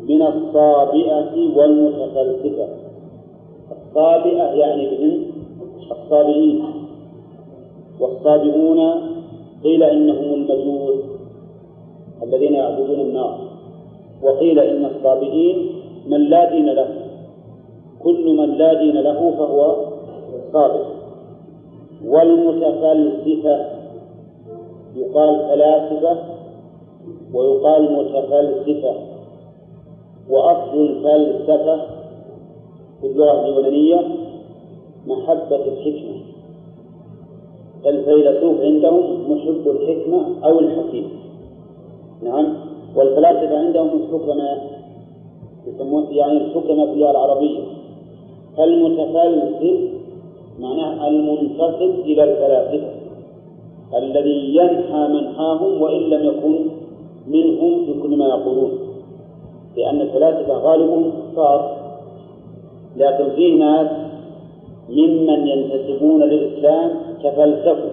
من 0.08 0.22
الصابئة 0.22 1.56
والمتفلسفة. 1.56 2.68
الصابئة 3.72 4.44
يعني 4.44 4.86
بهم 4.90 5.22
الصابئين. 5.90 6.64
والصابئون 8.00 8.80
قيل 9.64 9.82
إنهم 9.82 10.34
المجوس 10.34 11.04
الذين 12.22 12.54
يعبدون 12.54 13.00
النار. 13.00 13.38
وقيل 14.22 14.58
إن 14.58 14.84
الصابئين 14.84 15.72
من 16.06 16.20
لا 16.20 16.50
دين 16.50 16.66
له. 16.66 16.88
كل 18.02 18.36
من 18.36 18.50
لا 18.50 18.74
دين 18.74 18.96
له 18.96 19.30
فهو 19.38 19.76
صابئ. 20.52 20.84
والمتفلسفة 22.06 23.79
يقال 24.96 25.48
فلاسفة 25.48 26.16
ويقال 27.34 27.92
متفلسفة. 27.92 28.94
وأصل 30.30 30.76
الفلسفة 30.76 31.76
في 33.00 33.06
اللغة 33.06 33.40
اليونانية 33.40 34.08
محبة 35.06 35.56
الحكمة. 35.56 36.20
الفيلسوف 37.86 38.60
عندهم 38.60 39.32
محب 39.32 39.68
الحكمة 39.68 40.44
أو 40.44 40.58
الحكيم. 40.58 41.10
نعم. 42.22 42.54
والفلاسفة 42.96 43.58
عندهم 43.58 43.88
الحكماء 43.88 44.80
يسمون 45.66 46.06
يعني 46.10 46.32
الحكماء 46.32 46.86
في 46.86 46.92
اللغة 46.92 47.10
العربية. 47.10 47.60
فالمتفلسف 48.56 49.90
معناه 50.58 51.08
المنتسب 51.08 52.00
إلى 52.04 52.24
الفلاسفة. 52.24 52.99
الذي 53.96 54.56
ينحى 54.56 55.08
منحاهم 55.08 55.82
وإن 55.82 56.00
لم 56.00 56.24
يكن 56.24 56.66
منهم 57.26 57.84
في 57.86 58.00
كل 58.02 58.16
ما 58.16 58.26
يقولون. 58.26 58.70
لأن 59.76 60.00
الفلاسفة 60.00 60.54
غالبهم 60.54 61.12
كفار 61.32 61.76
لكن 62.96 63.30
في 63.36 63.54
ناس 63.54 63.90
ممن 64.88 65.48
ينتسبون 65.48 66.22
للإسلام 66.22 66.90
تفلسفوا 67.22 67.90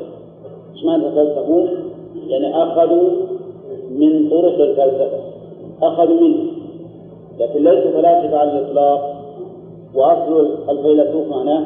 إيش 0.76 0.84
معنى 0.86 1.04
تفلسفون؟ 1.04 1.70
يعني 2.28 2.64
أخذوا 2.64 3.10
من 3.92 4.30
طرق 4.30 4.62
الفلسفة. 4.62 5.20
أخذوا 5.82 6.22
منه 6.22 6.46
لكن 7.40 7.64
ليسوا 7.64 7.92
فلاسفة 7.92 8.38
على 8.38 8.52
الإطلاق. 8.52 9.18
وأصل 9.96 10.50
الفيلسوف 10.70 11.28
معناه 11.28 11.66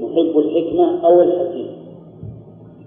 محب 0.00 0.38
الحكمة 0.38 1.06
أو 1.06 1.20
الحكيم 1.20 1.63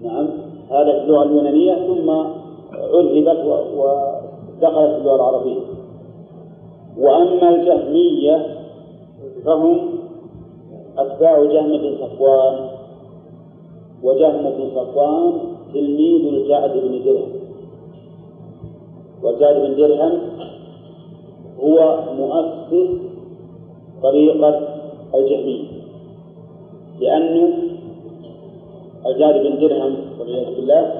نعم. 0.02 0.28
هذا 0.70 0.92
في 0.92 1.04
اللغة 1.04 1.22
اليونانية 1.22 1.74
ثم 1.74 2.10
عربت 2.10 3.44
ودخلت 3.76 4.98
اللغة 4.98 5.16
العربية. 5.16 5.60
وأما 6.98 7.48
الجهمية 7.48 8.46
فهم 9.44 9.78
أتباع 10.98 11.44
جهم 11.44 11.68
بن 11.68 11.96
صفوان. 12.00 12.68
وجهم 14.02 14.42
بن 14.42 14.70
صفوان 14.74 15.32
تلميذ 15.74 16.34
الجعد 16.34 16.70
بن 16.70 17.04
درهم. 17.04 17.32
والجعد 19.22 19.56
بن 19.56 19.76
درهم 19.76 20.20
هو 21.60 21.98
مؤسس 22.18 22.90
طريقة 24.02 24.68
الجهمية 25.14 25.68
لأنه 27.00 27.67
الجعد 29.08 29.34
بن 29.34 29.58
درهم 29.60 29.96
والعياذ 30.20 30.54
بالله 30.56 30.92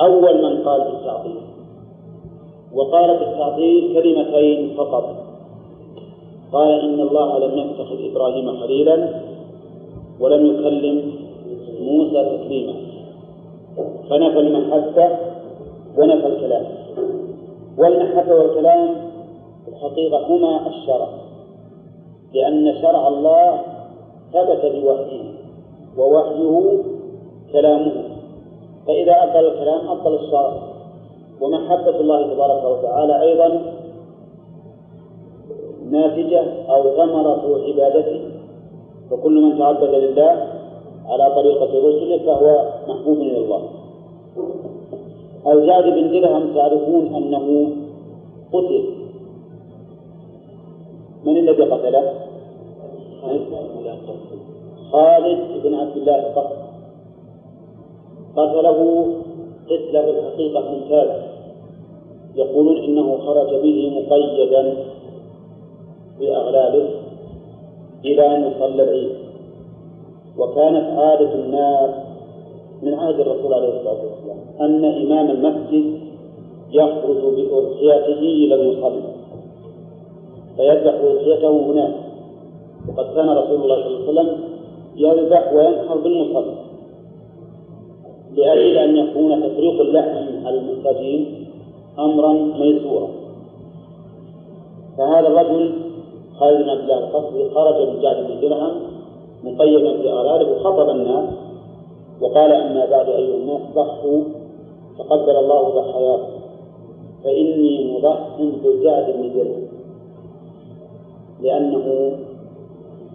أول 0.00 0.42
من 0.42 0.64
قال 0.64 0.80
بالتعطيل. 0.80 1.36
وقال 2.74 3.18
في 3.18 3.24
التعطيل 3.24 3.94
كلمتين 3.94 4.76
فقط. 4.76 5.04
قال 6.52 6.80
إن 6.80 7.00
الله 7.00 7.38
لم 7.38 7.58
يتخذ 7.58 8.10
إبراهيم 8.10 8.60
خليلا 8.60 9.08
ولم 10.20 10.46
يكلم 10.46 11.12
موسى 11.80 12.38
تكليما. 12.38 12.74
فنفى 14.10 14.38
المحبة 14.38 15.08
ونفى 15.98 16.26
الكلام. 16.26 16.64
والمحبة 17.78 18.34
والكلام 18.34 18.88
في 19.64 19.70
الحقيقة 19.70 20.26
هما 20.26 20.68
الشرع 20.68 21.08
لأن 22.34 22.74
شرع 22.82 23.08
الله 23.08 23.60
ثبت 24.32 24.72
بوحيه 24.74 25.34
ووحيه 25.98 26.93
كلامه. 27.54 27.92
فإذا 28.86 29.14
أبطل 29.22 29.44
الكلام 29.46 29.88
أبطل 29.88 30.14
الشرع 30.14 30.52
ومحبة 31.40 31.96
الله 32.00 32.34
تبارك 32.34 32.64
وتعالى 32.64 33.22
أيضا 33.22 33.48
ناتجة 35.90 36.44
أو 36.68 36.82
ثمرة 36.96 37.44
عبادته. 37.66 38.20
فكل 39.10 39.34
من 39.42 39.58
تعبد 39.58 39.94
لله 39.94 40.32
على 41.06 41.34
طريقة 41.34 41.70
رسله 41.88 42.18
فهو 42.26 42.48
محبوب 42.88 43.18
إلى 43.18 43.38
الله. 43.38 43.62
الجعد 45.46 45.84
بن 45.84 46.04
درهم 46.12 46.54
تعرفون 46.54 47.04
أنه 47.14 47.46
قتل. 48.52 48.84
من 51.24 51.36
الذي 51.36 51.62
قتله؟ 51.62 52.04
خالد 54.92 55.38
بن 55.64 55.74
عبد 55.74 55.96
الله 55.96 56.18
القصر 56.26 56.63
قتله 58.36 59.06
قتل 59.66 59.92
بالحقيقة 59.92 60.60
ممتازة 60.70 61.22
يقولون 62.34 62.76
إنه 62.76 63.18
خرج 63.18 63.50
به 63.62 63.92
مقيدا 64.00 64.74
بأغلاله 66.20 66.88
إلى 68.04 68.48
مصلى 68.48 68.82
العيد. 68.82 69.10
وكانت 70.38 70.98
عادة 70.98 71.34
الناس 71.34 71.90
من 72.82 72.94
عهد 72.94 73.20
الرسول 73.20 73.54
عليه 73.54 73.68
الصلاة 73.68 74.02
والسلام 74.04 74.38
أن 74.60 74.84
إمام 74.84 75.30
المسجد 75.30 76.00
يخرج 76.72 77.22
بأضحيته 77.34 78.20
إلى 78.20 78.54
المصلى 78.54 79.02
فيذبح 80.56 80.94
أضحيته 80.94 81.50
هناك. 81.50 81.94
وقد 82.88 83.14
كان 83.14 83.28
رسول 83.28 83.62
الله 83.62 83.82
صلى 83.82 83.86
الله 83.86 84.08
عليه 84.08 84.30
وسلم 84.30 84.38
يذبح 84.96 85.52
وينحر 85.52 85.96
بالمصلى. 85.96 86.54
لأجل 88.36 88.78
أن 88.78 88.96
يكون 88.96 89.42
تفريق 89.42 89.80
اللحم 89.80 90.46
على 90.46 90.58
المحتاجين 90.58 91.48
أمرا 91.98 92.32
ميسورا. 92.32 93.08
فهذا 94.98 95.28
الرجل 95.28 95.72
خالد 96.38 96.62
بن 96.64 96.70
عبد 96.70 96.80
الله 96.80 96.98
القصري 96.98 97.50
خرج 97.50 97.88
من 97.88 98.00
جعد 98.02 98.16
بن 98.16 98.40
درهم 98.40 98.72
مقيدا 99.44 100.02
في 100.02 100.12
أغلاله 100.12 100.52
وخطب 100.52 100.90
الناس 100.90 101.28
وقال 102.20 102.52
أما 102.52 102.86
بعد 102.86 103.08
أيها 103.08 103.36
الناس 103.36 103.60
ضحوا 103.74 104.22
تقبل 104.98 105.36
الله 105.36 105.68
ضحاياكم 105.68 106.32
فإني 107.24 107.92
مضح 107.92 108.18
بجعد 108.38 109.10
بن 109.10 109.32
درهم 109.34 109.68
لأنه 111.42 112.16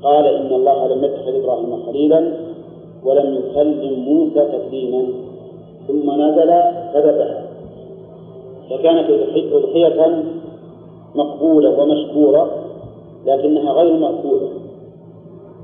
قال 0.03 0.25
إن 0.25 0.53
الله 0.53 0.87
لم 0.87 1.03
يتخذ 1.03 1.35
إبراهيم 1.35 1.85
خليلا 1.85 2.48
ولم 3.03 3.33
يكلم 3.33 3.99
موسى 3.99 4.45
تكليما. 4.45 5.05
ثم 5.87 6.11
نزل 6.11 6.61
فذبح 6.93 7.41
فكانت 8.69 9.09
أضحية 9.53 10.23
مقبولة 11.15 11.79
ومشكورة 11.79 12.51
لكنها 13.25 13.71
غير 13.71 13.93
مأكولة. 13.93 14.49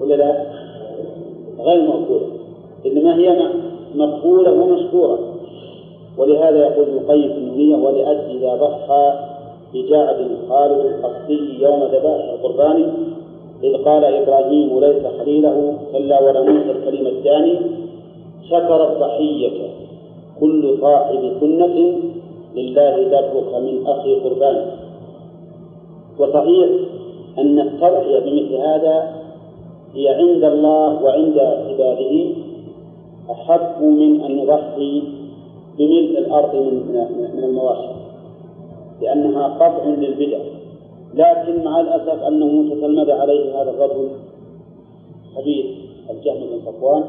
ولا 0.01 0.15
لا؟ 0.15 0.45
غير 1.59 1.81
مأكولة. 1.81 2.27
إنما 2.85 3.15
هي 3.15 3.49
مقبولة 3.95 4.51
ومشكورة. 4.51 5.19
ولهذا 6.17 6.57
يقول 6.57 6.85
ابن 6.87 6.97
القيم 6.97 7.33
في 7.33 7.37
النونية 7.37 7.75
ولأجل 7.75 8.37
إذا 8.37 8.55
ضحى 8.55 9.19
بجعد 9.73 10.27
خالد 10.49 10.85
القصي 10.85 11.57
يوم 11.59 11.83
ذبائح 11.83 12.33
القربان 12.33 12.93
إذ 13.64 13.84
قال 13.84 14.03
إبراهيم 14.06 14.80
ليس 14.80 15.03
خليله 15.19 15.77
كلا 15.91 16.22
ولا 16.23 16.41
موسى 16.41 16.72
الكلمة 16.72 17.10
الثاني 17.10 17.56
شكر 18.49 18.94
الضحية 18.94 19.52
كل 20.40 20.77
صاحب 20.82 21.32
سنة 21.40 21.76
لله 22.56 22.95
درك 23.03 23.56
من 23.61 23.88
أخي 23.88 24.15
قربان. 24.15 24.65
وصحيح 26.19 26.69
أن 27.40 27.60
التضحية 27.60 28.19
بمثل 28.19 28.56
هذا 28.56 29.15
هي 29.95 30.10
عند 30.10 30.44
الله 30.44 31.03
وعند 31.03 31.40
عباده 31.40 32.26
أحب 33.32 33.84
من 33.84 34.22
أن 34.22 34.38
نضحي 34.38 35.03
بملء 35.77 36.19
الأرض 36.19 36.56
من 36.56 37.07
من 37.36 37.44
المواشي 37.44 37.95
لأنها 39.02 39.48
قطع 39.48 39.86
للبدع. 39.86 40.55
لكن 41.15 41.63
مع 41.63 41.79
الأسف 41.79 42.23
أنه 42.23 42.75
تتلمذ 42.75 43.11
عليه 43.11 43.61
هذا 43.61 43.69
الرجل 43.69 44.09
حديث 45.35 45.65
الجهم 46.09 46.35
بن 46.35 46.59
صفوان 46.65 47.03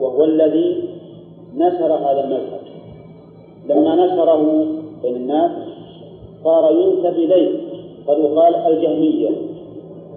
وهو 0.00 0.24
الذي 0.24 0.88
نشر 1.54 1.92
هذا 1.92 2.24
المذهب. 2.24 2.60
لما 3.68 4.06
نشره 4.06 4.66
بين 5.02 5.16
الناس 5.16 5.50
صار 6.44 6.72
ينسب 6.72 7.18
إليه 7.18 7.58
قد 8.06 8.18
يقال 8.18 8.54
الجهمية 8.54 9.30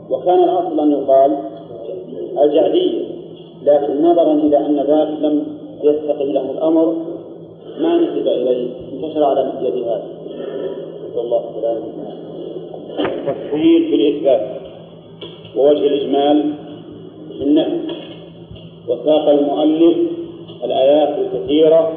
وكان 0.10 0.44
الأصل 0.44 0.80
أن 0.80 0.92
يقال 0.92 1.38
الجعدية. 2.44 3.10
لكن 3.64 4.04
نظرا 4.04 4.34
إلى 4.34 4.58
أن 4.58 4.76
ذاك 4.76 5.08
لم 5.22 5.44
يستقم 5.84 6.26
له 6.26 6.52
الأمر 6.52 6.96
ما 7.80 7.98
نسب 7.98 8.28
إليه 8.28 8.72
انتشر 8.94 9.24
على 9.24 9.54
يد 9.62 9.84
هذا. 9.84 10.19
نسأل 11.20 11.26
الله 11.26 11.44
السلامة 11.50 11.86
تفصيل 13.28 13.90
في 13.90 13.96
الإثبات 13.96 14.62
ووجه 15.56 15.80
الإجمال 15.88 16.54
في 17.38 17.44
النفي 17.44 17.80
وساق 18.88 19.30
المؤلف 19.30 19.98
الآيات 20.64 21.18
الكثيرة 21.20 21.92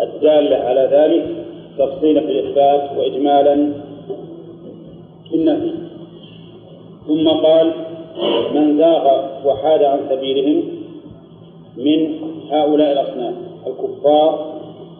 الدالة 0.00 0.56
على 0.56 0.88
ذلك 0.92 1.26
تفصيلا 1.78 2.20
في 2.20 2.26
الإثبات 2.26 2.98
وإجمالا 2.98 3.72
في 5.30 5.34
النفي 5.36 5.70
ثم 7.06 7.28
قال 7.28 7.72
من 8.54 8.78
زاغ 8.78 9.24
وحاد 9.46 9.82
عن 9.82 9.98
سبيلهم 10.10 10.62
من 11.76 12.14
هؤلاء 12.50 12.92
الأصناف 12.92 13.34
الكفار 13.66 14.54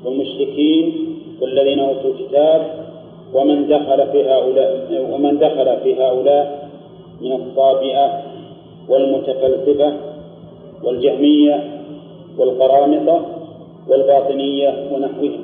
والمشركين 0.05 0.95
والذين 1.41 1.79
أوتوا 1.81 2.11
الكتاب 2.11 2.84
ومن 3.35 3.69
دخل 3.69 4.07
في 4.13 4.31
هؤلاء 4.31 5.07
ومن 5.11 5.39
دخل 5.39 5.81
في 5.83 6.03
هؤلاء 6.03 6.69
من 7.21 7.33
الصابئة 7.33 8.23
والمتفلسفة 8.89 9.93
والجهمية 10.85 11.81
والقرامطة 12.39 13.21
والباطنية 13.89 14.75
ونحوهم. 14.93 15.41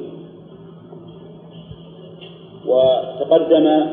وتقدم 2.66 3.86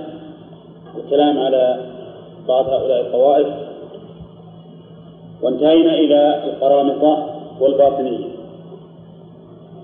الكلام 0.97 1.39
على 1.39 1.79
بعض 2.47 2.65
هؤلاء 2.69 3.01
الطوائف 3.01 3.47
وانتهينا 5.41 5.93
إلى 5.93 6.43
القرامطة 6.43 7.27
والباطنية. 7.59 8.25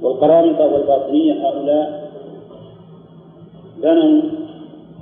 والقرامطة 0.01 0.65
والباطنية 0.65 1.33
هؤلاء 1.47 2.02
بنوا 3.83 4.21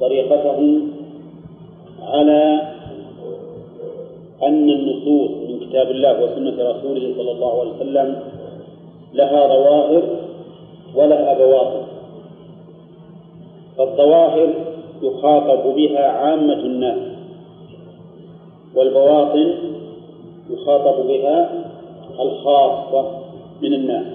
طريقتهم 0.02 0.88
على 2.02 2.62
أن 4.44 4.70
النصوص 4.70 5.32
من 5.50 5.60
كتاب 5.60 5.92
الله 5.92 6.24
وسنة 6.24 6.70
رسوله 6.72 7.14
صلى 7.18 7.32
الله 7.32 7.60
عليه 7.60 7.72
وسلم 7.72 8.20
لها 9.14 9.48
ظواهر 9.48 10.04
ولها 10.96 11.34
بواطن. 11.34 11.84
فالظواهر 13.78 14.50
يخاطب 15.02 15.76
بها 15.76 16.08
عامة 16.08 16.60
الناس 16.60 16.98
والبواطن 18.76 19.54
يخاطب 20.50 21.08
بها 21.08 21.50
الخاصة 22.20 23.12
من 23.62 23.74
الناس. 23.74 24.06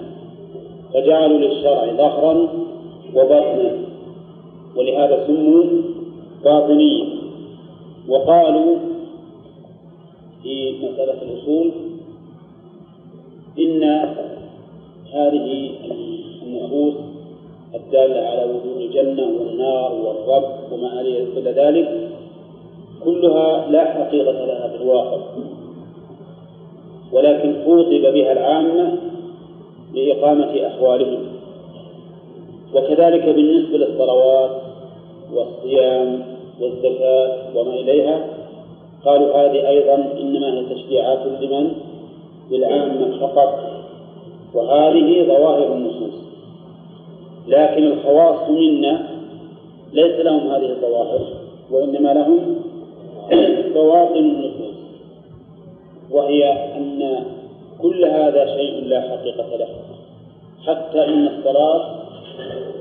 فجعلوا 0.93 1.37
للشرع 1.37 1.85
ظهرا 1.85 2.47
وبطنا. 3.15 3.86
ولهذا 4.77 5.27
سموا 5.27 5.63
باطنية 6.43 7.05
وقالوا 8.09 8.75
في 10.43 10.71
مسألة 10.71 11.21
الأصول 11.21 11.71
إن 13.59 13.83
هذه 15.13 15.71
النصوص 16.43 16.93
الدالة 17.75 18.27
على 18.27 18.43
وجود 18.43 18.81
الجنة 18.81 19.27
والنار 19.39 19.93
والرب 19.93 20.73
وما 20.73 21.01
إلى 21.01 21.51
ذلك 21.51 22.09
كلها 23.03 23.67
لا 23.71 23.85
حقيقة 23.85 24.45
لها 24.45 24.67
في 24.67 24.83
الواقع. 24.83 25.17
ولكن 27.11 27.55
خوطب 27.65 28.13
بها 28.13 28.31
العامة 28.31 28.97
لإقامة 29.93 30.67
أحوالهم. 30.67 31.19
وكذلك 32.73 33.25
بالنسبة 33.25 33.77
للصلوات 33.77 34.66
والصيام 35.33 36.23
والزكاة 36.61 37.35
وما 37.55 37.73
إليها. 37.73 38.25
قالوا 39.05 39.35
هذه 39.35 39.69
أيضا 39.69 39.95
إنما 39.95 40.53
هي 40.53 40.65
تشريعات 40.75 41.19
لمن؟ 41.41 41.71
للعامة 42.51 43.17
فقط. 43.19 43.59
وهذه 44.53 45.27
ظواهر 45.27 45.73
النصوص. 45.73 46.13
لكن 47.47 47.83
الخواص 47.83 48.49
منا 48.49 49.07
ليس 49.93 50.19
لهم 50.19 50.51
هذه 50.51 50.69
الظواهر 50.69 51.21
وإنما 51.71 52.13
لهم 52.13 52.39
بواطن 53.73 54.17
النفوس 54.17 54.75
وهي 56.11 56.51
أن 56.77 57.23
كل 57.81 58.05
هذا 58.05 58.45
شيء 58.57 58.83
لا 58.85 59.01
حقيقة 59.01 59.57
له. 59.57 59.67
حتى 60.65 61.05
إن 61.05 61.27
الصلاة 61.27 61.96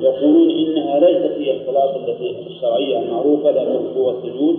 يقولون 0.00 0.50
إنها 0.50 1.00
ليست 1.00 1.38
هي 1.38 1.60
الصلاة 1.60 1.96
التي 1.96 2.36
الشرعية 2.46 2.98
المعروفة 2.98 3.50
لا 3.50 3.62
الركوع 3.62 4.12
والسجود 4.12 4.56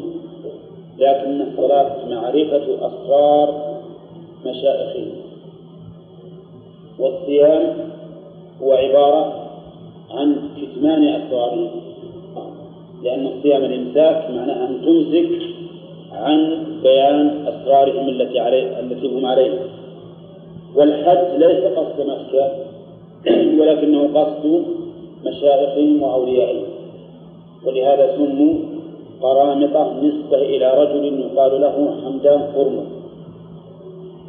لكن 1.00 1.42
الصلاة 1.42 2.06
معرفة 2.10 2.64
أسرار 2.82 3.78
مشائخهم 4.46 5.12
والصيام 7.00 7.74
هو 8.62 8.74
عبارة 8.74 9.34
عن 10.12 10.36
كتمان 10.62 11.04
أسرارهم 11.04 11.70
لأن 13.04 13.28
الصيام 13.28 13.64
الإمساك 13.64 14.32
معناه 14.32 14.68
أن 14.68 14.82
تمسك 14.82 15.30
عن 16.12 16.64
بيان 16.84 17.46
أسرارهم 17.48 18.10
التي 18.10 18.40
عليه 18.40 18.80
التي 18.80 19.08
هم 19.08 19.26
عليها. 19.26 19.60
والحج 20.76 21.38
ليس 21.38 21.64
قصد 21.64 22.02
مكة 22.02 22.52
ولكنه 23.60 24.20
قصد 24.20 24.64
مشايخهم 25.28 26.04
وأوليائهم. 26.04 26.64
ولهذا 27.66 28.16
سموا 28.16 28.54
قرامطة 29.22 29.94
نسبة 30.02 30.38
إلى 30.38 30.84
رجل 30.84 31.20
يقال 31.20 31.62
له 31.62 31.96
حمدان 32.04 32.42
قرمة 32.56 32.84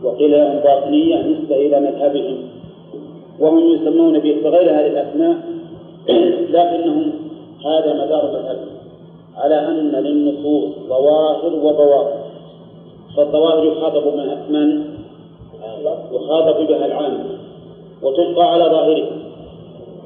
وقيل 0.03 0.31
لهم 0.31 0.59
باطنية 0.59 1.17
نسبة 1.17 1.57
إلى 1.57 1.81
مذهبهم. 1.81 2.39
وهم 3.41 3.69
يسمون 3.69 4.19
بغير 4.19 4.71
هذه 4.71 4.87
الأسماء 4.87 5.37
لكنهم 6.57 7.13
هذا 7.65 8.05
مدار 8.05 8.27
مذهبهم 8.27 8.79
على 9.37 9.55
أن 9.55 9.93
للنصوص 9.93 10.71
ظواهر 10.89 11.55
وبواطن. 11.55 12.19
فالظواهر 13.17 13.65
يخاطب 13.65 14.03
من؟ 14.49 14.85
يخاطب 16.13 16.67
بها 16.67 16.87
العام. 16.87 17.25
وتبقى 18.03 18.53
على 18.53 18.65
ظاهرها 18.65 19.18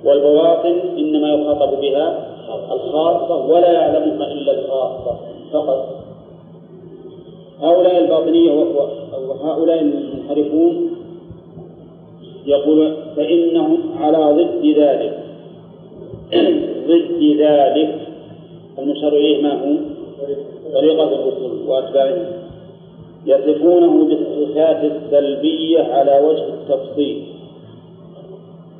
والبواطن 0.05 0.75
إنما 0.99 1.29
يخاطب 1.35 1.81
بها 1.81 2.33
الخاصة 2.73 3.47
ولا 3.47 3.73
يعلمها 3.73 4.33
إلا 4.33 4.53
الخاصة 4.53 5.17
فقط. 5.53 5.89
هؤلاء 7.61 7.99
الباطنية 7.99 8.53
وهؤلاء 9.29 9.81
المنحرفون 9.81 10.91
يقول 12.47 12.97
فإنهم 13.17 13.79
على 14.01 14.19
ضد 14.19 14.67
ذلك. 14.79 15.19
ضد 16.89 17.37
ذلك. 17.39 17.99
المشار 18.79 19.13
إليه 19.13 19.43
ما 19.43 19.53
هو؟ 19.53 19.77
طريقة 20.75 21.05
الرسل 21.05 21.69
وأتباعهم 21.69 22.27
يصفونه 23.27 24.05
بالصفات 24.05 24.85
السلبية 24.85 25.81
على 25.81 26.27
وجه 26.27 26.45
التفصيل. 26.45 27.32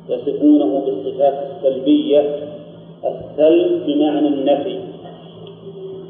يصفونه 0.09 0.81
بالصفات 0.85 1.33
السلبية 1.51 2.35
السلب 3.05 3.85
بمعنى 3.87 4.27
النفي. 4.27 4.79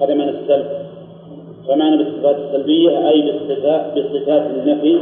هذا 0.01 0.13
معنى 0.13 0.29
السلب. 0.29 0.65
فمعنى 1.67 1.97
بالصفات 1.97 2.35
السلبية 2.35 3.09
أي 3.09 3.21
بالصفات 3.21 3.97
بصفات 3.97 4.41
النفي 4.41 4.99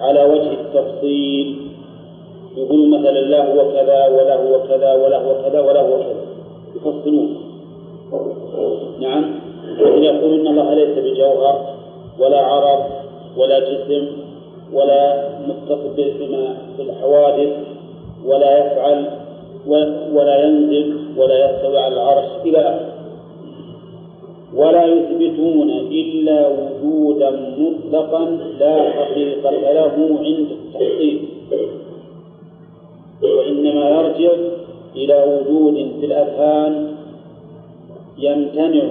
على 0.00 0.24
وجه 0.24 0.50
التفصيل. 0.52 1.56
يقول 2.56 2.88
مثلا 2.88 3.20
لا 3.20 3.52
هو 3.52 3.72
كذا 3.72 4.06
ولا 4.06 4.36
هو 4.36 4.62
كذا 4.68 4.94
ولا 4.94 5.18
هو 5.18 5.34
كذا 5.42 5.60
ولا 5.60 5.80
هو 5.80 5.98
كذا. 5.98 6.26
يفصلون. 6.76 7.36
نعم. 9.00 9.24
يقول 9.78 10.40
إن 10.40 10.46
الله 10.46 10.74
ليس 10.74 10.98
بجوهر 10.98 11.74
ولا 12.18 12.38
عرض 12.38 12.84
ولا 13.36 13.58
جسم 13.58 14.06
ولا 14.72 15.28
متصف 15.48 15.80
بما 15.96 16.56
في 16.76 16.82
الحوادث. 16.82 17.75
ولا 18.26 18.58
يفعل 18.58 19.04
ولا 20.14 20.44
ينزل 20.44 20.96
ولا 21.16 21.50
يستوي 21.50 21.78
على 21.78 21.94
العرش 21.94 22.28
إلى 22.44 22.58
آخره 22.58 22.96
ولا 24.54 24.84
يثبتون 24.84 25.70
إلا 25.70 26.48
وجودا 26.48 27.30
مطلقا 27.58 28.24
لا 28.60 28.90
حقيقة 28.90 29.50
له 29.50 30.18
عند 30.20 30.46
التحصيل 30.50 31.28
وإنما 33.22 33.90
يرجع 33.90 34.30
إلى 34.96 35.24
وجود 35.24 35.74
في 36.00 36.06
الأذهان 36.06 36.94
يمتنع 38.18 38.84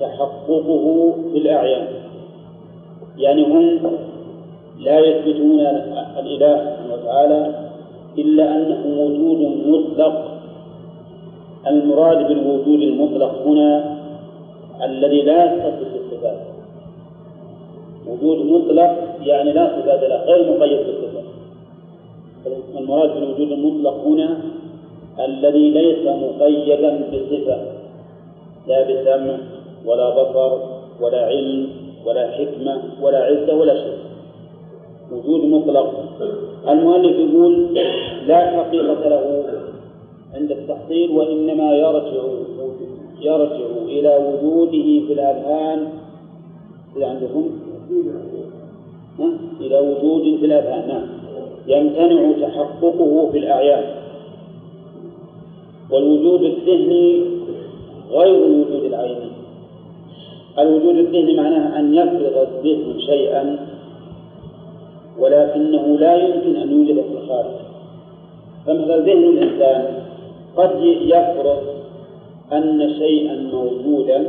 تحققه 0.00 1.14
في 1.32 1.38
الأعيان. 1.38 1.86
يعني 3.18 3.44
هم 3.44 3.80
لا 4.80 4.98
يثبتون 4.98 5.60
الإله 5.60 6.76
سبحانه 6.76 6.94
وتعالى 6.94 7.69
إلا 8.18 8.56
أنه 8.56 8.82
وجود 9.02 9.40
مطلق. 9.66 10.30
المراد 11.66 12.28
بالوجود 12.28 12.82
المطلق 12.82 13.32
هنا 13.46 13.96
الذي 14.84 15.22
لا 15.22 15.44
يتصف 15.44 15.92
بالصفات 15.92 16.38
وجود 18.08 18.38
مطلق 18.46 18.90
يعني 19.22 19.52
لا 19.52 19.68
صفات 19.76 20.02
له 20.02 20.16
غير 20.24 20.56
مقيد 20.56 20.78
بالصفات. 20.86 21.24
المراد 22.78 23.10
بالوجود 23.14 23.52
المطلق 23.52 23.96
هنا 24.06 24.38
الذي 25.24 25.70
ليس 25.70 26.04
مقيدا 26.06 27.00
بصفة 27.12 27.58
لا 28.68 28.82
بسمع 28.82 29.36
ولا 29.86 30.10
بصر 30.10 30.58
ولا 31.00 31.26
علم 31.26 31.68
ولا 32.06 32.30
حكمة 32.30 32.82
ولا 33.02 33.18
عزة 33.24 33.54
ولا 33.54 33.74
شيء. 33.74 34.09
وجود 35.12 35.44
مطلق. 35.44 36.04
المؤلف 36.68 37.16
يقول 37.18 37.74
لا 38.26 38.50
حقيقة 38.50 39.08
له 39.08 39.44
عند 40.34 40.50
التحصيل 40.50 41.10
وإنما 41.10 41.72
يرجع 41.72 42.22
يرجع 43.20 43.66
إلى 43.84 44.16
وجوده 44.16 45.06
في 45.06 45.12
الأذهان 45.12 45.88
إذا 46.96 47.06
عندكم 47.06 47.50
إلى 49.60 49.78
وجود 49.78 50.38
في 50.40 50.46
الأذهان 50.46 50.88
نعم. 50.88 51.06
يمتنع 51.66 52.48
تحققه 52.48 53.28
في 53.32 53.38
الأعيان. 53.38 54.00
والوجود 55.90 56.42
الذهني 56.42 57.22
غير 58.10 58.46
الوجود 58.46 58.84
العيني 58.84 59.30
الوجود 60.58 60.96
الذهني 60.96 61.34
معناه 61.34 61.78
أن 61.78 61.94
يفرض 61.94 62.48
الذهن 62.48 63.00
شيئا 63.00 63.58
ولكنه 65.20 65.86
لا 65.86 66.14
يمكن 66.14 66.56
أن 66.56 66.72
يوجد 66.72 67.00
في 67.00 67.22
الخارج 67.22 67.54
فمثلا 68.66 68.96
ذهن 68.96 69.24
الإنسان 69.24 69.84
قد 70.56 70.70
يفرض 70.82 71.62
أن 72.52 72.94
شيئا 72.98 73.36
موجودا 73.52 74.24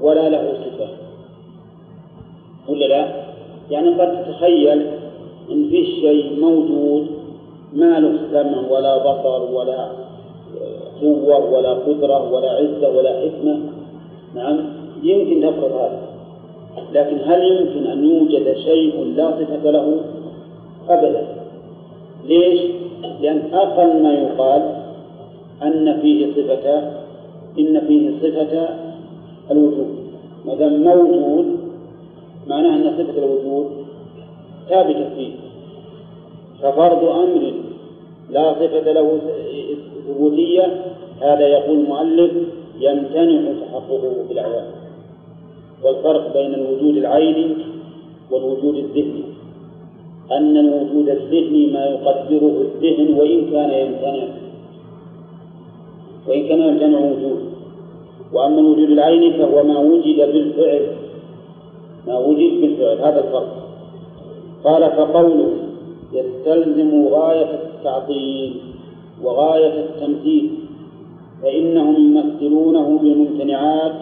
ولا 0.00 0.28
له 0.28 0.52
صفة. 0.64 0.88
ولا 2.68 2.84
لا؟ 2.84 3.06
يعني 3.70 3.88
قد 3.88 4.24
تتخيل 4.24 4.86
إن 5.50 5.68
في 5.70 5.84
شيء 5.84 6.40
موجود 6.40 7.06
ما 7.72 8.00
له 8.00 8.18
سمع 8.32 8.70
ولا 8.70 8.98
بصر 8.98 9.54
ولا 9.54 9.88
قوة 11.02 11.52
ولا 11.52 11.70
قدرة 11.70 12.32
ولا 12.32 12.50
عزة 12.50 12.96
ولا 12.96 13.20
حكمة. 13.20 13.60
نعم 14.34 14.58
يمكن 15.02 15.40
تفرض 15.40 15.72
هذا. 15.72 16.05
لكن 16.92 17.16
هل 17.24 17.52
يمكن 17.52 17.86
أن 17.86 18.04
يوجد 18.04 18.56
شيء 18.56 19.04
لا 19.16 19.30
صفة 19.30 19.70
له؟ 19.70 20.00
أبدا 20.88 21.26
ليش؟ 22.26 22.60
لأن 23.20 23.42
أقل 23.52 24.02
ما 24.02 24.12
يقال 24.14 24.62
أن 25.62 26.00
فيه 26.02 26.32
صفة 26.32 26.78
إن 27.58 27.80
فيه 27.80 28.10
صفة 28.22 28.68
الوجود 29.50 29.96
ما 30.46 30.54
دام 30.54 30.84
موجود 30.84 31.46
معناه 32.46 32.76
أن 32.76 32.92
صفة 32.98 33.18
الوجود 33.18 33.66
ثابتة 34.68 35.14
فيه 35.14 35.32
ففرض 36.62 37.04
أمر 37.04 37.52
لا 38.30 38.52
صفة 38.54 38.92
له 38.92 39.18
ثبوتية 40.08 40.82
هذا 41.20 41.46
يقول 41.48 41.78
المؤلف 41.78 42.32
يمتنع 42.80 43.52
تحققه 43.60 44.14
في 44.28 44.32
الأعيان 44.32 44.85
والفرق 45.84 46.32
بين 46.32 46.54
الوجود 46.54 46.96
العيني 46.96 47.54
والوجود 48.30 48.76
الذهني 48.76 49.22
أن 50.32 50.56
الوجود 50.56 51.08
الذهني 51.08 51.66
ما 51.66 51.84
يقدره 51.86 52.64
الذهن 52.66 53.18
وإن 53.18 53.50
كان 53.50 53.70
يمتنع 53.70 54.28
وإن 56.28 56.48
كان 56.48 56.60
يمتنع 56.60 56.98
وجود 56.98 57.40
وأما 58.32 58.60
الوجود 58.60 58.90
العيني 58.90 59.32
فهو 59.32 59.62
ما 59.62 59.78
وجد 59.78 60.16
بالفعل 60.16 60.86
ما 62.06 62.18
وجد 62.18 62.60
بالفعل 62.60 62.98
هذا 62.98 63.24
الفرق. 63.24 63.66
قال 64.64 64.90
فقوله 64.90 65.50
يستلزم 66.12 67.06
غاية 67.06 67.50
التعطيل 67.54 68.54
وغاية 69.22 69.84
التمثيل 69.84 70.50
فإنهم 71.42 71.94
يمثلونه 71.96 72.98
بالممتنعات 73.02 73.92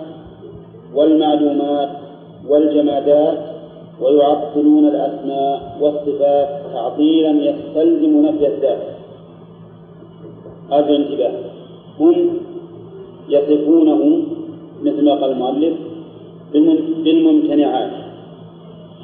والمعلومات 0.95 1.89
والجمادات 2.49 3.39
ويعطلون 4.01 4.85
الأسماء 4.87 5.79
والصفات 5.81 6.49
تعطيلا 6.73 7.31
يستلزم 7.31 8.27
نفي 8.27 8.47
الذات. 8.47 8.79
هذا 10.71 10.89
الانتباه 10.89 11.33
هم 12.01 12.15
يصفونه 13.29 14.23
مثل 14.83 15.05
ما 15.05 15.15
قال 15.15 15.33
المؤلف 15.33 15.75
بالممتنعات 17.05 17.91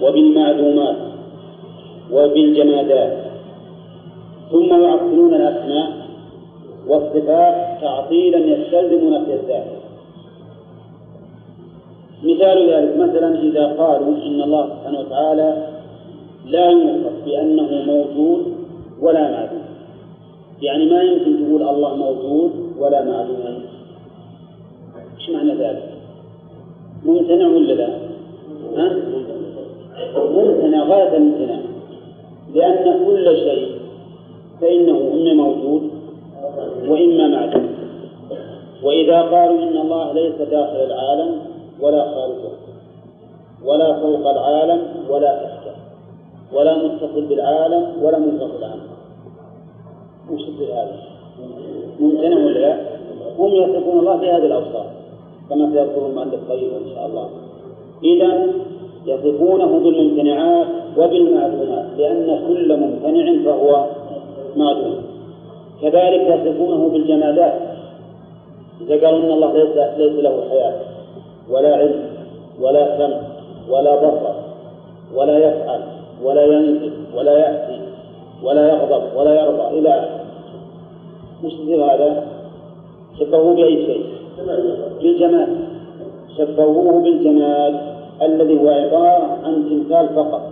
وبالمعلومات 0.02 0.96
وبالجمادات. 2.12 3.12
ثم 4.52 4.82
يعطلون 4.82 5.34
الأسماء 5.34 5.90
والصفات 6.88 7.80
تعطيلا 7.82 8.38
يستلزم 8.38 9.14
نفي 9.14 9.34
الذات. 9.34 9.79
مثال 12.24 12.70
ذلك 12.70 12.96
مثلا 12.96 13.38
إذا 13.42 13.66
قالوا 13.66 14.16
إن 14.26 14.40
الله 14.42 14.68
سبحانه 14.68 15.00
وتعالى 15.00 15.66
لا 16.46 16.70
يوصف 16.70 17.24
بأنه 17.24 17.84
موجود 17.86 18.54
ولا 19.00 19.30
معدوم 19.30 19.60
يعني 20.62 20.90
ما 20.90 21.02
يمكن 21.02 21.46
تقول 21.46 21.62
الله 21.62 21.94
موجود 21.96 22.50
ولا 22.78 23.04
معدوم 23.04 23.62
إيش 25.18 25.30
معنى 25.30 25.54
ذلك؟ 25.54 25.82
ممتنع 27.04 27.46
ولا 27.46 27.72
لا؟ 27.72 27.88
ها؟ 28.76 28.96
ممتنع 30.16 30.84
غاية 30.84 31.16
الامتناع 31.16 31.60
لأن 32.54 33.04
كل 33.06 33.36
شيء 33.36 33.68
فإنه 34.60 35.10
إما 35.12 35.34
موجود 35.34 35.90
وإما 36.88 37.28
معدوم 37.28 37.68
وإذا 38.82 39.20
قالوا 39.20 39.62
إن 39.62 39.76
الله 39.76 40.12
ليس 40.12 40.34
داخل 40.50 40.76
العالم 40.76 41.49
ولا 41.82 42.02
خارجه 42.14 42.50
ولا 43.64 44.00
فوق 44.00 44.30
العالم 44.30 44.82
ولا 45.10 45.42
تحته 45.42 45.74
ولا 46.52 46.76
متصل 46.76 47.26
بالعالم 47.26 48.02
ولا 48.02 48.18
منفصل 48.18 48.64
عنه 48.64 48.82
وش 50.30 50.40
هذا؟ 50.60 50.96
ممتنع 52.00 52.36
ولا 52.36 52.58
لا؟ 52.58 52.76
هم 53.38 53.52
يصفون 53.52 53.98
الله 53.98 54.16
بهذه 54.16 54.46
الأوصاف 54.46 54.86
كما 55.50 55.70
سيذكر 55.72 56.06
المؤلف 56.06 56.50
قريبا 56.50 56.76
إن 56.76 56.94
شاء 56.94 57.06
الله. 57.06 57.28
إذا 58.04 58.46
يصفونه 59.06 59.78
بالممتنعات 59.78 60.66
وبالمعدومات 60.96 61.86
لأن 61.98 62.40
كل 62.48 62.76
ممتنع 62.76 63.44
فهو 63.44 63.86
معدوم 64.56 64.96
كذلك 65.82 66.46
يصفونه 66.46 66.88
بالجمادات. 66.88 67.60
إذا 68.80 69.06
قالوا 69.06 69.18
إن 69.18 69.32
الله 69.32 69.52
ليس 69.52 69.76
ليس 69.96 70.24
له 70.24 70.44
حياة. 70.50 70.89
ولا 71.50 71.76
علم 71.76 72.04
ولا 72.60 72.98
سمع 72.98 73.20
ولا 73.70 73.96
بصر 73.96 74.34
ولا 75.14 75.38
يفعل 75.38 75.80
ولا 76.24 76.44
ينزل 76.44 76.92
ولا 77.16 77.38
يأتي 77.38 77.80
ولا 78.42 78.68
يغضب 78.72 79.16
ولا 79.16 79.40
يرضى 79.40 79.78
إلى 79.78 79.88
آخره 79.88 80.20
مش 81.44 81.52
هذا؟ 81.80 82.26
شبهوه 83.18 83.54
بأي 83.54 83.86
شيء؟ 83.86 84.04
بالجمال 85.02 85.56
شبهوه 86.38 87.02
بالجمال 87.02 87.80
الذي 88.22 88.60
هو 88.60 88.68
عبارة 88.68 89.38
عن 89.44 89.64
تمثال 89.70 90.08
فقط 90.14 90.42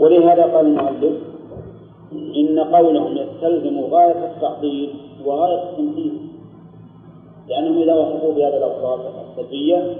ولهذا 0.00 0.42
قال 0.42 0.66
المؤلف 0.66 1.12
إن 2.36 2.58
قولهم 2.58 3.16
يستلزم 3.16 3.80
غاية 3.90 4.24
التعطيل 4.34 4.90
وغاية 5.24 5.62
التمثيل 5.62 6.12
لأنهم 7.50 7.82
إذا 7.82 7.94
وصفوا 7.94 8.32
بهذه 8.34 8.56
الأوصاف 8.56 9.00
السلبية 9.38 9.96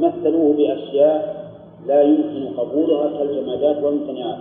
مثلوه 0.00 0.54
بأشياء 0.56 1.40
لا 1.86 2.02
يمكن 2.02 2.46
قبولها 2.56 3.10
كالجمادات 3.18 3.84
والممتنعات. 3.84 4.38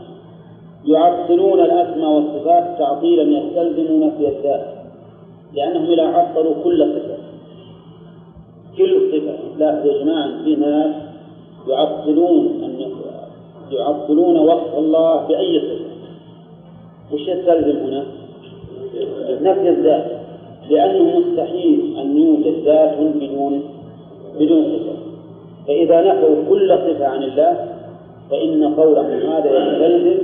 يعطلون 0.85 1.59
الأسماء 1.59 2.09
والصفات 2.09 2.79
تعطيلا 2.79 3.23
يستلزم 3.39 4.03
نفي 4.03 4.27
الذات 4.27 4.65
لأنهم 5.53 5.91
إذا 5.91 6.03
عطلوا 6.03 6.53
كل 6.63 6.93
صفة. 6.95 7.17
كل 8.77 9.11
صفة 9.11 9.37
لا 9.57 9.85
يا 9.85 10.03
جماعة 10.03 10.43
في 10.43 10.55
ناس 10.55 10.95
يعطلون 11.67 12.63
أن 12.63 12.91
يعطلون 13.71 14.37
وصف 14.37 14.77
الله 14.77 15.27
بأي 15.27 15.59
صفة. 15.59 15.89
وش 17.13 17.21
يستلزم 17.21 17.77
هنا؟ 17.77 18.05
نفي 19.41 19.69
الذات. 19.69 20.18
لأنه 20.69 21.19
مستحيل 21.19 21.97
أن 21.97 22.17
يوجد 22.17 22.63
ذات 22.65 22.97
بدون 22.99 23.61
بدون 24.39 24.63
صفة. 24.63 24.93
فإذا 25.67 26.01
نفوا 26.01 26.35
كل 26.49 26.77
صفة 26.77 27.07
عن 27.07 27.23
الله 27.23 27.67
فإن 28.29 28.73
قولهم 28.73 29.31
هذا 29.31 29.49
يستلزم 29.49 30.17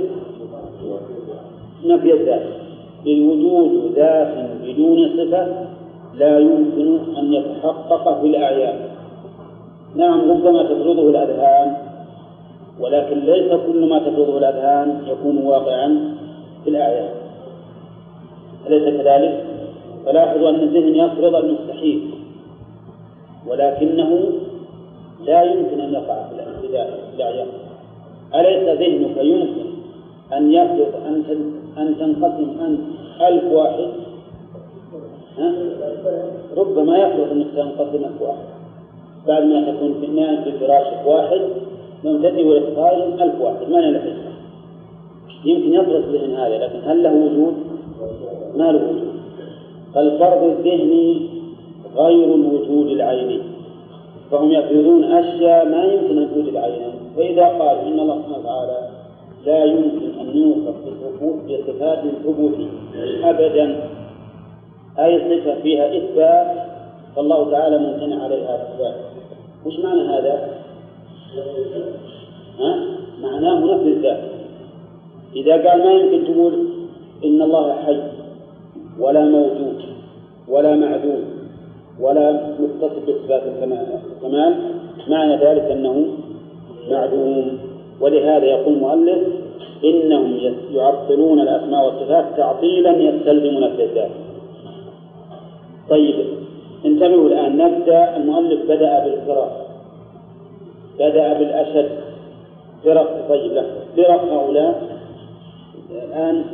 نفي 1.84 2.12
الذات. 2.12 2.42
إذ 3.06 3.22
وجود 3.22 3.92
ذات 3.96 4.34
بدون 4.64 5.08
صفة 5.16 5.66
لا 6.14 6.38
يمكن 6.38 6.98
أن 7.18 7.32
يتحقق 7.32 8.20
في 8.20 8.26
الأعيان. 8.26 8.76
نعم 9.96 10.30
ربما 10.30 10.62
تفرضه 10.62 11.10
الأذهان 11.10 11.76
ولكن 12.80 13.18
ليس 13.18 13.52
كل 13.66 13.88
ما 13.88 13.98
تفرضه 13.98 14.38
الأذهان 14.38 15.00
يكون 15.06 15.38
واقعا 15.46 16.14
في 16.64 16.70
الأعيان. 16.70 17.10
أليس 18.66 19.00
كذلك؟ 19.02 19.55
فلاحظوا 20.06 20.50
أن 20.50 20.54
الذهن 20.54 20.94
يفرض 20.94 21.34
المستحيل 21.34 22.10
ولكنه 23.46 24.32
لا 25.24 25.42
يمكن 25.42 25.80
أن 25.80 25.92
يقع 25.92 26.28
في 26.60 26.66
الأعيان 27.16 27.46
أليس 28.34 28.68
ذهنك 28.68 29.16
يمكن 29.16 29.66
أن 30.32 30.52
يفرض 30.52 30.94
أن 31.06 31.24
أن 31.78 31.98
تنقسم 31.98 32.60
أنت 32.60 32.80
ألف 33.20 33.52
واحد؟ 33.52 33.88
ها؟ 35.38 35.52
ربما 36.56 36.98
يفرض 36.98 37.30
أنك 37.30 37.46
تنقسم 37.56 38.04
ألف 38.04 38.22
واحد. 38.22 38.44
بعد 39.26 39.42
ما 39.42 39.72
تكون 39.72 39.94
في 40.00 40.06
نائم 40.06 40.44
في 40.44 40.52
فراشك 40.52 41.06
واحد 41.06 41.40
ممتدي 42.04 42.42
والإخراج 42.42 43.02
ألف 43.20 43.40
واحد. 43.40 43.70
ما 43.70 43.76
له 43.76 44.16
يمكن 45.44 45.72
يفرض 45.72 46.14
ذهن 46.14 46.34
هذا 46.34 46.58
لكن 46.58 46.78
هل 46.90 47.02
له 47.02 47.14
وجود؟ 47.14 47.54
ما 48.56 48.72
له 48.72 48.88
وجود. 48.88 49.15
فالفرض 49.96 50.42
الذهني 50.42 51.28
غير 51.96 52.34
الوجود 52.34 52.86
العيني 52.86 53.40
فهم 54.30 54.50
يفرضون 54.50 55.04
أشياء 55.04 55.68
ما 55.68 55.84
يمكن 55.84 56.18
أن 56.18 56.28
توجد 56.34 56.56
عينا 56.56 56.92
فإذا 57.16 57.44
قالوا 57.44 57.82
إن 57.82 58.00
الله 58.00 58.22
سبحانه 58.22 58.38
وتعالى 58.38 58.88
لا 59.46 59.64
يمكن 59.64 60.20
أن 60.20 60.36
يوصف 60.36 60.74
بصفات 61.48 62.02
ثبوتية 62.24 62.68
أبدا 63.24 63.88
أي 64.98 65.18
صفة 65.18 65.60
فيها 65.62 65.96
إثبات 65.96 66.66
فالله 67.16 67.50
تعالى 67.50 67.78
ممتنع 67.78 68.24
عليها 68.24 68.62
إثبات 68.62 68.94
وش 69.66 69.78
معنى 69.78 70.00
هذا؟ 70.00 70.48
ها؟ 72.58 72.84
معناه 73.22 73.60
نفي 73.60 73.88
الذات 73.88 74.20
إذا 75.36 75.52
قال 75.52 75.84
ما 75.84 75.92
يمكن 75.92 76.32
تقول 76.32 76.54
إن 77.24 77.42
الله 77.42 77.72
حي 77.72 78.15
ولا 79.00 79.24
موجود 79.24 79.82
ولا 80.48 80.76
معدوم 80.76 81.24
ولا 82.00 82.32
متصف 82.60 82.92
بصفات 83.08 83.42
الكمال. 83.42 84.54
معنى 85.08 85.36
ذلك 85.36 85.62
أنه 85.62 86.06
معدوم. 86.90 87.58
ولهذا 88.00 88.44
يقول 88.44 88.74
المؤلف 88.74 89.18
إنهم 89.84 90.38
يعطلون 90.72 91.40
الأسماء 91.40 91.86
والصفات 91.86 92.24
تعطيلا 92.36 92.96
يستلزم 92.96 93.64
نفي 93.64 93.84
الذات 93.84 94.10
طيب 95.90 96.14
انتبهوا 96.84 97.28
الآن 97.28 97.56
نبدأ 97.56 98.16
المؤلف 98.16 98.62
بدأ 98.70 99.04
بالفرق. 99.04 99.66
بدأ 100.98 101.32
بالأشد. 101.32 101.90
فرق 102.84 103.28
طيب 103.28 103.62
فرق 103.96 104.32
هؤلاء 104.32 104.95
الآن 106.04 106.44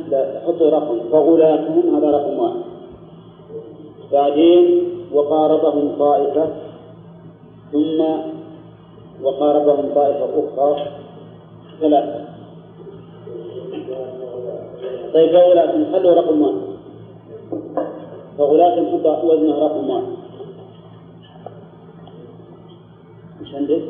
حطوا 0.47 0.69
رقم 0.69 0.99
فغلاتهم 1.11 1.95
هذا 1.95 2.11
رقم 2.11 2.39
واحد. 2.39 2.61
بعدين 4.11 4.89
وقاربهم 5.13 5.95
طائفة 5.99 6.47
ثم 7.71 7.99
وقاربهم 9.23 9.89
طائفة 9.95 10.29
أخرى 10.59 10.85
ثلاثة. 11.81 12.25
طيب 15.13 15.31
فغلاة 15.31 15.91
خلوا 15.91 16.13
رقم 16.13 16.41
واحد. 16.41 16.61
فغلاة 18.37 18.75
حط 18.91 19.23
وزنه 19.23 19.59
رقم 19.59 19.89
واحد. 19.89 20.13
مش 23.41 23.53
عندك؟ 23.55 23.81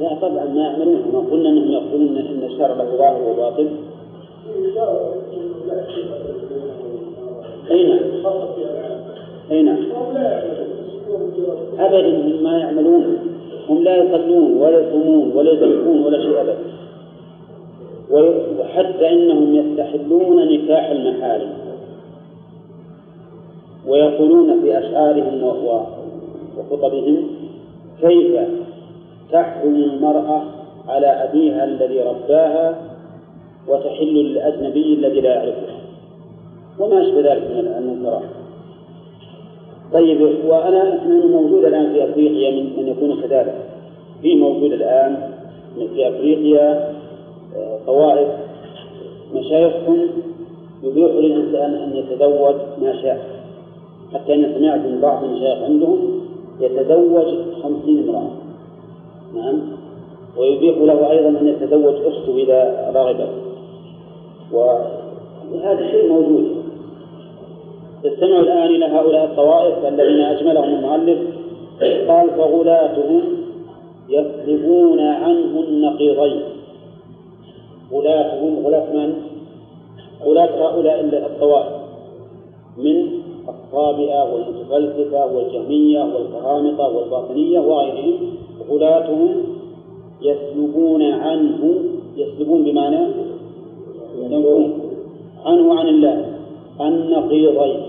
لا 0.00 0.14
طبعا 0.14 0.44
ما 0.44 0.62
يعملون 0.62 1.02
ما 1.12 1.18
قلنا 1.18 1.48
إنهم 1.48 1.70
يقولون 1.70 2.16
إن 2.18 2.42
الشرع 2.44 2.74
له 2.74 2.96
ظاهر 2.96 3.22
وباطن. 3.30 3.68
أي 7.70 7.86
نعم. 7.86 8.00
أي 9.50 9.62
نعم. 9.62 9.78
ابدا 11.78 12.08
هم 12.08 12.42
ما 12.42 12.58
يعملون. 12.58 13.18
هم 13.68 13.82
لا 13.82 13.96
يصلون 13.96 14.56
ولا 14.56 14.80
يصومون 14.80 15.32
ولا 15.36 15.52
يزكون 15.52 16.04
ولا 16.04 16.22
شيء 16.22 16.40
ابدا. 16.40 16.56
وحتى 18.60 19.08
إنهم 19.08 19.54
يستحلون 19.54 20.48
نكاح 20.48 20.90
المحارم. 20.90 21.48
ويقولون 23.86 24.60
في 24.62 24.78
أشعارهم 24.78 25.42
وخطبهم 26.58 27.26
كيف 28.00 28.40
تحرم 29.32 29.74
المرأة 29.74 30.42
على 30.88 31.06
أبيها 31.06 31.64
الذي 31.64 32.00
رباها 32.00 32.74
وتحل 33.68 34.14
للأجنبي 34.14 34.94
الذي 34.94 35.20
لا 35.20 35.34
يعرفها. 35.34 35.76
وما 36.78 37.02
أشبه 37.02 37.20
ذلك 37.20 37.42
من 37.42 37.74
المنكرات 37.78 38.22
طيب 39.92 40.20
وأنا 40.46 40.94
أسمع 40.94 41.14
أنه 41.14 41.26
موجود 41.26 41.64
الآن 41.64 41.92
في 41.92 42.04
أفريقيا 42.04 42.50
من 42.50 42.76
من 42.76 42.88
يكون 42.88 43.22
كذلك. 43.22 43.54
في 44.22 44.34
موجود 44.34 44.72
الآن 44.72 45.30
في 45.94 46.08
أفريقيا 46.08 46.94
آه، 47.56 47.78
طوائف 47.86 48.28
مشايخهم 49.34 50.08
يبيح 50.82 51.10
للإنسان 51.10 51.74
أن 51.74 51.96
يتزوج 51.96 52.54
ما 52.82 53.02
شاء. 53.02 53.26
حتى 54.14 54.34
أنا 54.34 54.58
سمعت 54.58 54.80
من 54.80 55.00
بعض 55.00 55.24
المشايخ 55.24 55.62
عندهم 55.62 56.20
يتزوج 56.60 57.34
خمسين 57.62 58.08
امرأة. 58.08 58.30
نعم 59.36 59.60
ويبيح 60.36 60.78
له 60.78 61.10
أيضا 61.10 61.28
أن 61.28 61.46
يتزوج 61.48 61.94
أخته 61.94 62.36
إذا 62.36 62.92
رغبت 62.94 63.28
وهذا 64.52 65.90
شيء 65.90 66.08
موجود. 66.08 66.56
استمعوا 68.04 68.40
الآن 68.40 68.68
إلى 68.68 68.84
هؤلاء 68.84 69.24
الطوائف 69.24 69.86
الذين 69.86 70.20
أجملهم 70.20 70.64
المؤلف. 70.64 71.18
قال 72.08 72.30
فغلاتهم 72.30 73.22
يسلبون 74.08 75.00
عنه 75.00 75.64
النقيضين. 75.68 76.42
غلاتهم 77.92 78.66
غلاة 78.66 78.92
من؟ 78.94 79.14
غلاة 80.24 80.68
هؤلاء 80.68 81.00
الطوائف. 81.00 81.72
من 82.76 83.08
الصابئة 83.48 84.32
والمتفلسفة 84.32 85.26
والجهمية 85.36 86.00
والقرامطة 86.00 86.96
والباطنية 86.96 87.60
وغيرهم. 87.60 88.35
غلاتهم 88.70 89.30
يسلبون 90.22 91.02
عنه 91.02 91.74
يسلبون 92.16 92.62
بمعنى 92.64 92.96
عنه 95.44 95.74
عن 95.74 95.88
الله. 95.88 96.24
النقيضين. 96.80 97.80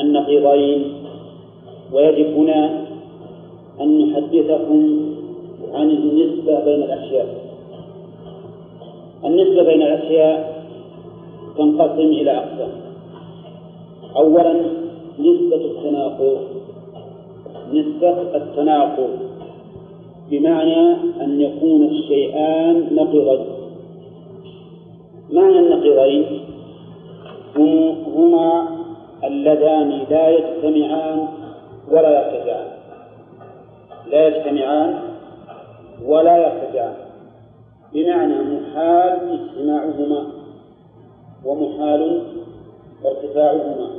النقيضين. 0.00 0.92
ويجب 1.92 2.34
هنا 2.36 2.86
أن 3.80 3.98
نحدثكم 3.98 5.00
عن 5.72 5.90
النسبة 5.90 6.64
بين 6.64 6.82
الأشياء. 6.82 7.44
النسبة 9.24 9.62
بين 9.62 9.82
الأشياء 9.82 10.64
تنقسم 11.58 12.08
إلى 12.20 12.30
أقسام. 12.30 12.70
أولا 14.16 14.52
نسبة 15.18 15.56
التناقض. 15.56 16.53
نسبة 17.74 18.36
التناقض 18.36 19.18
بمعنى 20.30 20.92
أن 21.20 21.40
يكون 21.40 21.84
الشيئان 21.84 22.94
نقيضين 22.94 23.54
معنى 25.32 25.58
النقيضين 25.58 26.40
هما 28.16 28.68
اللذان 29.24 30.04
لا 30.10 30.28
يجتمعان 30.28 31.28
ولا 31.90 32.10
يرتجعان. 32.10 32.66
لا 34.10 34.26
يجتمعان 34.26 34.98
ولا 36.06 36.36
يرتجعان. 36.36 36.94
بمعنى 37.92 38.34
محال 38.34 39.38
اجتماعهما 39.40 40.26
ومحال 41.44 42.22
ارتفاعهما. 43.04 43.90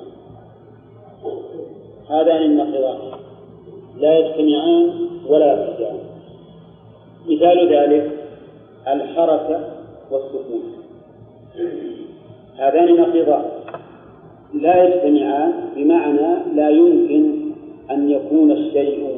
هذان 2.10 2.42
النقيضان 2.44 2.98
لا 4.00 4.18
يجتمعان 4.20 4.92
ولا 5.28 5.52
يرتجعان 5.52 6.00
مثال 7.28 7.74
ذلك 7.74 8.12
الحركة 8.88 9.60
والسكون. 10.12 10.64
هذان 12.58 12.96
نقيضان. 12.96 13.46
لا 14.54 14.84
يجتمعان 14.84 15.54
بمعنى 15.76 16.56
لا 16.56 16.70
يمكن 16.70 17.46
أن 17.92 18.10
يكون 18.10 18.52
الشيء 18.52 19.10